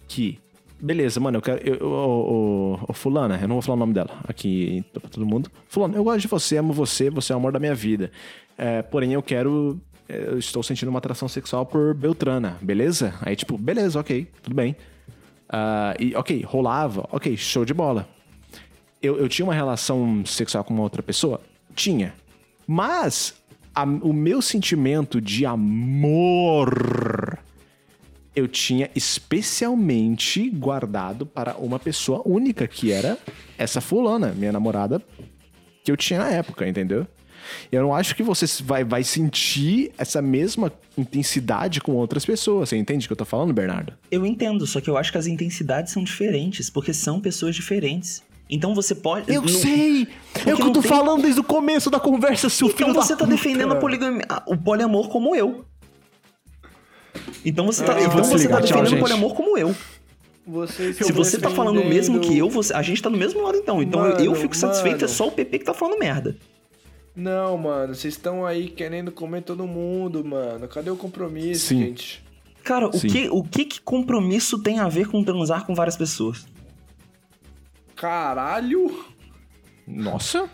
que, 0.09 0.39
beleza, 0.85 1.19
mano, 1.21 1.39
eu 1.39 1.43
quero, 1.43 1.61
eu, 1.67 2.79
fulana, 2.93 3.39
eu 3.41 3.49
não 3.49 3.57
vou 3.57 3.63
falar 3.63 3.77
o 3.77 3.79
nome 3.81 3.93
dela 3.95 4.11
aqui 4.29 4.85
pra 4.93 5.09
todo 5.09 5.25
mundo, 5.27 5.51
fulana, 5.69 5.97
eu 5.97 6.05
gosto 6.05 6.21
de 6.21 6.29
você, 6.29 6.57
amo 6.59 6.73
você, 6.73 7.11
você 7.11 7.33
é 7.33 7.37
o 7.37 7.39
amor 7.39 7.53
da 7.53 7.59
minha 7.59 7.75
vida, 7.75 8.11
É, 8.57 8.83
porém 8.83 9.13
eu 9.13 9.23
quero, 9.23 9.81
é, 10.09 10.29
eu 10.29 10.39
estou 10.39 10.63
sentindo 10.63 10.89
uma 10.89 10.99
atração 10.99 11.27
sexual 11.29 11.67
por 11.67 11.93
Beltrana, 11.95 12.57
beleza? 12.63 13.15
Aí 13.23 13.35
tipo, 13.35 13.59
beleza, 13.59 13.99
ok, 13.99 14.29
tudo 14.43 14.55
bem. 14.55 14.77
Ah, 15.49 15.95
e 15.99 16.15
ok, 16.15 16.43
rolava, 16.47 17.09
ok, 17.13 17.37
show 17.37 17.65
de 17.65 17.75
bola 17.75 18.07
eu, 19.03 19.19
eu 19.19 19.29
tinha 19.29 19.45
uma 19.45 19.53
relação 19.55 20.25
sexual 20.25 20.65
com 20.65 20.73
uma 20.73 20.83
outra 20.83 21.03
pessoa? 21.03 21.39
Tinha. 21.75 22.15
Mas 22.67 23.35
a- 23.75 23.85
o 23.85 24.13
meu 24.15 24.41
sentimento 24.41 25.21
de 25.21 25.45
amor 25.45 27.34
eu 28.35 28.49
tinha 28.49 28.91
especialmente 28.95 30.49
guardado 30.51 31.25
para 31.27 31.57
uma 31.57 31.79
pessoa 31.79 32.23
única, 32.25 32.67
que 32.67 32.91
era 32.91 33.17
essa 33.57 33.81
fulana, 33.81 34.35
minha 34.37 34.53
namorada, 34.53 35.01
que 35.85 35.91
eu 35.93 35.97
tinha 35.97 36.19
na 36.19 36.31
época, 36.31 36.67
entendeu? 36.69 37.07
Eu 37.71 37.83
não 37.83 37.95
acho 37.95 38.17
que 38.17 38.23
você 38.23 38.47
vai, 38.63 38.83
vai 38.85 39.05
sentir 39.05 39.93
essa 39.99 40.23
mesma 40.23 40.73
intensidade 40.97 41.81
com 41.81 41.93
outras 41.93 42.25
pessoas. 42.25 42.71
Você 42.71 42.77
entende 42.77 43.05
o 43.05 43.09
que 43.09 43.13
eu 43.13 43.17
tô 43.17 43.25
falando, 43.27 43.53
Bernardo? 43.53 43.93
Eu 44.11 44.25
entendo, 44.25 44.67
só 44.67 44.81
que 44.81 44.89
eu 44.89 44.97
acho 44.97 45.13
que 45.13 45.19
as 45.19 45.27
intensidades 45.27 45.93
são 45.93 46.03
diferentes, 46.03 46.71
porque 46.71 46.95
são 46.95 47.21
pessoas 47.21 47.55
diferentes. 47.55 48.23
Então 48.49 48.75
você 48.75 48.95
pode. 48.95 49.31
Eu 49.33 49.43
não- 49.43 49.49
sei! 49.49 50.07
É 50.47 50.53
o 50.55 50.57
que 50.57 50.63
eu 50.63 50.71
tô 50.73 50.81
tem- 50.81 50.91
falando 50.91 51.23
desde 51.23 51.41
o 51.41 51.45
começo 51.45 51.91
da 51.91 51.99
conversa, 52.01 52.49
seu 52.49 52.67
Então 52.69 52.79
filho 52.79 52.93
da 52.95 53.01
você 53.03 53.13
tá 53.15 53.25
puta. 53.25 53.31
defendendo 53.31 53.73
a 53.73 53.77
poligamia, 53.77 54.23
o 54.47 54.57
poliamor 54.57 55.09
como 55.09 55.35
eu. 55.35 55.65
Então 57.45 57.67
você 57.67 57.85
tá, 57.85 57.95
Ah, 57.97 58.01
então 58.03 58.23
você 58.25 58.35
desligar. 58.35 58.61
tá 58.61 58.67
Tchau, 58.67 58.77
defendendo 58.83 58.91
gente. 58.91 58.99
o 58.99 59.03
poliamor 59.03 59.35
como 59.35 59.57
eu. 59.59 59.75
Vocês 60.47 60.97
Se 60.97 61.11
você 61.13 61.39
tá 61.39 61.49
falando 61.49 61.81
o 61.81 61.87
mesmo 61.89 62.21
que 62.21 62.37
eu, 62.37 62.51
você- 62.51 62.75
a 62.75 62.83
gente 62.83 63.01
tá 63.03 63.09
no 63.09 63.17
mesmo 63.17 63.41
lado 63.43 63.57
então. 63.57 63.83
Então 63.83 64.05
eu- 64.05 64.19
eu 64.19 64.31
Mano, 64.33 64.37
fico 64.37 64.55
satisfeito, 64.57 64.97
é 64.99 65.01
mano. 65.07 65.09
só 65.09 65.29
o 65.29 65.33
PP 65.33 65.59
que 65.61 65.65
tá 65.65 65.73
falando 65.75 65.99
merda. 65.99 66.37
Não, 67.17 67.57
mano, 67.57 67.95
vocês 67.95 68.15
estão 68.15 68.45
aí 68.45 68.69
querendo 68.69 69.11
comer 69.13 69.43
todo 69.43 69.67
mundo, 69.67 70.25
mano. 70.25 70.67
Cadê 70.69 70.91
o 70.91 70.97
compromisso, 70.97 71.69
Sim. 71.69 71.79
gente? 71.79 72.25
Cara, 72.63 72.89
o 72.89 72.93
Sim. 72.99 73.09
que, 73.09 73.29
o 73.31 73.43
que 73.43 73.65
que 73.65 73.81
compromisso 73.81 74.59
tem 74.63 74.79
a 74.81 74.89
ver 74.89 75.07
com 75.09 75.23
transar 75.23 75.65
com 75.65 75.75
várias 75.75 75.97
pessoas? 75.97 76.45
Caralho! 77.95 79.05
Nossa! 79.87 80.49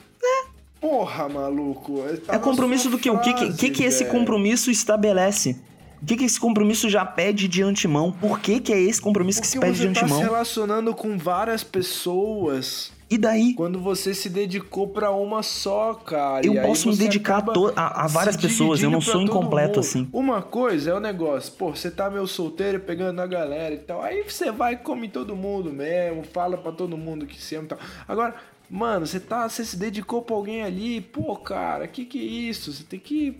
Porra, 0.80 1.28
maluco. 1.28 2.02
Tá 2.26 2.34
É 2.34 2.36
na 2.36 2.38
compromisso 2.38 2.88
do 2.88 2.98
que? 2.98 3.10
O 3.10 3.18
que, 3.18 3.34
que, 3.34 3.52
que, 3.54 3.70
que 3.70 3.84
esse 3.84 4.04
compromisso 4.06 4.70
estabelece? 4.70 5.60
O 6.02 6.06
que, 6.06 6.16
que 6.16 6.24
esse 6.24 6.40
compromisso 6.40 6.88
já 6.88 7.04
pede 7.04 7.46
de 7.46 7.62
antemão? 7.62 8.10
Por 8.10 8.40
que, 8.40 8.58
que 8.60 8.72
é 8.72 8.80
esse 8.80 9.00
compromisso 9.00 9.40
que 9.40 9.46
se 9.46 9.58
Porque 9.58 9.66
pede 9.72 9.80
de 9.80 9.88
você 9.88 9.92
tá 9.92 9.98
se 10.00 10.04
antemão? 10.14 10.20
relacionando 10.22 10.94
com 10.94 11.18
várias 11.18 11.62
pessoas 11.62 12.90
E 13.10 13.18
daí? 13.18 13.54
quando 13.54 13.78
você 13.80 14.14
se 14.14 14.28
dedicou 14.30 14.88
pra 14.88 15.10
uma 15.10 15.42
só, 15.42 15.92
cara. 15.94 16.46
Eu 16.46 16.54
posso 16.62 16.88
me 16.88 16.96
dedicar 16.96 17.44
a 17.76 18.04
a- 18.04 18.06
várias 18.06 18.36
pessoas, 18.36 18.82
eu 18.82 18.90
não 18.90 19.00
sou 19.00 19.20
incompleto 19.20 19.76
mundo. 19.76 19.80
assim. 19.80 20.08
Uma 20.12 20.40
coisa 20.42 20.90
é 20.90 20.94
o 20.94 21.00
negócio, 21.00 21.52
pô, 21.52 21.70
você 21.70 21.90
tá 21.90 22.08
meio 22.08 22.26
solteiro 22.26 22.80
pegando 22.80 23.20
a 23.20 23.26
galera 23.26 23.74
e 23.74 23.78
tal. 23.78 24.02
Aí 24.02 24.22
você 24.26 24.50
vai 24.50 24.74
e 24.74 24.76
come 24.78 25.08
todo 25.08 25.36
mundo 25.36 25.70
mesmo, 25.72 26.22
fala 26.32 26.56
pra 26.56 26.72
todo 26.72 26.96
mundo 26.96 27.26
que 27.26 27.40
se 27.40 27.54
ama 27.56 27.64
e 27.64 27.68
tal. 27.68 27.78
Agora, 28.08 28.34
mano, 28.70 29.06
você 29.06 29.20
tá, 29.20 29.48
você 29.48 29.64
se 29.64 29.76
dedicou 29.76 30.22
pra 30.22 30.34
alguém 30.36 30.62
ali, 30.62 31.00
pô, 31.00 31.36
cara, 31.36 31.86
que 31.86 32.04
que 32.04 32.18
é 32.18 32.22
isso? 32.50 32.72
Você 32.72 32.84
tem 32.84 32.98
que 33.00 33.36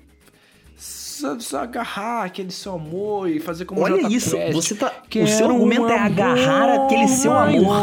só, 0.81 1.39
só 1.39 1.59
agarrar 1.61 2.25
aquele 2.25 2.51
seu 2.51 2.75
amor 2.75 3.29
e 3.29 3.39
fazer 3.41 3.67
como 3.67 3.83
Olha 3.83 4.01
Jota 4.03 4.15
isso, 4.15 4.31
Quest. 4.37 4.53
você 4.55 4.75
tá. 4.75 4.91
Quero 5.09 5.27
o 5.27 5.29
seu 5.29 5.47
um 5.47 5.51
argumento 5.53 5.87
é 5.89 5.99
agarrar 5.99 6.71
amor 6.73 6.87
aquele 6.87 7.09
seu 7.09 7.33
amor. 7.37 7.83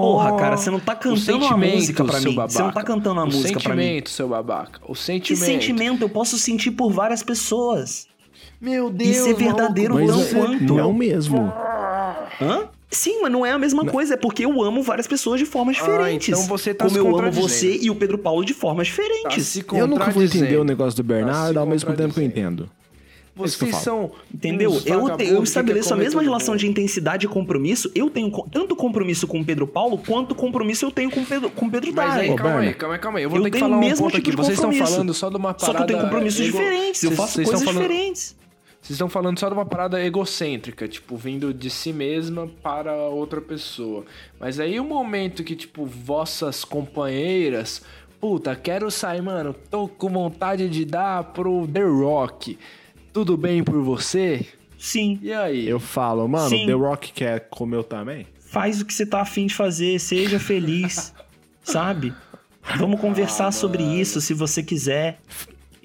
Porra, 0.00 0.36
cara, 0.36 0.56
você 0.56 0.70
não 0.70 0.80
tá 0.80 0.92
O 0.94 0.96
cantando 0.96 1.44
a 1.44 1.48
sentimento, 1.48 1.74
música 1.74 2.04
pra 2.04 2.20
seu 2.20 2.30
mim. 2.30 2.36
Você 2.36 2.58
não 2.58 2.68
tá 2.68 2.74
babaca. 2.80 2.86
cantando 2.86 3.20
a 3.20 3.24
o 3.24 3.26
música 3.26 3.60
pra 3.60 3.74
mim. 3.74 3.82
sentimento, 3.82 4.10
seu 4.10 4.28
babaca. 4.28 4.80
O 4.86 4.92
Que 4.94 4.98
sentimento. 4.98 5.44
sentimento 5.44 6.02
eu 6.02 6.08
posso 6.08 6.38
sentir 6.38 6.70
por 6.70 6.90
várias 6.90 7.22
pessoas? 7.22 8.06
Meu 8.60 8.90
Deus, 8.90 9.10
Isso 9.16 9.28
é 9.28 9.34
verdadeiro 9.34 9.94
maluco, 9.94 10.12
não 10.12 10.18
Mas 10.18 10.28
você- 10.30 10.36
é- 10.38 10.40
quanto. 10.40 10.74
não 10.74 10.92
mesmo. 10.92 11.52
Hã? 12.40 12.68
Sim, 12.90 13.20
mas 13.20 13.30
não 13.30 13.44
é 13.44 13.50
a 13.52 13.58
mesma 13.58 13.84
coisa, 13.84 14.14
é 14.14 14.16
porque 14.16 14.44
eu 14.44 14.62
amo 14.62 14.82
várias 14.82 15.06
pessoas 15.06 15.38
de 15.38 15.44
formas 15.44 15.76
Ah, 15.78 15.84
diferentes. 15.84 16.28
então 16.30 16.42
você 16.46 16.72
tá 16.72 16.86
Como 16.86 16.94
se 16.94 16.98
eu 17.06 17.18
amo 17.18 17.30
você 17.30 17.76
e 17.82 17.90
o 17.90 17.94
Pedro 17.94 18.16
Paulo 18.16 18.44
de 18.44 18.54
formas 18.54 18.88
Tá 18.88 18.94
diferentes. 18.96 19.46
se 19.46 19.64
Eu 19.72 19.86
nunca 19.86 20.10
vou 20.10 20.22
entender 20.22 20.56
o 20.56 20.64
negócio 20.64 20.96
do 21.02 21.06
Tá 21.06 21.14
Bernardo 21.14 21.52
se 21.52 21.58
ao 21.58 21.66
mesmo 21.66 21.94
tempo 21.94 22.14
que 22.14 22.20
eu 22.20 22.24
entendo. 22.24 22.68
É 23.40 23.44
isso 23.44 23.56
que 23.58 23.64
eu 23.64 23.68
Vocês 23.68 23.84
falo. 23.84 24.08
são. 24.08 24.10
Entendeu? 24.34 24.80
Eu, 24.84 25.08
eu 25.20 25.42
estabeleço 25.44 25.94
a 25.94 25.96
mesma 25.96 26.20
relação 26.22 26.54
mundo. 26.54 26.60
de 26.60 26.66
intensidade 26.66 27.24
e 27.26 27.28
compromisso. 27.28 27.88
Eu 27.94 28.10
tenho 28.10 28.30
tanto 28.50 28.74
compromisso 28.74 29.28
com 29.28 29.38
o 29.40 29.44
Pedro 29.44 29.64
Paulo 29.66 29.96
quanto 29.98 30.34
compromisso 30.34 30.84
eu 30.86 30.90
tenho 30.90 31.08
com 31.08 31.20
o 31.20 31.24
Pedro, 31.26 31.48
com 31.50 31.70
Pedro 31.70 31.92
Mas 31.94 32.16
aí. 32.16 32.30
Ô, 32.30 32.34
calma 32.34 32.54
aí, 32.54 32.58
Berna. 32.60 32.74
calma 32.74 32.94
aí, 32.94 33.00
calma 33.00 33.18
aí. 33.18 33.24
Eu 33.24 33.30
vou 33.30 33.38
Eu 33.38 33.44
ter 33.44 33.50
que 33.50 33.58
tenho 33.58 33.64
falar 33.70 33.76
o 33.76 33.78
um 33.78 33.80
mesmo 33.88 34.04
ponto 34.06 34.14
tipo 34.14 34.22
aqui. 34.22 34.30
de 34.32 34.36
Vocês 34.36 34.58
estão 34.58 34.72
falando 34.72 35.14
só 35.14 35.30
de 35.30 35.36
uma 35.36 35.54
Só 35.56 35.66
parada... 35.66 35.76
que 35.76 35.82
eu 35.82 35.86
tenho 35.98 36.00
compromissos 36.08 36.40
ego- 36.40 36.58
diferentes, 36.58 37.02
eu 37.04 37.12
faço 37.12 37.42
coisas 37.42 37.62
falando- 37.62 37.82
diferentes. 37.82 38.36
Vocês 38.80 38.96
estão 38.96 39.08
falando 39.08 39.38
só 39.38 39.48
de 39.48 39.54
uma 39.54 39.66
parada 39.66 40.02
egocêntrica, 40.02 40.88
tipo, 40.88 41.16
vindo 41.16 41.52
de 41.52 41.68
si 41.68 41.92
mesma 41.92 42.48
para 42.62 42.94
outra 42.94 43.40
pessoa. 43.40 44.04
Mas 44.40 44.58
aí 44.58 44.80
o 44.80 44.84
momento 44.84 45.44
que, 45.44 45.54
tipo, 45.54 45.84
vossas 45.84 46.64
companheiras, 46.64 47.82
puta, 48.20 48.54
quero 48.56 48.90
sair, 48.90 49.20
mano, 49.20 49.54
tô 49.70 49.88
com 49.88 50.08
vontade 50.08 50.68
de 50.68 50.84
dar 50.84 51.24
pro 51.24 51.66
The 51.66 51.82
Rock. 51.82 52.58
Tudo 53.12 53.36
bem 53.36 53.62
por 53.62 53.82
você? 53.82 54.46
Sim. 54.78 55.18
E 55.20 55.32
aí? 55.32 55.68
Eu 55.68 55.80
falo, 55.80 56.26
mano, 56.28 56.48
Sim. 56.48 56.66
The 56.66 56.72
Rock 56.72 57.12
quer 57.12 57.48
comer 57.50 57.76
eu 57.76 57.84
também? 57.84 58.26
Faz 58.38 58.80
o 58.80 58.86
que 58.86 58.94
você 58.94 59.04
tá 59.04 59.20
afim 59.20 59.46
de 59.46 59.54
fazer, 59.54 59.98
seja 59.98 60.38
feliz, 60.38 61.12
sabe? 61.62 62.14
Vamos 62.76 63.00
conversar 63.00 63.52
sobre 63.52 63.82
isso 63.82 64.20
se 64.20 64.32
você 64.32 64.62
quiser. 64.62 65.20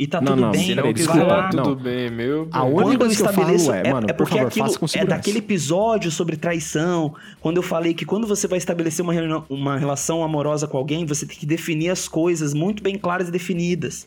E 0.03 0.07
tá 0.07 0.19
Não, 0.19 0.33
tudo 0.33 0.41
não, 0.41 0.51
bem, 0.51 0.75
não 0.75 0.91
desculpa, 0.91 1.23
lá. 1.25 1.49
tudo 1.49 1.63
não. 1.63 1.75
bem, 1.77 2.11
meu. 2.11 2.49
A 2.51 2.63
única 2.65 2.81
Quando 2.81 2.91
eu 2.91 2.99
coisa 2.99 3.15
que 3.15 3.21
eu 3.21 3.25
falo 3.25 3.55
estabeleço, 3.55 3.71
é, 3.71 3.89
mano, 3.93 4.07
é 4.09 4.11
por 4.11 4.17
porque 4.27 4.37
favor, 4.37 4.47
aquilo 4.49 4.89
é 4.95 5.05
daquele 5.05 5.37
episódio 5.37 6.11
sobre 6.11 6.35
traição, 6.35 7.15
quando 7.39 7.55
eu 7.55 7.63
falei 7.63 7.93
que 7.93 8.03
quando 8.03 8.27
você 8.27 8.45
vai 8.45 8.57
estabelecer 8.57 9.01
uma, 9.05 9.45
uma 9.49 9.77
relação 9.77 10.21
amorosa 10.21 10.67
com 10.67 10.77
alguém, 10.77 11.05
você 11.05 11.25
tem 11.25 11.37
que 11.37 11.45
definir 11.45 11.89
as 11.89 12.09
coisas 12.09 12.53
muito 12.53 12.83
bem 12.83 12.97
claras 12.97 13.29
e 13.29 13.31
definidas. 13.31 14.05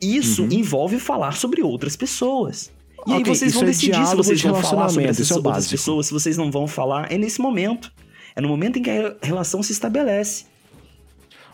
Isso 0.00 0.42
Uhum. 0.44 0.48
envolve 0.52 0.98
falar 0.98 1.32
sobre 1.32 1.60
outras 1.62 1.94
pessoas. 1.94 2.72
E 3.06 3.12
aí 3.12 3.20
Ok, 3.20 3.34
vocês 3.34 3.52
vão 3.52 3.64
é 3.64 3.66
decidir 3.66 4.06
se 4.06 4.16
vocês 4.16 4.40
de 4.40 4.48
vão 4.48 4.62
falar 4.62 4.88
sobre 4.88 5.04
essas 5.08 5.30
é 5.30 5.34
outras 5.34 5.54
básico. 5.54 5.70
pessoas, 5.72 6.06
se 6.06 6.12
vocês 6.14 6.36
não 6.38 6.50
vão 6.50 6.66
falar. 6.66 7.12
É 7.12 7.18
nesse 7.18 7.42
momento. 7.42 7.92
É 8.34 8.40
no 8.40 8.48
momento 8.48 8.78
em 8.78 8.82
que 8.82 8.88
a 8.90 9.16
relação 9.22 9.62
se 9.62 9.72
estabelece. 9.72 10.46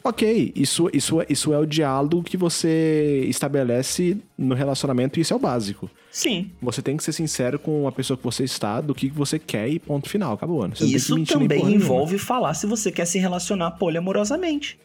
Ok, 0.09 0.53
isso, 0.57 0.89
isso, 0.93 1.21
é- 1.21 1.27
isso 1.29 1.53
é 1.53 1.59
o 1.59 1.67
diálogo 1.67 2.23
que 2.23 2.37
você 2.37 3.25
estabelece 3.29 4.17
no 4.39 4.55
relacionamento 4.55 5.19
e 5.19 5.23
isso 5.23 5.35
é 5.35 5.37
o 5.37 5.39
básico. 5.39 5.91
Sim. 6.11 6.51
Você 6.63 6.81
tem 6.81 6.97
que 6.97 7.05
ser 7.05 7.13
sincero 7.13 7.59
com 7.59 7.87
a 7.87 7.93
pessoa 7.93 8.17
que 8.17 8.25
você 8.25 8.45
está, 8.45 8.81
do 8.81 8.95
que 8.95 9.09
você 9.11 9.39
quer 9.39 9.69
e 9.69 9.79
ponto 9.79 10.09
final, 10.09 10.33
acabou. 10.33 10.61
Você 10.61 10.67
não 10.67 10.75
tem 10.77 10.89
que 10.89 10.97
Isso 10.97 11.15
também 11.27 11.49
porra 11.59 11.71
nenhuma. 11.71 11.85
envolve 11.85 12.19
falar 12.19 12.55
se 12.55 12.67
você 12.67 12.91
quer 12.91 13.05
se 13.05 13.19
relacionar 13.19 13.73
poliamorosamente. 13.73 14.79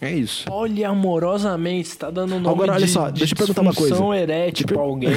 É 0.00 0.10
isso. 0.10 0.46
Poliamorosamente, 0.46 1.88
você 1.88 1.96
tá 1.98 2.10
dando 2.10 2.30
nome 2.40 2.48
Agora, 2.48 2.72
olha 2.72 2.86
de, 2.86 2.90
só, 2.90 3.10
de 3.10 3.18
deixa 3.18 3.34
eu 3.34 3.38
perguntar 3.38 3.60
uma 3.60 3.74
coisa. 3.74 4.02
erétil 4.16 4.66
pra 4.66 4.80
alguém. 4.80 5.10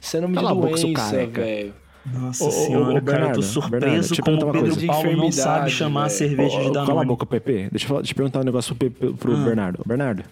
Isso 0.00 0.16
é 0.16 0.20
nome 0.20 0.34
Cala 0.36 0.50
a 0.50 0.54
de 0.54 0.60
boca, 0.60 0.76
seu 0.76 0.92
doença, 0.92 1.10
careca. 1.10 1.40
velho. 1.40 1.74
Nossa 2.04 2.44
Ô, 2.44 2.48
ô, 2.48 2.50
senhora, 2.50 2.98
ô, 2.98 3.02
cara, 3.02 3.26
eu 3.28 3.32
tô 3.34 3.42
surpreso 3.42 3.70
Bernardo, 3.80 4.00
deixa 4.08 4.20
eu 4.20 4.24
como 4.24 4.36
perguntar 4.38 4.44
o 4.44 4.48
uma 4.48 4.52
Pedro 4.52 4.74
coisa. 4.74 4.86
Paulo 4.92 5.16
não 5.16 5.32
sabe 5.32 5.70
chamar 5.70 6.04
a 6.06 6.08
cerveja 6.08 6.56
Ô, 6.56 6.60
de 6.64 6.66
Danone. 6.72 6.86
Cala 6.86 7.02
a 7.02 7.04
boca, 7.04 7.24
Pepe. 7.26 7.68
Deixa 7.70 7.84
eu, 7.84 7.88
falar- 7.88 8.00
deixa 8.00 8.12
eu 8.12 8.16
perguntar 8.16 8.40
um 8.40 8.44
negócio 8.44 8.74
pro, 8.74 8.90
Pepe- 8.90 9.12
pro 9.14 9.36
Ah. 9.36 9.44
Bernardo. 9.44 9.82
Bernardo, 9.86 10.24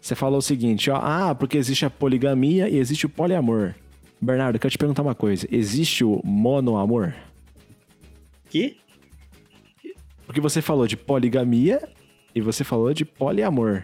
você 0.00 0.14
falou 0.14 0.38
o 0.38 0.42
seguinte, 0.42 0.90
ó. 0.90 0.96
Ah, 0.96 1.34
porque 1.34 1.58
existe 1.58 1.84
a 1.84 1.90
poligamia 1.90 2.68
e 2.68 2.78
existe 2.78 3.04
o 3.04 3.08
poliamor. 3.10 3.74
Bernardo, 4.20 4.56
eu 4.56 4.60
quero 4.60 4.72
te 4.72 4.78
perguntar 4.78 5.02
uma 5.02 5.14
coisa. 5.14 5.46
Existe 5.50 6.02
o 6.04 6.20
monoamor? 6.24 7.12
Que? 8.48 8.76
Porque 10.26 10.40
você 10.40 10.62
falou 10.62 10.86
de 10.86 10.96
poligamia 10.96 11.86
e 12.34 12.40
você 12.40 12.64
falou 12.64 12.92
de 12.94 13.04
poliamor. 13.04 13.82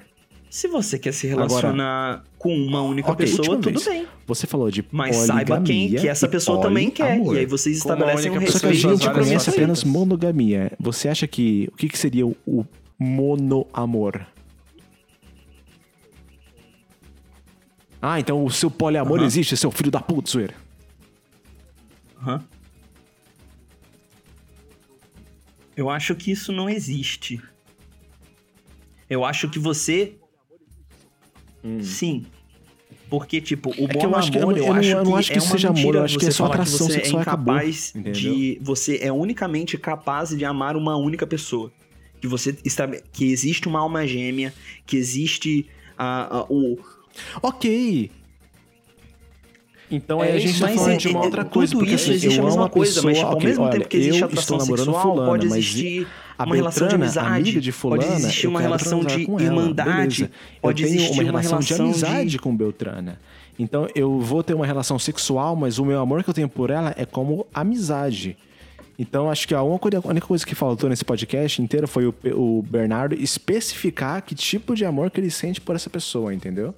Se 0.49 0.69
você 0.69 0.99
quer 0.99 1.13
se 1.13 1.27
relacionar 1.27 2.23
com 2.47 2.57
uma 2.57 2.81
única 2.83 3.11
Ok, 3.11 3.27
pessoa, 3.27 3.59
tudo 3.59 3.71
vez. 3.73 3.85
bem. 3.85 4.07
Você 4.27 4.47
falou 4.47 4.71
de 4.71 4.85
Mas 4.93 5.17
saiba 5.17 5.61
quem 5.61 5.91
que 5.91 6.09
essa 6.09 6.29
pessoa 6.29 6.61
também 6.61 6.91
quer. 6.91 7.17
poliamor. 7.17 7.35
E 7.35 7.39
aí 7.41 7.47
vocês 7.47 7.79
estabelecem 7.79 8.31
um 8.31 8.35
única 8.37 8.53
Só 8.53 8.61
que 8.61 8.67
a 8.67 8.71
respeito 8.71 8.99
gente 8.99 9.13
conhece 9.13 9.51
apenas 9.51 9.83
monogamia. 9.83 10.73
Você 10.79 11.09
acha 11.09 11.27
que... 11.27 11.69
O 11.73 11.77
que, 11.77 11.89
que 11.89 11.99
seria 11.99 12.27
o, 12.27 12.65
monoamor? 12.99 14.25
Ah, 18.01 18.21
então 18.21 18.45
o 18.45 18.51
seu 18.51 18.71
poliamor 18.71 19.19
Aham. 19.19 19.27
existe, 19.27 19.57
seu 19.57 19.71
filho 19.71 19.91
da 19.91 20.01
puta, 20.01 20.31
zoeira. 20.31 20.55
Aham. 22.21 22.45
Eu 25.77 25.91
acho 25.91 26.15
que 26.15 26.31
isso 26.31 26.53
não 26.53 26.71
existe. 26.71 27.43
Eu 29.11 29.25
acho 29.25 29.51
que 29.51 29.59
você. 29.59 30.17
Sim. 31.83 32.25
Porque, 33.09 33.41
tipo, 33.41 33.71
o 33.71 33.85
É 33.85 33.87
que 33.89 33.99
bom 33.99 34.03
eu 34.03 34.17
acho 34.17 34.33
que- 34.33 34.39
eu 34.39 34.43
amor, 34.43 34.53
não- 34.53 34.59
eu, 34.59 34.65
eu 34.67 34.73
não- 34.73 34.79
acho 34.81 34.91
eu 34.91 34.97
não 35.05 35.13
que 35.13 35.19
acho 35.19 35.33
que 35.33 35.39
é 35.39 35.41
seja 35.41 35.69
amor, 35.69 35.77
mentira 35.77 35.99
eu 35.99 36.05
acho 36.05 36.19
que 36.19 36.27
é 36.27 36.31
só 36.31 36.47
atração 36.47 36.87
você 36.89 36.93
sexual 36.95 37.19
é 37.19 37.23
acabou, 37.23 37.55
incapaz 37.55 37.93
entendeu? 37.95 38.13
de... 38.13 38.59
Você 38.63 38.99
é 39.01 39.13
unicamente 39.13 39.79
capaz 39.79 40.31
de 40.31 40.45
amar 40.45 40.77
uma 40.77 40.97
única 40.97 41.27
pessoa. 41.27 41.71
Que 42.21 42.27
você 42.27 42.57
está... 42.65 42.89
Que 43.13 43.27
existe 43.31 43.69
uma 43.69 43.79
alma 43.79 44.05
gêmea, 44.07 44.53
que 44.85 44.97
existe 44.97 45.67
a, 45.97 46.39
a- 46.39 46.47
o... 46.49 46.79
Ok. 47.43 48.11
Então 49.91 50.21
aí 50.21 50.31
É 50.31 50.35
a 50.35 50.39
gente 50.41 50.59
tá 50.59 50.69
falando 50.69 50.91
é- 50.95 50.97
de 50.97 51.09
uma 51.09 51.21
é- 51.21 51.25
outra 51.25 51.45
tudo 51.45 51.53
coisa. 51.55 51.77
porque 51.77 51.95
isso 51.95 52.05
assim, 52.05 52.15
existe 52.15 52.39
eu 52.39 52.43
a 52.45 52.47
amo 52.47 52.57
mesma 52.57 52.69
coisa, 52.69 53.03
mas 53.03 53.15
pessoa, 53.19 53.33
ao 53.35 53.41
mesmo 53.41 53.63
olha, 53.65 53.73
tempo 53.73 53.89
que 53.89 53.97
existe 53.99 54.21
eu 54.21 54.27
atração 54.27 54.59
sexual, 54.61 55.03
fulana, 55.03 55.27
pode 55.31 55.47
mas 55.49 55.59
existir 55.59 56.09
a 56.39 56.45
uma 56.45 56.55
relação 56.57 56.89
de 56.89 56.97
Beltrana, 56.97 57.05
amizade, 57.05 57.43
amiga 57.43 57.61
de 57.61 57.73
fulana, 57.73 58.03
pode 58.03 58.15
existir 58.17 58.47
uma 58.47 58.61
relação 58.61 59.05
de 59.05 59.21
irmandade, 59.23 60.31
pode 60.61 60.83
eu 60.83 60.89
tenho 60.89 61.01
existir 61.01 61.21
uma 61.23 61.31
uma 61.33 61.41
relação 61.41 61.59
de 61.61 61.75
amizade 61.83 62.31
de- 62.31 62.39
com 62.39 62.57
Beltrana. 62.57 63.19
Então 63.59 63.89
eu 63.95 64.21
vou 64.21 64.43
ter 64.43 64.55
uma 64.55 64.67
relação 64.67 64.99
sexual, 64.99 65.57
mas 65.57 65.79
o 65.79 65.85
meu 65.85 66.01
amor 66.01 66.23
que 66.23 66.31
eu 66.31 66.35
tenho 66.35 66.49
por 66.49 66.71
ela 66.71 66.95
é 66.97 67.05
como 67.07 67.47
amizade. 67.55 68.37
Então, 68.99 69.31
acho 69.31 69.47
que 69.47 69.55
a 69.55 69.63
única, 69.63 69.91
coisa 70.23 70.47
que 70.47 70.55
faltou 70.55 70.89
nesse 70.89 71.05
podcast 71.05 71.61
inteiro 71.61 71.87
foi 71.87 72.07
o, 72.07 72.15
o 72.35 72.63
Bernardo 72.63 73.15
especificar 73.15 74.23
que 74.23 74.35
tipo 74.35 74.75
de 74.75 74.87
amor 74.87 75.11
que 75.11 75.21
ele 75.21 75.31
sente 75.31 75.61
por 75.61 75.77
essa 75.77 75.91
pessoa, 75.91 76.33
entendeu? 76.33 76.75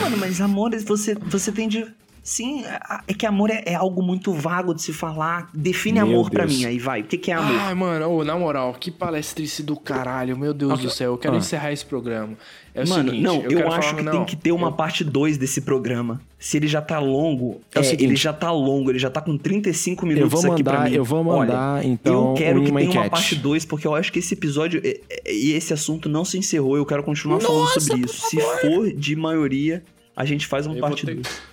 Mano, 0.00 0.16
mas 0.16 0.40
amor, 0.40 0.70
você, 0.84 1.14
você 1.14 1.52
tem 1.52 1.68
de. 1.68 1.86
Sim, 2.22 2.64
a- 2.66 3.02
é 3.08 3.12
que 3.12 3.26
amor 3.26 3.50
é, 3.50 3.62
é 3.66 3.74
algo 3.74 4.00
muito 4.00 4.32
vago 4.32 4.72
de 4.72 4.80
se 4.80 4.92
falar. 4.92 5.50
Define 5.52 5.98
Meu 6.00 6.06
amor 6.06 6.30
pra 6.30 6.44
Deus. 6.46 6.56
mim 6.58 6.64
aí, 6.66 6.78
vai. 6.78 7.00
O 7.00 7.04
que, 7.04 7.18
que 7.18 7.32
é 7.32 7.34
amor? 7.34 7.56
Ai, 7.60 7.74
mano, 7.74 8.08
ô, 8.08 8.24
na 8.24 8.38
moral, 8.38 8.74
que 8.78 8.92
palestrice 8.92 9.60
do 9.62 9.74
caralho, 9.76 10.36
meu 10.38 10.54
Deus 10.54 10.78
do 10.80 10.88
céu. 10.88 11.12
Eu 11.12 11.18
quero 11.18 11.34
Ah. 11.34 11.38
encerrar 11.38 11.72
esse 11.72 11.84
programa. 11.84 12.34
É 12.74 12.84
o 12.84 12.88
Mano, 12.88 13.10
seguinte, 13.10 13.22
não, 13.24 13.34
eu, 13.36 13.42
eu, 13.50 13.56
quero 13.58 13.72
acho 13.72 13.88
falar, 13.88 13.96
que 13.98 14.02
não, 14.02 14.12
tem 14.12 14.24
que 14.24 14.36
ter 14.36 14.52
uma 14.52 14.68
eu- 14.68 14.72
parte 14.72 15.02
2 15.04 15.36
desse 15.36 15.60
programa. 15.62 16.20
Se 16.38 16.56
ele 16.56 16.66
já 16.68 16.80
tá 16.80 16.98
longo, 17.00 17.60
É 17.74 17.80
é, 17.80 17.82
seguinte, 17.82 18.04
ele 18.04 18.16
já 18.16 18.32
tá 18.32 18.50
longo, 18.52 18.90
ele 18.90 18.98
já 19.00 19.10
tá 19.10 19.20
com 19.20 19.36
35 19.36 20.04
Eu 20.04 20.08
minutos 20.14 20.42
vou 20.42 20.52
aqui 20.52 20.62
pra 20.64 20.74
mandar, 20.78 20.90
mim. 20.90 20.96
eu 20.96 21.04
vou 21.04 21.26
Olha, 21.26 21.52
mandar 21.52 21.84
então 21.84 22.28
eu 22.30 22.34
quero 22.34 22.62
que 22.62 22.70
uma 22.70 22.80
tenha 22.80 22.90
uma 22.92 23.00
enquete. 23.00 23.10
parte 23.10 23.34
2, 23.34 23.64
porque 23.66 23.86
eu 23.86 23.94
acho 23.94 24.12
que 24.12 24.20
esse 24.20 24.32
episódio 24.34 24.80
e- 24.84 25.00
e 25.26 25.48
e 25.50 25.52
esse 25.54 25.72
assunto 25.74 26.08
não 26.08 26.24
se 26.24 26.38
encerrou. 26.38 26.76
Eu 26.76 26.86
quero 26.86 27.02
continuar 27.02 27.40
falando 27.40 27.68
sobre 27.80 28.04
isso. 28.06 28.28
Se 28.30 28.40
for 28.60 28.90
de 28.92 29.14
maioria, 29.16 29.82
a 30.16 30.24
gente 30.24 30.46
faz 30.46 30.66
uma 30.66 30.76
Eu 30.76 30.80
parte 30.80 31.04
ter- 31.04 31.14
2. 31.16 31.51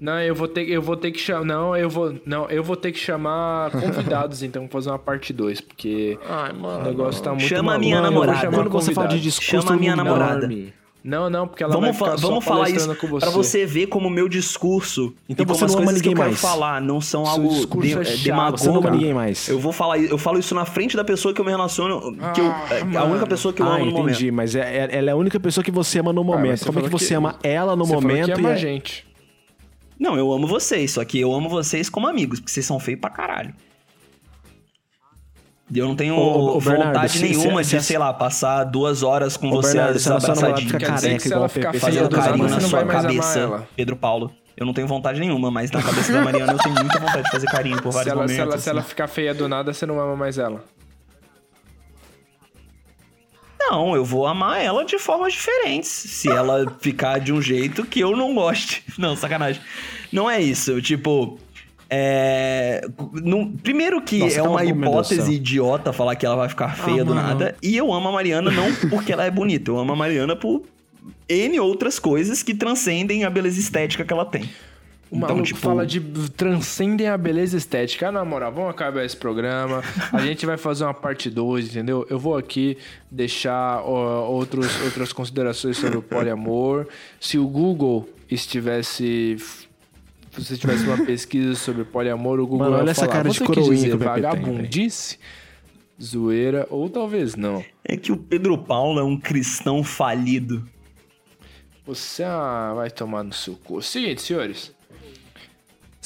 Não, 0.00 0.20
eu 0.20 0.34
vou 0.34 0.46
ter, 0.48 0.68
eu 0.68 0.80
vou 0.82 0.96
ter 0.96 1.10
que 1.10 1.18
chamar. 1.18 1.44
Não, 1.44 1.76
eu 1.76 1.90
vou. 1.90 2.14
Não, 2.24 2.48
eu 2.50 2.62
vou 2.62 2.76
ter 2.76 2.92
que 2.92 2.98
chamar 2.98 3.70
convidados, 3.72 4.42
então, 4.42 4.62
pra 4.66 4.72
fazer 4.72 4.90
uma 4.90 4.98
parte 4.98 5.32
2, 5.32 5.60
porque 5.60 6.18
Ai, 6.28 6.52
mano. 6.52 6.80
o 6.80 6.84
negócio 6.84 7.22
tá 7.22 7.30
muito 7.30 7.44
Chama 7.46 7.74
a 7.74 7.78
minha 7.78 8.00
namorada. 8.00 8.48
Quando 8.50 8.70
você 8.70 8.92
fala 8.92 9.08
de 9.08 9.20
discurso, 9.20 9.50
Chama 9.66 9.74
a 9.74 9.76
minha 9.78 9.96
namorada. 9.96 10.48
Não, 11.04 11.30
não, 11.30 11.46
porque 11.46 11.62
ela 11.62 11.72
Vamos, 11.72 11.86
vai 11.90 11.94
ficar 11.96 12.10
fa- 12.10 12.18
só 12.18 12.28
vamos 12.28 12.44
falar 12.44 12.68
isso 12.68 12.94
com 12.96 13.18
pra 13.20 13.30
você 13.30 13.64
ver 13.64 13.86
como 13.86 14.08
o 14.08 14.10
meu 14.10 14.28
discurso 14.28 15.14
Então 15.28 15.44
e 15.44 15.46
como 15.46 15.56
você 15.58 15.64
as 15.64 15.70
não 15.70 15.78
ama 15.78 15.86
coisas 15.86 16.02
que 16.02 16.08
eu 16.08 16.12
quero 16.14 16.26
mais. 16.28 16.40
falar 16.40 16.82
não 16.82 17.00
são 17.00 17.24
Seu 17.24 17.32
algo 17.34 17.80
de, 17.80 17.94
é 17.94 18.00
é 18.02 18.16
demagogo. 18.16 18.58
Você 18.58 18.68
não 18.68 18.78
ama 18.78 18.90
ninguém 18.90 19.14
mais. 19.14 19.48
Eu 19.48 19.60
vou 19.60 19.72
falar, 19.72 19.98
eu 19.98 20.18
falo 20.18 20.38
isso 20.40 20.54
na 20.56 20.64
frente 20.64 20.96
da 20.96 21.04
pessoa 21.04 21.32
que 21.32 21.40
eu 21.40 21.44
me 21.44 21.50
relaciono, 21.52 22.00
que 22.34 22.40
eu, 22.40 22.46
Ah, 22.50 22.66
é 22.92 22.96
a 22.96 23.04
única 23.04 23.26
pessoa 23.26 23.54
que 23.54 23.62
eu 23.62 23.66
ah, 23.66 23.76
amo 23.76 23.86
no 23.86 23.92
momento. 23.92 24.10
entendi, 24.16 24.30
mas 24.32 24.54
é, 24.56 24.60
é- 24.60 24.98
ela 24.98 25.10
é 25.10 25.12
a 25.12 25.16
única 25.16 25.38
pessoa 25.38 25.62
que 25.64 25.70
você 25.70 26.00
ama 26.00 26.12
no 26.12 26.20
Ah, 26.20 26.24
momento. 26.24 26.58
você 26.58 26.64
Como 26.66 26.78
é 26.80 26.82
que 26.82 26.88
você 26.88 27.06
que- 27.08 27.14
ama 27.14 27.36
ela 27.44 27.76
no 27.76 27.84
você 27.84 27.92
falou 27.94 28.02
momento? 28.08 28.26
que 28.26 28.32
ama 28.32 28.48
e 28.50 28.52
a 28.52 28.56
gente. 28.56 29.07
Não, 29.98 30.16
eu 30.16 30.32
amo 30.32 30.46
vocês, 30.46 30.92
só 30.92 31.04
que 31.04 31.18
eu 31.18 31.32
amo 31.34 31.48
vocês 31.48 31.88
como 31.90 32.06
amigos, 32.06 32.38
porque 32.40 32.52
vocês 32.52 32.64
são 32.64 32.78
feios 32.78 33.00
pra 33.00 33.10
caralho. 33.10 33.52
Eu 35.74 35.86
não 35.86 35.94
tenho 35.94 36.14
Ô, 36.16 36.56
ô, 36.56 36.60
Bernardo, 36.60 36.86
vontade 36.86 37.12
se- 37.12 37.22
nenhuma 37.22 37.62
se- 37.62 37.76
de, 37.76 37.82
se- 37.82 37.88
sei 37.88 37.98
lá, 37.98 38.12
passar 38.14 38.64
duas 38.64 39.02
horas 39.02 39.36
com 39.36 39.48
Ô, 39.48 39.56
você 39.56 39.74
Bernardo, 39.74 39.98
se 39.98 40.08
a 40.10 40.18
sua 40.20 40.28
namorada 40.34 40.38
abraçadinho. 40.46 40.70
fica 40.70 40.78
Quer 40.86 40.94
dizer 40.94 41.14
que 41.16 41.28
se 41.28 41.32
ela 41.34 41.48
ficar 41.48 41.74
Fazendo 41.74 42.08
do 42.08 42.16
nada, 42.16 42.28
carinho 42.30 42.48
você 42.48 42.54
na 42.54 42.60
não 42.62 42.68
sua 42.70 42.84
cabeça, 42.86 43.38
ela. 43.38 43.68
Pedro 43.76 43.96
Paulo. 43.96 44.32
Eu 44.56 44.64
não 44.66 44.72
tenho 44.72 44.86
vontade 44.88 45.20
nenhuma, 45.20 45.50
mas 45.50 45.70
na 45.70 45.82
cabeça 45.82 46.10
da 46.12 46.22
Mariana 46.24 46.52
eu 46.52 46.58
tenho 46.58 46.74
muita 46.74 46.98
vontade 46.98 47.22
de 47.24 47.30
fazer 47.30 47.46
carinho 47.46 47.80
por 47.82 47.92
Se 47.92 47.96
vários 47.98 48.12
ela, 48.12 48.26
se, 48.26 48.34
momentos. 48.34 48.52
ela, 48.54 48.62
se 48.62 48.70
ela 48.70 48.80
assim. 48.80 48.88
ficar 48.88 49.06
feia 49.08 49.34
do 49.34 49.46
nada, 49.48 49.72
você 49.74 49.84
não 49.84 50.00
ama 50.00 50.16
mais 50.16 50.38
ela. 50.38 50.64
Não, 53.70 53.94
eu 53.94 54.04
vou 54.04 54.26
amar 54.26 54.62
ela 54.62 54.84
de 54.84 54.98
formas 54.98 55.32
diferentes. 55.32 55.88
Se 55.88 56.28
ela 56.28 56.74
ficar 56.80 57.18
de 57.18 57.32
um 57.32 57.40
jeito 57.42 57.84
que 57.84 58.00
eu 58.00 58.16
não 58.16 58.34
goste. 58.34 58.82
Não, 58.98 59.14
sacanagem. 59.16 59.60
Não 60.12 60.28
é 60.30 60.40
isso. 60.40 60.80
Tipo. 60.80 61.38
É. 61.90 62.82
não- 63.12 63.50
primeiro 63.50 64.02
que 64.02 64.18
Nossa, 64.18 64.38
é 64.38 64.42
uma 64.42 64.62
hipótese 64.62 65.32
idiota 65.32 65.90
falar 65.90 66.16
que 66.16 66.26
ela 66.26 66.36
vai 66.36 66.48
ficar 66.48 66.76
feia 66.76 67.02
do 67.02 67.14
mano. 67.14 67.26
nada. 67.28 67.56
E 67.62 67.74
eu 67.76 67.90
amo 67.92 68.08
a 68.08 68.12
Mariana 68.12 68.50
não 68.50 68.74
porque 68.90 69.10
ela 69.12 69.24
é 69.24 69.30
bonita. 69.30 69.70
Eu 69.70 69.78
amo 69.78 69.92
a 69.92 69.96
Mariana 69.96 70.36
por 70.36 70.62
N 71.28 71.58
outras 71.60 71.98
coisas 71.98 72.42
que 72.42 72.54
transcendem 72.54 73.24
a 73.24 73.30
beleza 73.30 73.58
estética 73.58 74.04
que 74.04 74.12
ela 74.12 74.26
tem. 74.26 74.48
O 75.10 75.16
Então, 75.16 75.28
maluco 75.28 75.44
tipo- 75.46 75.58
fala 75.58 75.86
de 75.86 76.00
transcendem 76.30 77.08
a 77.08 77.16
beleza 77.16 77.56
estética. 77.56 78.08
Ah, 78.08 78.12
na 78.12 78.24
moral, 78.24 78.52
vamos 78.52 78.70
acabar 78.70 79.04
esse 79.04 79.16
programa. 79.16 79.82
A 80.12 80.20
gente 80.20 80.44
vai 80.44 80.58
fazer 80.58 80.84
uma 80.84 80.92
parte 80.92 81.30
2, 81.30 81.70
entendeu? 81.70 82.06
Eu 82.10 82.18
vou 82.18 82.36
aqui 82.36 82.76
deixar 83.10 83.80
ó, 83.84 84.28
outros, 84.28 84.68
outras 84.84 85.10
considerações 85.12 85.78
sobre 85.78 85.96
o 85.96 86.02
poliamor. 86.02 86.86
Se 87.18 87.38
o 87.38 87.46
Google 87.48 88.06
estivesse. 88.30 89.36
Se 90.30 90.44
você 90.44 90.56
tivesse 90.58 90.84
uma 90.84 91.04
pesquisa 91.04 91.54
sobre 91.54 91.84
poliamor, 91.84 92.38
o 92.38 92.46
Google 92.46 92.58
Mano, 92.66 92.76
ia 92.76 92.82
olha 92.82 92.90
essa 92.90 93.00
falar, 93.06 93.12
cara 93.12 93.28
de 93.30 93.38
"Você 93.38 93.46
quis 93.46 93.54
coroinha 93.56 93.96
vagabundice, 93.96 95.18
zoeira, 96.00 96.66
ou 96.70 96.88
talvez 96.90 97.34
não. 97.34 97.64
É 97.82 97.96
que 97.96 98.12
o 98.12 98.16
Pedro 98.16 98.58
Paulo 98.58 99.00
é 99.00 99.02
um 99.02 99.18
cristão 99.18 99.82
falido. 99.82 100.68
Você 101.86 102.22
ah, 102.22 102.72
vai 102.76 102.90
tomar 102.90 103.24
no 103.24 103.32
seu 103.32 103.54
cu. 103.54 103.80
Seguinte, 103.80 104.20
senhores. 104.20 104.76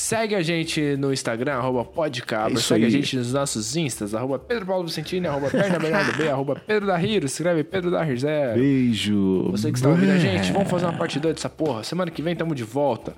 Segue 0.03 0.35
a 0.35 0.43
gente 0.43 0.97
no 0.97 1.13
Instagram, 1.13 1.55
arroba 1.55 1.85
podcabra. 1.85 2.51
É 2.51 2.55
isso 2.55 2.67
Segue 2.67 2.83
a 2.83 2.87
aí. 2.89 2.91
gente 2.91 3.17
nos 3.17 3.33
nossos 3.33 3.77
instas, 3.77 4.17
arroba 4.17 4.37
Pedro 4.37 4.67
Paulo 4.67 4.85
Vicentini, 4.85 5.29
arroba 5.29 5.49
Perna 5.49 5.79
Bernardo 5.79 6.19
B, 6.19 6.29
arroba 6.29 6.57
Pedro 6.57 6.89
da 6.89 6.97
Rir. 6.97 7.23
Escreve 7.23 7.63
Pedro 7.63 7.89
da 7.89 8.03
Rir 8.03 8.19
Zé. 8.19 8.53
Beijo. 8.53 9.49
Você 9.53 9.71
que 9.71 9.79
está 9.79 9.89
ouvindo 9.89 10.11
a 10.11 10.19
gente, 10.19 10.51
vamos 10.53 10.69
fazer 10.69 10.87
uma 10.87 10.99
parte 10.99 11.21
2 11.21 11.37
dessa 11.37 11.49
porra. 11.49 11.85
Semana 11.85 12.11
que 12.11 12.21
vem 12.21 12.35
tamo 12.35 12.53
de 12.53 12.65
volta. 12.65 13.15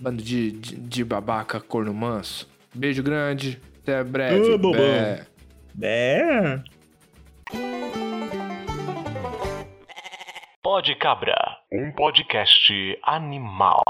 Bando 0.00 0.22
de, 0.22 0.52
de, 0.52 0.76
de 0.76 1.04
babaca, 1.04 1.60
corno 1.60 1.92
manso. 1.92 2.48
Beijo 2.74 3.02
grande. 3.02 3.60
Até 3.82 4.02
breve. 4.02 4.54
Ô, 4.54 4.56
bobão. 4.56 4.80
Bé. 4.80 5.26
É. 5.82 6.60
Pode 10.62 10.94
Cabra, 10.96 11.36
um 11.70 11.92
podcast 11.92 12.72
animal. 13.02 13.82